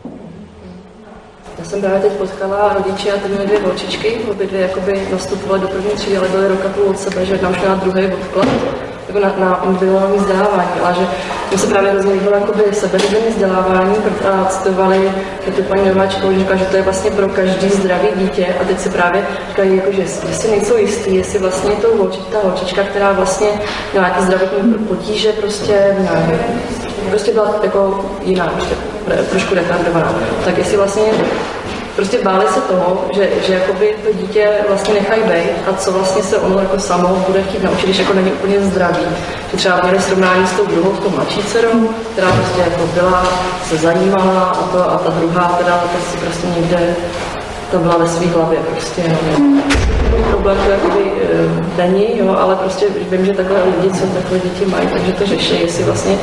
[1.64, 5.62] Já jsem právě teď potkala rodiče a ty měly dvě holčičky, obě dvě jakoby nastupovaly
[5.62, 8.48] do první třídy, ale byly roka půl od sebe, že jedna už měla druhý odklad
[9.08, 11.08] jako na, na individuální vzdělávání, ale že
[11.52, 15.12] mi se právě hrozně líbilo jakoby sebevědomí vzdělávání, protože citovali
[15.56, 18.56] tu paní Nováčkovou, že říká, že to je vlastně pro každý zdravý dítě.
[18.62, 21.98] A teď si právě říkají, jako, že, že si nejsou jistý, jestli vlastně je to
[21.98, 23.48] holči, ta holčička, která vlastně
[23.92, 26.40] měla nějaký zdravotní potíže, prostě, ne,
[27.10, 28.54] prostě byla jako jiná,
[29.30, 30.14] trošku retardovaná.
[30.46, 31.04] Tak jestli vlastně
[31.96, 36.24] prostě báli se toho, že, že jakoby to dítě vlastně nechají být a co vlastně
[36.24, 39.06] se ono jako samo bude chtít naučit, když jako není úplně zdravý.
[39.52, 43.28] Že třeba měli srovnání s tou druhou, s tou mladší dcerou, která prostě jako byla,
[43.70, 46.96] se zajímala a, to, a ta druhá teda to si prostě někde
[47.72, 49.18] to byla ve své hlavě prostě.
[49.40, 49.62] No.
[50.30, 54.66] Problém to jakoby e, není, jo, ale prostě vím, že takové lidi, co takové děti
[54.66, 56.18] mají, takže to řeší, jestli vlastně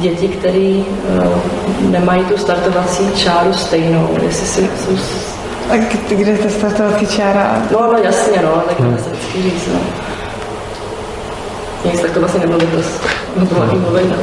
[0.00, 4.96] děti, které uh, nemají tu startovací čáru stejnou, jestli si jsou...
[5.70, 5.76] A
[6.08, 7.62] kde je ta startovací čára?
[7.72, 8.98] No, no jasně, no, tak hmm.
[8.98, 9.80] se vždycky říct, no.
[11.84, 12.66] Nic, tak to vlastně nebylo to,
[13.36, 14.16] no to mluvit na,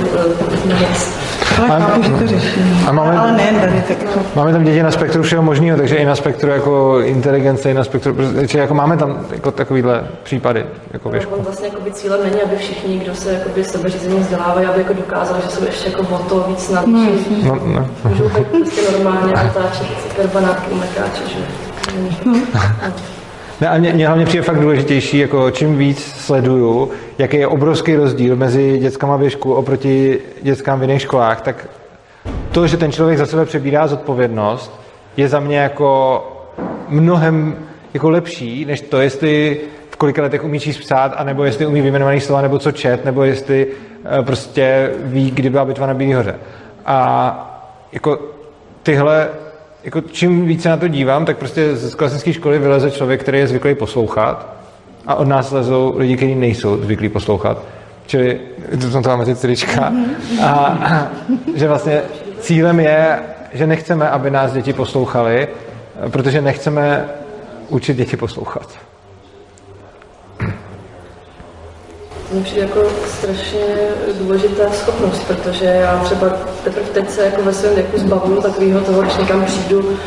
[1.70, 2.88] ale chápu, že to.
[2.88, 4.20] A máme, ale nejen tady, tak jako...
[4.36, 7.84] Máme tam děti na spektru všeho možného, takže i na spektru jako inteligence, i na
[7.84, 11.36] spektru, takže jako máme tam jako takovýhle případy jako věšku.
[11.38, 14.94] No, vlastně jako by cílem není, aby všichni, kdo se jakoby sebeřízení vzdělávají, aby jako
[14.94, 17.06] dokázali, že jsou ještě jako o to víc na no,
[17.44, 17.88] no, no.
[18.04, 21.40] Můžou prostě normálně natáčet karbanátky u mekáče, že?
[22.26, 22.40] No.
[23.62, 27.96] Ne, a mě, mě hlavně přijde fakt důležitější, jako čím víc sleduju, jaký je obrovský
[27.96, 31.68] rozdíl mezi dětskama věšku oproti dětskám v jiných školách, tak
[32.52, 34.82] to, že ten člověk za sebe přebírá zodpovědnost,
[35.18, 36.24] je za mě jako
[36.88, 37.56] mnohem
[37.94, 39.60] jako lepší, než to, jestli
[39.90, 43.24] v kolika letech umí číst psát, anebo jestli umí vyjmenovaný slova, nebo co čet, nebo
[43.24, 43.68] jestli
[44.20, 46.36] eh, prostě ví, kdy byla bitva na Bílý hoře.
[46.86, 48.20] A jako
[48.84, 49.30] tyhle
[49.88, 53.48] jako čím více na to dívám, tak prostě z klasické školy vyleze člověk, který je
[53.48, 54.54] zvyklý poslouchat
[55.08, 57.64] a od nás lezou lidi, kteří nejsou zvyklí poslouchat.
[58.06, 58.40] Čili,
[58.82, 59.94] to tam máme ty trička.
[60.44, 61.08] A, a
[61.56, 62.02] že vlastně
[62.40, 63.20] cílem je,
[63.54, 65.48] že nechceme, aby nás děti poslouchali,
[66.10, 67.06] protože nechceme
[67.70, 68.87] učit děti poslouchat.
[72.32, 72.80] Mně přijde jako
[73.20, 73.60] strašně
[74.20, 76.28] důležitá schopnost, protože já třeba
[76.64, 79.98] teprve teď se jako ve svém věku zbavuju takového toho, když někam přijdu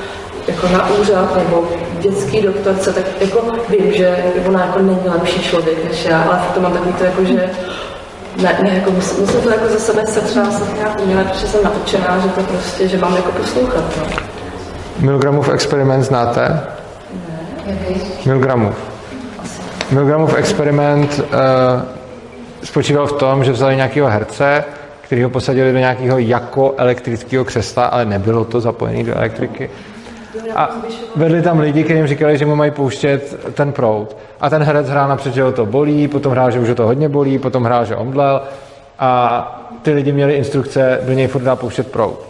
[0.48, 1.68] jako na úřad nebo
[2.00, 6.60] dětský doktorce, tak jako vím, že ona jako není lepší člověk než já, ale to
[6.60, 7.50] mám takový to jako, že
[8.42, 11.64] ne, ne jako musím, musím to jako za sebe se třeba nějak uměle, protože jsem
[11.64, 13.84] naučená, že to prostě, že mám jako poslouchat.
[13.98, 14.04] No.
[14.98, 16.60] Milgramův experiment znáte?
[17.66, 17.78] Ne.
[18.26, 18.74] Milgramův.
[19.90, 21.99] Milgramův experiment uh,
[22.62, 24.64] spočíval v tom, že vzali nějakého herce,
[25.00, 29.70] který ho posadili do nějakého jako elektrického křesla, ale nebylo to zapojené do elektriky.
[30.56, 30.70] A
[31.16, 34.16] vedli tam lidi, kterým říkali, že mu mají pouštět ten proud.
[34.40, 36.86] A ten herec hrál napřed, že ho to bolí, potom hrál, že už ho to
[36.86, 38.42] hodně bolí, potom hrál, že omdlel
[38.98, 42.20] a ty lidi měli instrukce do něj furt dál pouštět proud.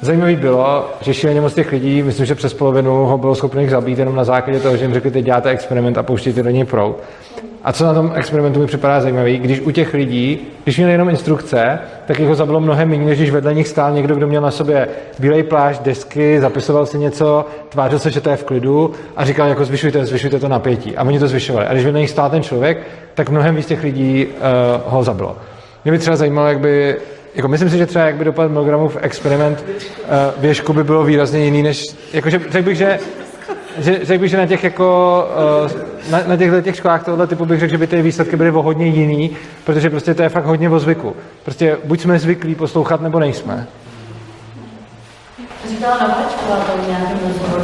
[0.00, 3.98] Zajímavé bylo, že šíleně moc těch lidí, myslím, že přes polovinu ho bylo schopných zabít
[3.98, 6.96] jenom na základě toho, že jim řekli, teď děláte experiment a pouštějte do něj proud.
[7.68, 11.08] A co na tom experimentu mi připadá zajímavé, když u těch lidí, když měli jenom
[11.08, 14.42] instrukce, tak jich ho zabilo mnohem méně, než když vedle nich stál někdo, kdo měl
[14.42, 14.88] na sobě
[15.18, 19.48] bílej plášť, desky, zapisoval si něco, tvářil se, že to je v klidu a říkal,
[19.48, 20.96] jako zvyšujte, zvyšujte to napětí.
[20.96, 21.66] A oni to zvyšovali.
[21.66, 22.78] A když vedle nich stál ten člověk,
[23.14, 24.32] tak mnohem víc těch lidí uh,
[24.86, 25.36] ho zabilo.
[25.84, 26.96] Mě by třeba zajímalo, jak by
[27.34, 31.44] jako myslím si, že třeba jak by dopadl Milgramův experiment uh, věžku by bylo výrazně
[31.44, 32.98] jiný, než, jakože řekl bych, že
[33.78, 35.26] že řekl bych, že na těch jako,
[35.66, 38.50] eh, na, na těchto těch školách tohle typu bych řekl, že by ty výsledky byly
[38.50, 39.30] o hodně jiný,
[39.64, 41.16] protože prostě to je fakt hodně o zvyku.
[41.44, 43.66] Prostě buď jsme zvyklí poslouchat, nebo nejsme.
[45.68, 46.72] Říkala na Vačku, a to
[47.28, 47.62] rozhovoru.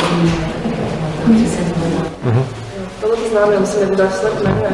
[2.25, 2.45] Mhm.
[3.01, 4.71] Tohle to znám, já musím nebudu až se jmenuje.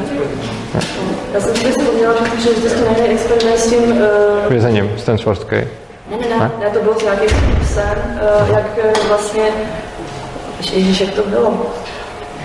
[1.35, 3.83] Já jsem si vzpomněla, že to vždycky najde experiment s tím...
[3.83, 4.49] Uh...
[4.49, 5.57] Vězením, Stanfordský.
[5.57, 7.29] Ne, ne, ne, ne, to bylo s nějakým
[7.61, 7.99] psem,
[8.43, 8.67] uh, jak
[9.09, 9.43] vlastně...
[10.73, 11.66] Ježíš, jak to bylo?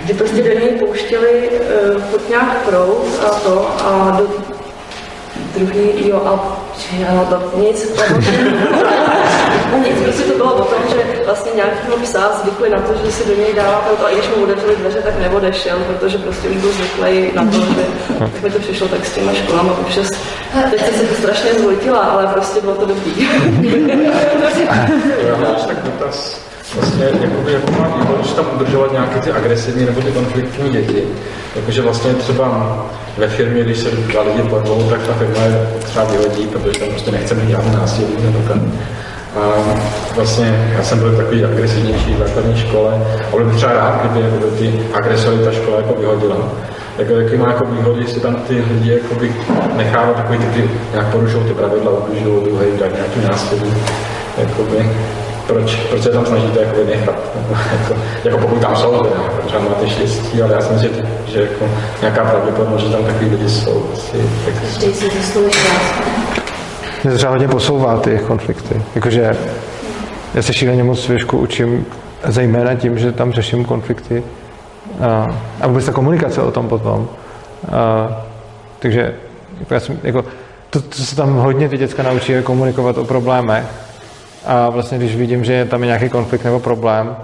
[0.08, 4.28] Že prostě do něj pouštěli uh, pod nějak prout a to a do
[5.58, 6.30] druhý, jo, a,
[7.22, 8.00] a to nic,
[9.72, 13.12] no nic, prostě to bylo o tom, že vlastně nějakého psa zvykli na to, že
[13.12, 16.58] si do něj dává to a když mu otevřeli dveře, tak neodešel, protože prostě už
[16.58, 17.86] byl zvyklý na to, že
[18.20, 20.10] tak mi to přišlo tak s těma školama občas.
[20.70, 23.28] Teď jsem se to strašně zlojtila, ale prostě bylo to dobrý.
[25.28, 29.86] Já mám tak dotaz vlastně jakoby, jako má výhodu, že tam udržovat nějaké ty agresivní
[29.86, 31.04] nebo ty konfliktní děti.
[31.56, 32.78] Jakože vlastně třeba
[33.18, 36.90] ve firmě, když se dva lidi porvou, tak ta firma je třeba vyhodí, protože tam
[36.90, 38.72] prostě nechce mít žádný násilí nebo ten.
[39.36, 39.40] A
[40.16, 43.02] vlastně já jsem byl takový agresivnější v základní škole,
[43.34, 46.38] ale bych třeba rád, kdyby jako ty agresory ta škola jako vyhodila.
[46.98, 49.36] Jako, jaký má jako výhody, jestli tam ty lidi jakoby
[49.76, 53.74] nechávat takový ty, ty nějak porušují ty pravidla, ubližují druhý, dají nějaký násilí.
[54.38, 54.90] Jakoby,
[55.48, 57.16] proč, proč se tam snažíte jako nechat?
[57.72, 59.16] jako, jako pokud tam jsou, teda,
[59.46, 61.66] třeba máte štěstí, ale já si myslím, že, že jako
[62.02, 63.86] nějaká pravděpodobnost, že tam takový lidi jsou.
[63.94, 64.18] Asi,
[64.94, 65.60] si zaslouží
[67.04, 68.82] Mě to třeba hodně posouvá ty konflikty.
[68.96, 69.38] Jakože
[70.34, 71.86] já se šíleně moc věšku učím,
[72.28, 74.24] zejména tím, že tam řeším konflikty
[75.02, 75.28] a,
[75.62, 77.10] a vůbec ta komunikace o tom potom.
[77.72, 78.08] A,
[78.80, 79.14] takže
[79.60, 80.26] jako já jsem, jako,
[80.70, 83.85] to, to se tam hodně ty děcka naučí je komunikovat o problémech
[84.46, 87.16] a vlastně když vidím, že tam je nějaký konflikt nebo problém,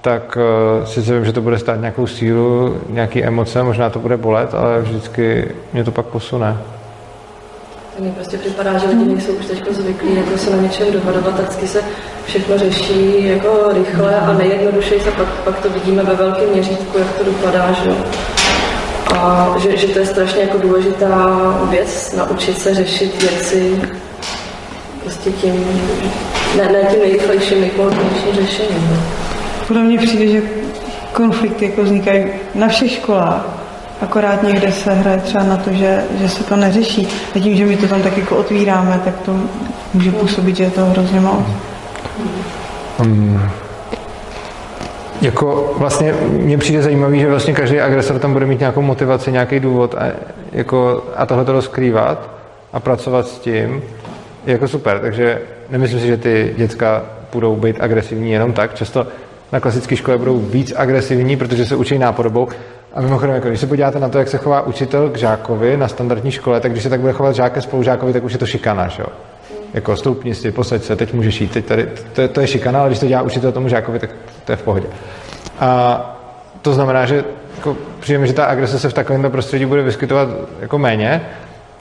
[0.00, 0.38] tak
[0.80, 4.54] uh, sice vím, že to bude stát nějakou sílu, nějaké emoce, možná to bude bolet,
[4.54, 6.56] ale vždycky mě to pak posune.
[7.98, 11.68] Mně prostě připadá, že lidi nejsou už teď zvyklí jako se na něčem dohadovat, vždycky
[11.68, 11.80] se
[12.26, 17.18] všechno řeší jako rychle a nejjednodušeji se pak, pak to vidíme ve velkém měřítku, jak
[17.18, 17.90] to dopadá, že
[19.14, 21.38] A že, že to je strašně jako důležitá
[21.70, 23.82] věc, naučit se řešit věci
[25.02, 25.64] prostě tím,
[26.56, 29.02] ne, ne tím nejrychlejším, nejpohodlnějším řešením.
[29.68, 30.42] Podle mě přijde, že
[31.12, 32.24] konflikty jako vznikají
[32.54, 33.46] na všech školách,
[34.00, 37.08] akorát někde se hraje třeba na to, že, že se to neřeší.
[37.36, 39.36] A tím, že my to tam tak jako otvíráme, tak to
[39.94, 41.46] může působit, že je to hrozně moc.
[43.00, 43.50] Um,
[45.22, 49.60] jako vlastně mně přijde zajímavý, že vlastně každý agresor tam bude mít nějakou motivaci, nějaký
[49.60, 50.04] důvod a,
[50.52, 52.30] jako, a tohle to rozkrývat
[52.72, 53.82] a pracovat s tím
[54.46, 54.98] je jako super.
[54.98, 55.38] Takže
[55.72, 58.74] nemyslím si, že ty děcka budou být agresivní jenom tak.
[58.74, 59.06] Často
[59.52, 62.48] na klasické škole budou víc agresivní, protože se učí nápodobou.
[62.94, 65.88] A mimochodem, jako když se podíváte na to, jak se chová učitel k žákovi na
[65.88, 68.46] standardní škole, tak když se tak bude chovat žák ke spolužákovi, tak už je to
[68.46, 69.08] šikana, že jo?
[69.74, 72.80] Jako stoupni si, posaď se, teď můžeš jít, teď tady, to, je, to je šikana,
[72.80, 74.10] ale když to dělá učitel tomu žákovi, tak
[74.44, 74.86] to je v pohodě.
[75.60, 76.00] A
[76.62, 77.24] to znamená, že
[77.56, 80.28] jako, přijeme, že ta agrese se v takovémto prostředí bude vyskytovat
[80.60, 81.20] jako méně,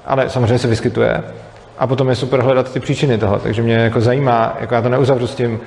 [0.05, 1.23] ale samozřejmě se vyskytuje.
[1.81, 3.39] A potom je super hledat ty příčiny toho.
[3.39, 5.59] Takže mě jako zajímá, jako já to neuzavřu s tím,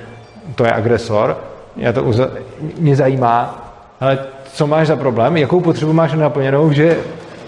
[0.54, 1.38] to je agresor,
[1.76, 2.30] já to uza-
[2.78, 3.64] mě zajímá,
[4.00, 4.18] ale
[4.52, 6.96] co máš za problém, jakou potřebu máš naplněnou, že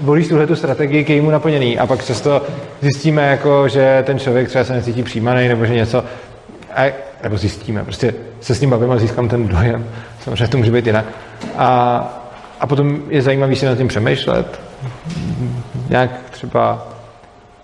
[0.01, 1.79] volíš tuhle tu strategii k jejímu naplnění?
[1.79, 2.43] A pak často
[2.81, 6.05] zjistíme, jako, že ten člověk třeba se necítí přijímaný nebo že něco,
[6.77, 9.87] a, nebo zjistíme, prostě se s ním bavím a získám ten dojem,
[10.25, 11.05] samozřejmě to může být jinak.
[11.57, 11.69] A,
[12.61, 14.61] a potom je zajímavý si nad tím přemýšlet,
[15.89, 16.96] nějak třeba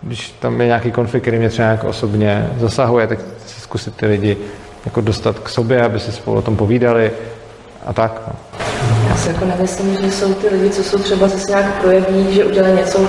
[0.02, 4.06] když tam je nějaký konflikt, který mě třeba nějak osobně zasahuje, tak si zkusit ty
[4.06, 4.36] lidi
[4.84, 7.10] jako dostat k sobě, aby si spolu o tom povídali
[7.86, 8.22] a tak.
[8.28, 8.34] No.
[9.08, 12.44] Já si jako nemyslím, že jsou ty lidi, co jsou třeba zase nějak projeví, že
[12.44, 13.08] udělají něco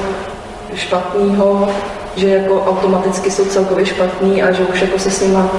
[0.76, 1.70] špatného,
[2.16, 5.52] že jako automaticky jsou celkově špatný a že už jako se s nima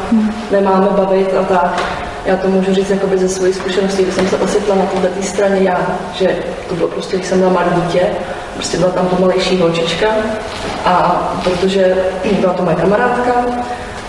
[0.51, 1.83] nemáme bavit a tak.
[2.27, 5.61] Já to můžu říct jakoby ze své zkušenosti, když jsem se osvětla na této straně
[5.61, 6.37] já, že
[6.69, 8.01] to bylo prostě, když jsem byla malé dítě,
[8.55, 10.07] prostě byla tam pomalejší holčička
[10.85, 11.97] a protože
[12.41, 13.33] byla to moje kamarádka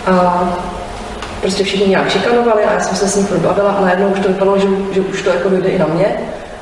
[0.06, 0.44] a
[1.40, 4.20] prostě všichni nějak šikanovali a já jsem se s ní furt bavila a najednou už
[4.20, 6.16] to vypadalo, že, že už to jako dojde i na mě,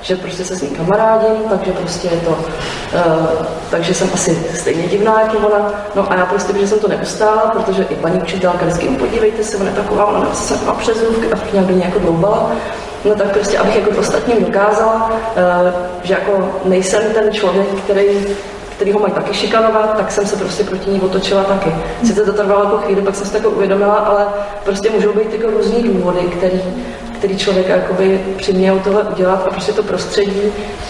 [0.04, 4.82] že prostě se s ní kamarádím, takže prostě je to, uh, takže jsem asi stejně
[4.88, 5.72] divná jako ona.
[5.94, 9.56] No a já prostě, protože jsem to neustála, protože i paní učitelka vždycky, podívejte se,
[9.56, 10.96] ona je taková, ona se má přes
[11.32, 12.50] a nějak do ní jako dloubala.
[13.04, 18.26] No tak prostě, abych jako ostatním dokázala, uh, že jako nejsem ten člověk, který
[18.76, 21.72] který ho mají taky šikanovat, tak jsem se prostě proti ní otočila taky.
[22.04, 24.26] Sice to trvalo jako chvíli, pak jsem si to jako uvědomila, ale
[24.64, 26.60] prostě můžou být jako různý důvody, který,
[27.18, 30.42] který člověk jakoby přiměl tohle udělat a prostě to prostředí.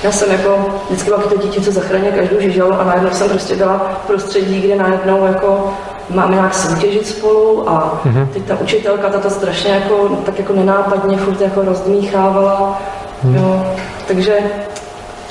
[0.03, 3.57] Já jsem jako vždycky byla to dítě, co zachrání každou žižalu a najednou jsem prostě
[3.57, 5.75] byla v prostředí, kde najednou jako
[6.11, 8.29] máme nějak soutěžit spolu a mm-hmm.
[8.33, 12.83] teď ta učitelka ta to strašně jako, tak jako nenápadně furt jako rozdmíchávala.
[13.23, 13.35] Mm.
[13.35, 13.67] Jo.
[14.09, 14.39] Takže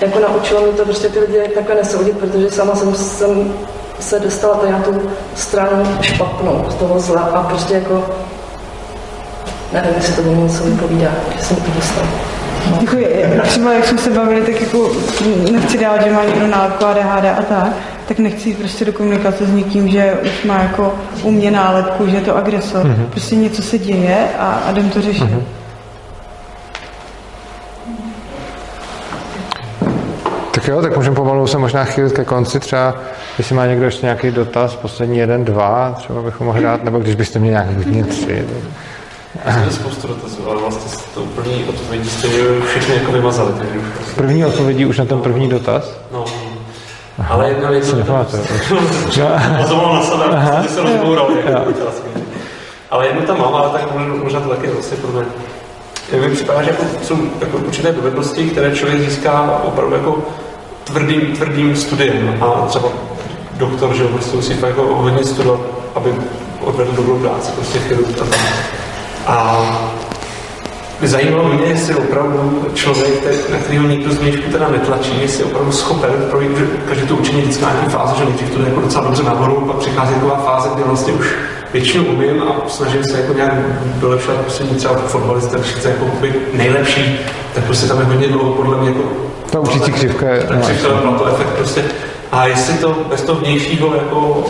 [0.02, 3.54] jako naučilo mi to prostě ty lidi takhle nesoudit, protože sama jsem, jsem
[4.00, 5.02] se dostala tady na tu
[5.36, 8.04] stranu špatnou z toho zla a prostě jako
[9.74, 12.08] nevím, jestli to bylo něco vypovídá, že jsem to dostala.
[12.72, 12.78] No.
[12.80, 13.40] Děkuji.
[13.44, 14.92] Třeba jak jsme se bavili, tak jako
[15.52, 17.74] nechci dát, že má někdo nálepku ADHD a tak,
[18.14, 22.08] tak nechci jít prostě do komunikace s někým, že už má jako u mě nálepku,
[22.08, 22.86] že je to agresor.
[22.86, 23.06] Mm-hmm.
[23.06, 25.24] Prostě něco se děje a, a jdem to řešit.
[25.24, 25.44] Mm-hmm.
[30.52, 32.60] Tak jo, tak můžeme pomalu se možná chýlit ke konci.
[32.60, 32.96] Třeba,
[33.38, 37.16] jestli má někdo ještě nějaký dotaz, poslední jeden, dva, třeba bychom mohli dát, nebo když
[37.16, 38.46] byste měli nějaký hodně tři.
[39.44, 39.72] Tak...
[39.72, 42.28] spoustu dotazů, ale vlastně to první odpovědi jste
[42.68, 43.52] všechny jako vymazali.
[44.16, 45.98] První odpovědi už na ten první dotaz?
[46.12, 46.26] No.
[47.20, 47.90] Aha, ale jedna věc...
[47.90, 48.44] Si nepamatuju.
[49.62, 51.28] Pozval na sebe, se rozboural.
[52.92, 53.82] Ale jednu tam mám, ale tak
[54.24, 55.26] možná to taky vlastně pro mě.
[56.28, 60.18] Mi připadá, že jako, jsou jako určité dovednosti, které člověk získá opravdu jako
[60.84, 62.90] tvrdým, tvrdým studiem a třeba
[63.58, 65.60] doktor, že prostě musí fakt jako hodně studovat,
[65.96, 66.14] aby
[66.62, 68.40] odvedl dobrou práci, prostě chirurg a tak.
[69.28, 69.66] A
[71.02, 75.72] zajímalo mě, jestli opravdu člověk, na kterého nikdo z měčku teda netlačí, jestli je opravdu
[75.72, 76.52] schopen projít,
[76.88, 79.76] každý to učení vždycky nějaký fáze, že nejdřív to jde jako docela dobře nahoru, pak
[79.76, 81.36] přichází taková fáze, kdy vlastně už
[81.74, 83.54] většinu umím a snažím se jako nějak
[83.98, 87.20] vylepšovat, prostě třeba fotbalista, když chce jako být nejlepší,
[87.56, 89.04] tak prostě tam je hodně dlouho podle mě jako
[89.54, 90.48] ta učící křivka je...
[90.62, 91.84] Křivka to efekt prostě.
[92.32, 94.44] A jestli to bez toho vnějšího jako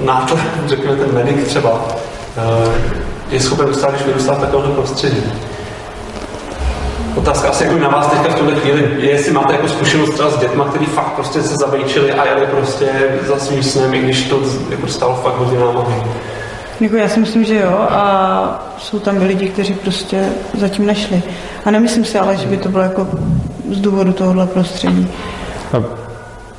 [0.00, 2.72] nátlaku, řekněme ten medic třeba, uh,
[3.30, 5.22] je schopen dostat, když vyrůstá v takovémhle prostředí.
[7.16, 10.30] Otázka asi jako na vás teďka v tuhle chvíli je, jestli máte jako zkušenost třeba
[10.30, 12.86] s dětma, kteří fakt prostě se zabejčili a jeli prostě
[13.26, 14.40] za svým snem, i když to
[14.70, 16.02] jako stalo fakt hodně námahy.
[16.80, 20.28] Jako já si myslím, že jo a jsou tam lidi, kteří prostě
[20.58, 21.22] zatím nešli.
[21.64, 23.06] A nemyslím si ale, že by to bylo jako
[23.70, 25.08] z důvodu tohohle prostředí.
[25.72, 25.84] No,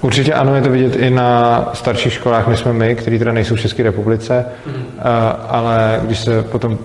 [0.02, 3.56] určitě ano, je to vidět i na starších školách, my jsme my, kteří teda nejsou
[3.56, 4.84] v České republice, mm.
[5.50, 6.78] ale když se potom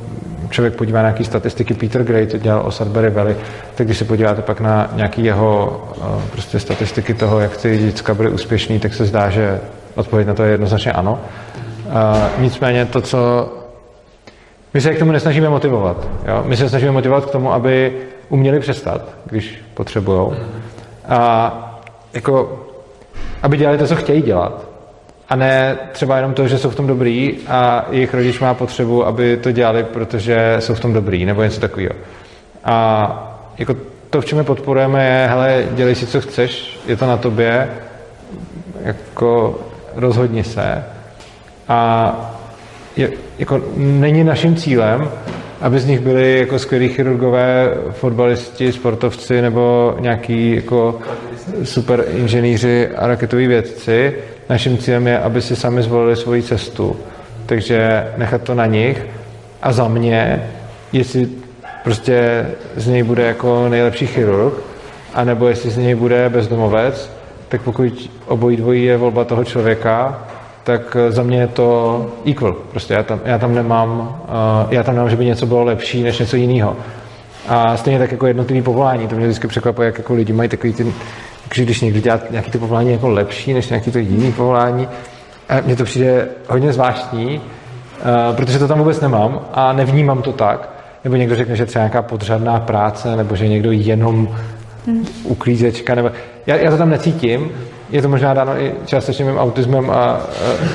[0.50, 3.36] člověk podívá na nějaké statistiky, Peter Gray to dělal o Sudbury Valley,
[3.74, 5.82] tak když se podíváte pak na nějaké jeho
[6.32, 9.60] prostě statistiky toho, jak ty děcka byly úspěšný, tak se zdá, že
[9.94, 11.18] odpověď na to je jednoznačně ano.
[12.38, 13.52] nicméně to, co
[14.74, 16.08] my se k tomu nesnažíme motivovat.
[16.28, 16.42] Jo?
[16.46, 17.92] My se snažíme motivovat k tomu, aby
[18.28, 20.30] uměli přestat, když potřebují.
[21.08, 21.52] A
[22.12, 22.58] jako,
[23.44, 24.68] aby dělali to, co chtějí dělat.
[25.28, 29.06] A ne třeba jenom to, že jsou v tom dobrý a jejich rodič má potřebu,
[29.06, 31.94] aby to dělali, protože jsou v tom dobrý, nebo něco takového.
[32.64, 33.76] A jako
[34.10, 37.68] to, v čem je podporujeme, je, hele, dělej si, co chceš, je to na tobě,
[38.82, 39.60] jako
[39.94, 40.84] rozhodni se.
[41.68, 42.12] A
[42.96, 45.08] je, jako není naším cílem,
[45.60, 50.98] aby z nich byli jako skvělí chirurgové, fotbalisti, sportovci nebo nějaký jako
[51.64, 54.14] super inženýři a raketoví vědci.
[54.48, 56.96] Naším cílem je, aby si sami zvolili svoji cestu.
[57.46, 59.06] Takže nechat to na nich.
[59.62, 60.50] A za mě,
[60.92, 61.28] jestli
[61.84, 62.46] prostě
[62.76, 64.54] z něj bude jako nejlepší chirurg,
[65.14, 67.10] anebo jestli z něj bude bezdomovec,
[67.48, 70.24] tak pokud obojí dvojí je volba toho člověka,
[70.64, 72.56] tak za mě je to equal.
[72.70, 74.20] Prostě já tam, já tam nemám,
[74.64, 76.76] uh, já tam nemám, že by něco bylo lepší než něco jiného.
[77.48, 80.72] A stejně tak jako jednotlivý povolání, to mě vždycky překvapuje, jak jako lidi mají takový
[80.72, 80.92] ty,
[81.54, 84.88] že když někdo dělá nějaký ty povolání jako lepší než nějaký to jiný povolání,
[85.48, 90.32] a mně to přijde hodně zvláštní, uh, protože to tam vůbec nemám a nevnímám to
[90.32, 90.68] tak.
[91.04, 94.28] Nebo někdo řekne, že třeba nějaká podřadná práce, nebo že někdo jenom
[94.86, 95.06] hmm.
[95.24, 96.10] uklízečka, nebo
[96.46, 97.50] já, já to tam necítím,
[97.90, 100.20] je to možná dáno i částečně mým autismem a, a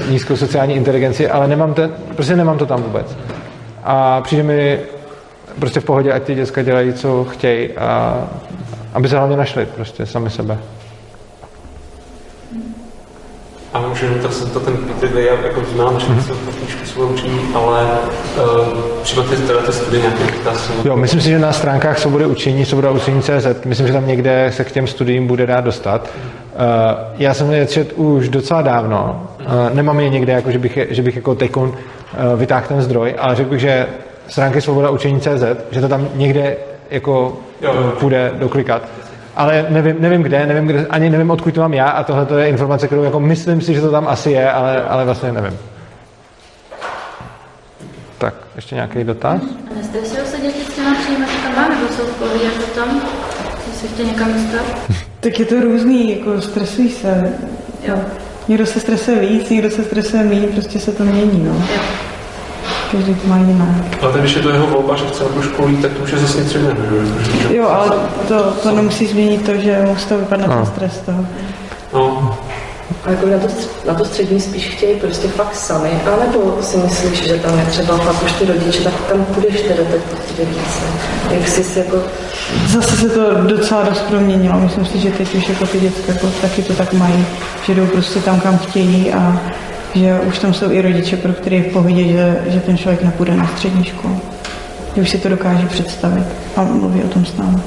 [0.09, 3.17] nízkou sociální inteligenci, ale nemám ten, prostě nemám to tam vůbec.
[3.83, 4.79] A přijde mi
[5.59, 8.17] prostě v pohodě, ať ty děcka dělají, co chtějí a
[8.93, 10.57] aby se hlavně našli prostě sami sebe.
[13.73, 16.27] A můžeme to, to ten Peter Day, jako znám, že mm-hmm.
[16.27, 18.67] to knížky svou učení, ale uh,
[19.01, 20.23] třeba ty, teda ty studie nějaké
[20.83, 24.51] Jo, myslím si, že na stránkách Svobody učení, Svoboda učení CZ, myslím, že tam někde
[24.53, 26.09] se k těm studiím bude dát dostat.
[26.09, 26.61] Uh,
[27.17, 29.27] já jsem je čet už docela dávno.
[29.39, 33.15] Uh, nemám je někde, jako, že, bych, že bych jako tekon uh, vytáhl ten zdroj,
[33.19, 33.87] ale řekl bych, že
[34.27, 36.57] stránky Svoboda učení CZ, že to tam někde
[36.91, 37.93] jako jo, jo.
[37.99, 38.81] půjde doklikat.
[39.35, 42.37] Ale nevím, nevím kde, nevím kde, ani nevím, odkud to mám já a tohle to
[42.37, 45.59] je informace, kterou jako myslím si, že to tam asi je, ale, ale vlastně nevím.
[48.17, 49.41] Tak, ještě nějaký dotaz?
[49.71, 53.01] A nestresují se děti s těma přijímačkama, nebo jsou v pohodě jako tam,
[53.65, 54.65] když se chtějí někam dostat?
[55.19, 57.33] Tak je to různý, jako stresují se.
[57.83, 57.95] Jo.
[58.47, 61.51] Někdo se stresuje víc, někdo se stresuje méně, prostě se to mění, no.
[61.51, 62.08] Jo.
[62.91, 63.85] Každý to má jiné.
[64.01, 66.37] Ale když je to jeho volba, že chce školu jít, tak to už je zase
[66.43, 66.75] něco jiného.
[67.41, 67.55] že?
[67.55, 67.91] Jo, ale
[68.27, 71.25] to, to nemusí změnit to, že mu z toho vypadne ten stres z toho.
[71.93, 72.37] No,
[73.05, 73.47] A jako na to,
[73.87, 77.97] na to střední spíš chtějí prostě fakt sami, anebo si myslíš, že tam je třeba
[77.97, 80.81] fakt už ty rodiče, tak tam půjdeš teda teď prostě více.
[81.31, 81.97] Jak jsi si jako,
[82.67, 84.59] Zase se to docela dost proměnilo.
[84.59, 87.25] Myslím si, že teď už jako ty děcka jako taky to tak mají,
[87.65, 89.39] že jdou prostě tam, kam chtějí a
[89.95, 93.03] že už tam jsou i rodiče, pro které je v pohodě, že, že ten člověk
[93.03, 94.21] nepůjde na střední školu.
[94.95, 96.23] Že už si to dokáže představit
[96.55, 97.57] a mluví o tom s námi.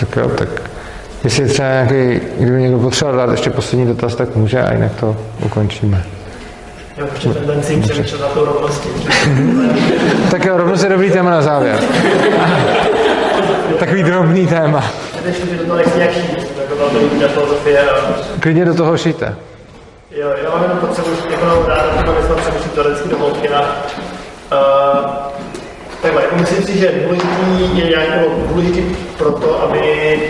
[0.00, 0.48] Tak jo, tak
[1.24, 5.16] jestli třeba nějaký, kdyby někdo potřeboval dát ještě poslední dotaz, tak může a jinak to
[5.44, 6.04] ukončíme.
[6.96, 8.88] Já mám ještě tendenci přemýšlet na to rovnosti.
[10.30, 11.78] Tak jo, rovno se dobrý téma na závěr.
[13.78, 14.84] Takový drobný téma.
[18.40, 19.36] Klidně do toho šijte.
[20.16, 23.48] Jo, já mám jenom potřebu, jako mám rád, že mám myslím přemýšlím teoreticky do hloubky
[23.48, 23.60] na...
[23.60, 25.10] Uh,
[26.02, 28.80] takhle, jako myslím si, že důležitý je nějak, nebo důležitý
[29.18, 29.80] proto, aby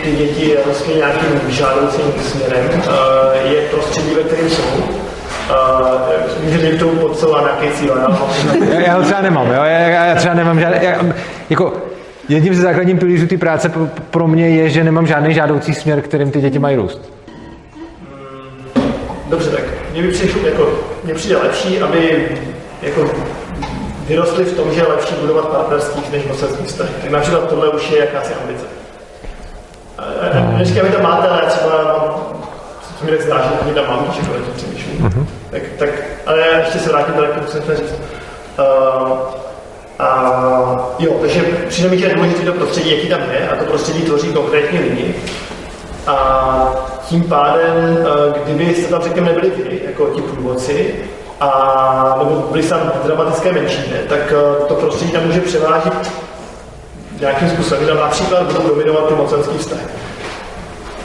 [0.04, 4.62] ty děti rostly nějakým žádoucím směrem, uh, je prostředí, ve kterém jsou.
[4.62, 9.62] Uh, může někdo podcelovat nějaký cíl, já Já, ho třeba nemám, jo?
[9.64, 11.02] Já, já, třeba nemám žádný, já,
[11.50, 11.72] jako,
[12.28, 13.72] jedním ze základních pilířů té práce
[14.10, 17.13] pro mě je, že nemám žádný žádoucí směr, kterým ty děti mají růst.
[19.26, 20.68] Dobře, tak mě by přišlo, jako,
[21.04, 22.28] mně přijde lepší, aby
[22.82, 23.10] jako
[24.06, 26.88] vyrostli v tom, že je lepší budovat partnerství než mocenský vztah.
[27.02, 28.64] Tak například tohle už je jakási ambice.
[29.98, 31.74] A- a- a Neříkám, že tam máte, ale já třeba
[32.98, 35.28] co mi tak zdá, že tam mám, že to přemýšlím.
[35.50, 35.88] Tak, tak,
[36.26, 37.94] ale já ještě se vrátím tady k tomu, co jsem chtěl říct.
[38.58, 39.18] Uh,
[39.98, 43.64] a jo, takže přijde mi, že je důležité to prostředí, jaký tam je, a to
[43.64, 45.14] prostředí tvoří konkrétní lidi.
[46.06, 46.14] A
[47.14, 50.94] tím pádem, eh, kdyby jste tam, řekněme, nebyli vy, jako ti průvodci,
[51.40, 56.12] a, nebo byli tam v dramatické menšině, tak eh, to prostředí tam může převážit
[57.20, 59.82] nějakým způsobem, že tam například budou dominovat ty mocenský vztahy.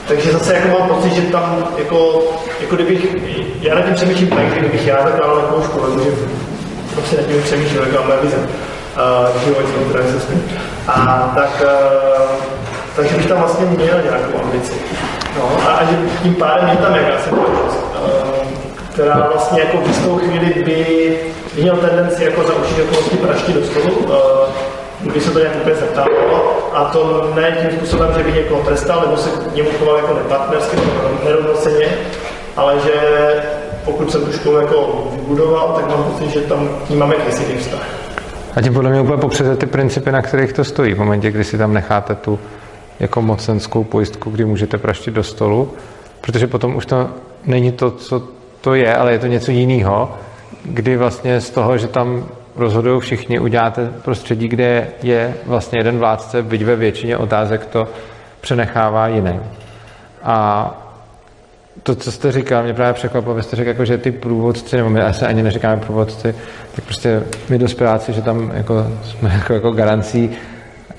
[0.07, 2.23] Takže zase jako mám pocit, že tam jako,
[2.61, 3.15] jako kdybych,
[3.61, 6.11] já nad tím přemýšlím tak, že kdybych já zakládal takovou školu, takže
[6.94, 10.34] prostě nad tím přemýšlím, jaká moje vize uh, životní, která se.
[10.88, 11.64] A tak,
[12.95, 14.73] takže bych tam vlastně měl nějakou ambici.
[15.38, 17.40] No, a, že tím pádem je tam jakási uh,
[18.94, 21.18] která vlastně jako v jistou chvíli by
[21.62, 24.14] měl tendenci jako za určitě okolnosti praštit do stolu, uh,
[25.02, 29.02] kdyby se to nějak úplně zeptávalo, a to ne tím způsobem, že by někoho trestal,
[29.02, 30.78] nebo se k němu choval jako nepartnersky,
[31.26, 31.88] nerovnoceně,
[32.58, 32.94] ale že
[33.86, 37.58] pokud jsem tu školu jako vybudoval, tak mám pocit, že tam k ní máme jakýsi
[37.58, 37.86] vztah.
[38.56, 40.94] A tím podle mě úplně popřete ty principy, na kterých to stojí.
[40.94, 42.40] V momentě, kdy si tam necháte tu
[43.00, 45.74] jako mocenskou pojistku, kdy můžete praštit do stolu,
[46.22, 47.10] protože potom už to
[47.46, 48.24] není to, co
[48.62, 50.16] to je, ale je to něco jiného,
[50.66, 56.44] kdy vlastně z toho, že tam rozhodují všichni, uděláte prostředí, kde je vlastně jeden vládce,
[56.44, 57.88] byť ve většině otázek to
[58.42, 59.42] přenechává jiným.
[60.24, 60.70] A
[61.84, 64.90] to, co jste říkal, mě právě překvapilo, vy jste řekl, jako, že ty průvodci, nebo
[64.90, 66.36] my asi ani neříkáme průvodci,
[66.76, 70.30] tak prostě my dospěláci, že tam jako, jsme jako, jako garancí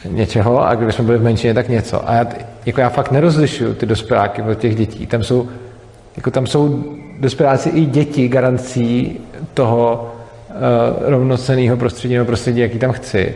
[0.04, 2.08] něčeho a když jsme byli v menšině, tak něco.
[2.08, 2.26] A já,
[2.66, 5.06] jako já fakt nerozlišuju ty dospěláky od těch dětí.
[5.06, 5.48] Tam jsou,
[6.16, 6.84] jako tam jsou
[7.20, 9.20] dospěláci i děti garancí
[9.54, 10.12] toho
[10.48, 10.54] uh,
[11.10, 13.34] rovnoceného prostředí nebo prostředí, jaký tam chci.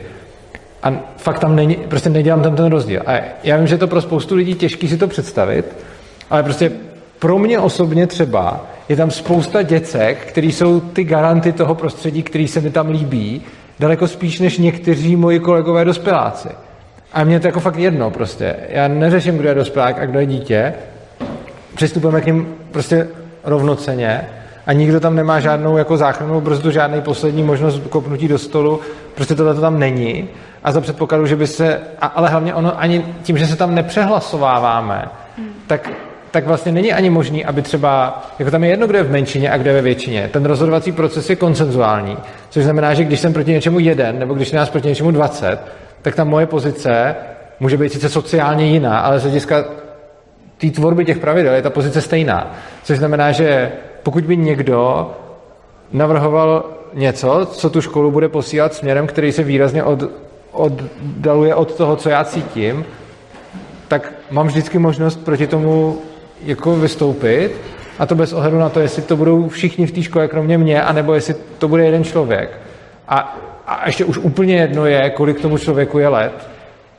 [0.82, 3.02] A fakt tam není, prostě nedělám tam ten rozdíl.
[3.06, 5.76] A já vím, že je to pro spoustu lidí těžký si to představit,
[6.30, 6.72] ale prostě
[7.18, 12.48] pro mě osobně třeba je tam spousta děcek, který jsou ty garanty toho prostředí, který
[12.48, 13.42] se mi tam líbí,
[13.78, 16.48] daleko spíš než někteří moji kolegové dospěláci.
[17.12, 18.56] A mě to jako fakt jedno prostě.
[18.68, 20.74] Já neřeším, kdo je dospělák a kdo je dítě.
[21.74, 23.08] Přistupujeme k ním prostě
[23.44, 24.20] rovnoceně
[24.66, 28.80] a nikdo tam nemá žádnou jako záchrannou brzdu, žádný poslední možnost kopnutí do stolu.
[29.14, 30.28] Prostě tohle to tam není.
[30.64, 33.74] A za předpokladu, že by se, a, ale hlavně ono ani tím, že se tam
[33.74, 35.08] nepřehlasováváme,
[35.66, 35.90] tak
[36.34, 39.50] tak vlastně není ani možný, aby třeba, jako tam je jedno, kdo je v menšině
[39.50, 40.30] a kdo je ve většině.
[40.32, 42.16] Ten rozhodovací proces je konsenzuální,
[42.50, 45.58] což znamená, že když jsem proti něčemu jeden, nebo když nás proti něčemu 20,
[46.02, 47.14] tak ta moje pozice
[47.60, 49.64] může být sice sociálně jiná, ale z hlediska
[50.58, 52.54] té tvorby těch pravidel je ta pozice stejná.
[52.82, 55.10] Což znamená, že pokud by někdo
[55.92, 60.02] navrhoval něco, co tu školu bude posílat směrem, který se výrazně od,
[60.52, 62.84] oddaluje od toho, co já cítím,
[63.88, 65.98] tak mám vždycky možnost proti tomu
[66.44, 67.52] jako vystoupit
[67.98, 70.82] A to bez ohledu na to, jestli to budou všichni v té škole, kromě mě,
[70.82, 72.58] anebo jestli to bude jeden člověk.
[73.08, 76.48] A, a ještě už úplně jedno je, kolik tomu člověku je let,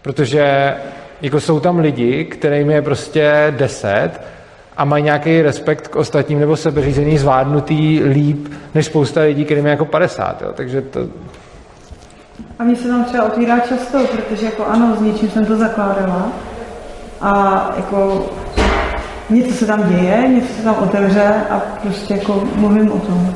[0.02, 0.74] protože
[1.22, 4.12] jako jsou tam lidi, kterým je prostě deset
[4.78, 9.72] a mají nějaký respekt k ostatním nebo sebeřízení zvládnutý líp než spousta lidí, kterým je
[9.72, 10.42] jako 50.
[10.42, 10.52] Jo.
[10.54, 11.00] Takže to...
[12.60, 16.32] A mě se tam třeba otvírá často, protože jako ano, s něčím jsem to zakládala
[17.22, 18.26] a jako
[19.30, 23.34] něco se tam děje, něco se tam otevře a prostě jako mluvím o tom.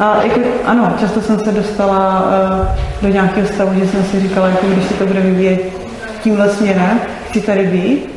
[0.00, 2.66] A jako, ano, často jsem se dostala uh,
[3.02, 5.60] do nějakého stavu, že jsem si říkala, jako když se to bude vyvíjet
[6.22, 8.14] tímhle směrem, chci tady být.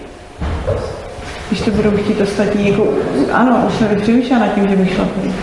[1.48, 2.88] Když to budou chtít ostatní, jako,
[3.34, 5.34] ano, už jsem přemýšlela nad tím, že bych šla tady.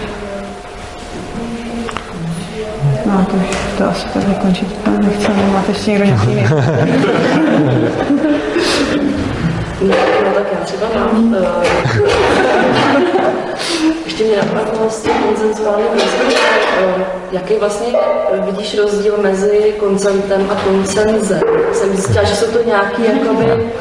[3.06, 5.46] No, to už to asi takhle končit nechceme.
[5.52, 6.55] Máte ještě někdo nějaký
[9.85, 9.94] No,
[10.35, 11.35] tak já třeba mám.
[11.35, 11.65] Uh,
[14.05, 17.02] ještě mě napadlo s tím koncenzuálním uh,
[17.32, 17.86] jaký vlastně
[18.44, 21.40] vidíš rozdíl mezi koncentem a koncenzem?
[21.73, 23.73] Jsem zjistila, že jsou to nějaký jakoby,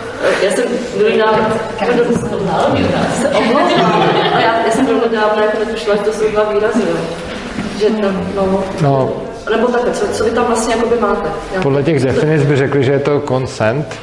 [0.44, 0.66] já jsem
[0.98, 1.46] druhý návrh,
[3.20, 3.72] se omlouvám,
[4.34, 6.98] a já, já jsem do nedávno jako netušila, že to jsou dva výrazy, jo.
[7.80, 9.14] Že to, no, no,
[9.52, 11.30] nebo takhle, co, co vy tam vlastně jakoby máte?
[11.64, 14.00] Podle těch definic by řekli, že je to consent,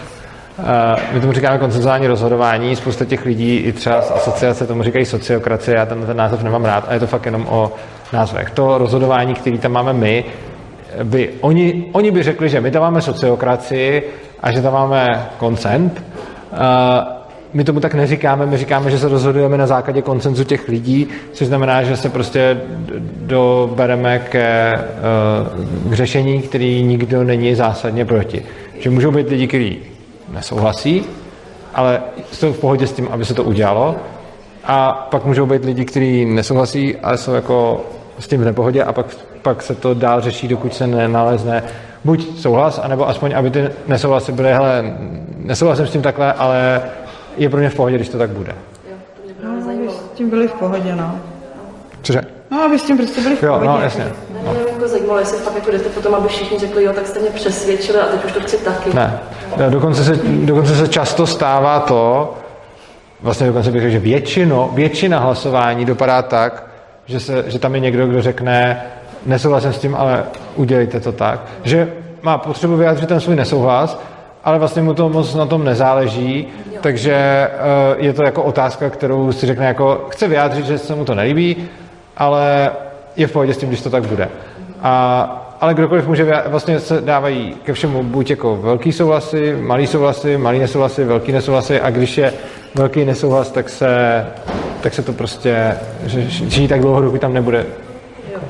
[1.12, 5.76] my tomu říkáme koncenzuální rozhodování, spousta těch lidí, i třeba z asociace tomu říkají sociokracie,
[5.76, 7.72] já ten, ten název nemám rád a je to fakt jenom o
[8.12, 8.50] názvech.
[8.50, 10.24] To rozhodování, který tam máme my,
[11.04, 14.02] by, oni, oni by řekli, že my tam máme sociokracii
[14.40, 16.02] a že tam máme koncent.
[17.52, 21.46] My tomu tak neříkáme, my říkáme, že se rozhodujeme na základě koncenzu těch lidí, což
[21.46, 22.60] znamená, že se prostě
[23.16, 24.72] dobereme ke,
[25.88, 28.42] k řešení, který nikdo není zásadně proti.
[28.78, 29.78] Že můžou být lidi, kteří
[30.30, 31.04] nesouhlasí,
[31.74, 32.02] ale
[32.32, 33.96] jsou v pohodě s tím, aby se to udělalo.
[34.64, 37.84] A pak můžou být lidi, kteří nesouhlasí, ale jsou jako
[38.18, 39.06] s tím v nepohodě a pak,
[39.42, 41.62] pak se to dál řeší, dokud se nenalezne
[42.04, 44.94] buď souhlas, anebo aspoň, aby ty nesouhlasy byly, hele,
[45.36, 46.82] nesouhlasím s tím takhle, ale
[47.36, 48.52] je pro mě v pohodě, když to tak bude.
[48.90, 49.92] Jo, to mě právě no, zajímalo.
[49.92, 51.16] s tím byli v pohodě, no.
[52.02, 52.20] Cože?
[52.50, 53.68] No, aby s tím prostě byli v jo, pohodě.
[53.68, 54.04] no, jasně.
[54.80, 57.98] Jako zajímalo, jestli fakt jako jdete potom, aby všichni řekli, jo, tak jste mě přesvědčili
[57.98, 58.94] a teď už to chci taky.
[58.94, 59.20] Ne,
[59.68, 62.34] dokonce se, dokonce se často stává to,
[63.20, 66.66] vlastně dokonce bych řekl, že většino, většina hlasování dopadá tak,
[67.06, 68.82] že, se, že tam je někdo, kdo řekne,
[69.26, 70.24] nesouhlasím s tím, ale
[70.56, 71.40] udělejte to tak.
[71.64, 71.92] Že
[72.22, 74.00] má potřebu vyjádřit ten svůj nesouhlas,
[74.44, 76.78] ale vlastně mu to moc na tom nezáleží, jo.
[76.80, 77.48] takže
[77.94, 81.14] uh, je to jako otázka, kterou si řekne jako, chce vyjádřit, že se mu to
[81.14, 81.68] nelíbí,
[82.16, 82.70] ale
[83.16, 84.28] je v pohodě s tím, když to tak bude.
[84.82, 90.36] A, ale kdokoliv může, vlastně se dávají ke všemu buď jako velký souhlasy, malý souhlasy,
[90.36, 92.32] malý nesouhlasy, velký nesouhlasy a když je
[92.74, 94.26] velký nesouhlas, tak se,
[94.80, 95.76] tak se to prostě
[96.28, 97.66] žijí tak dlouho, dokud tam nebude
[98.32, 98.40] Jo.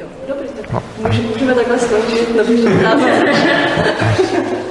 [0.00, 0.82] Jo, dobrý, tak no.
[1.32, 2.28] můžeme takhle skončit.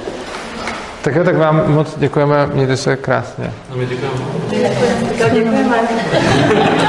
[1.02, 3.52] Tak jo, tak vám moc děkujeme, mějte se krásně.
[3.70, 4.16] A my děkujeme.
[4.50, 5.34] Děkujeme.
[5.34, 6.88] děkujeme.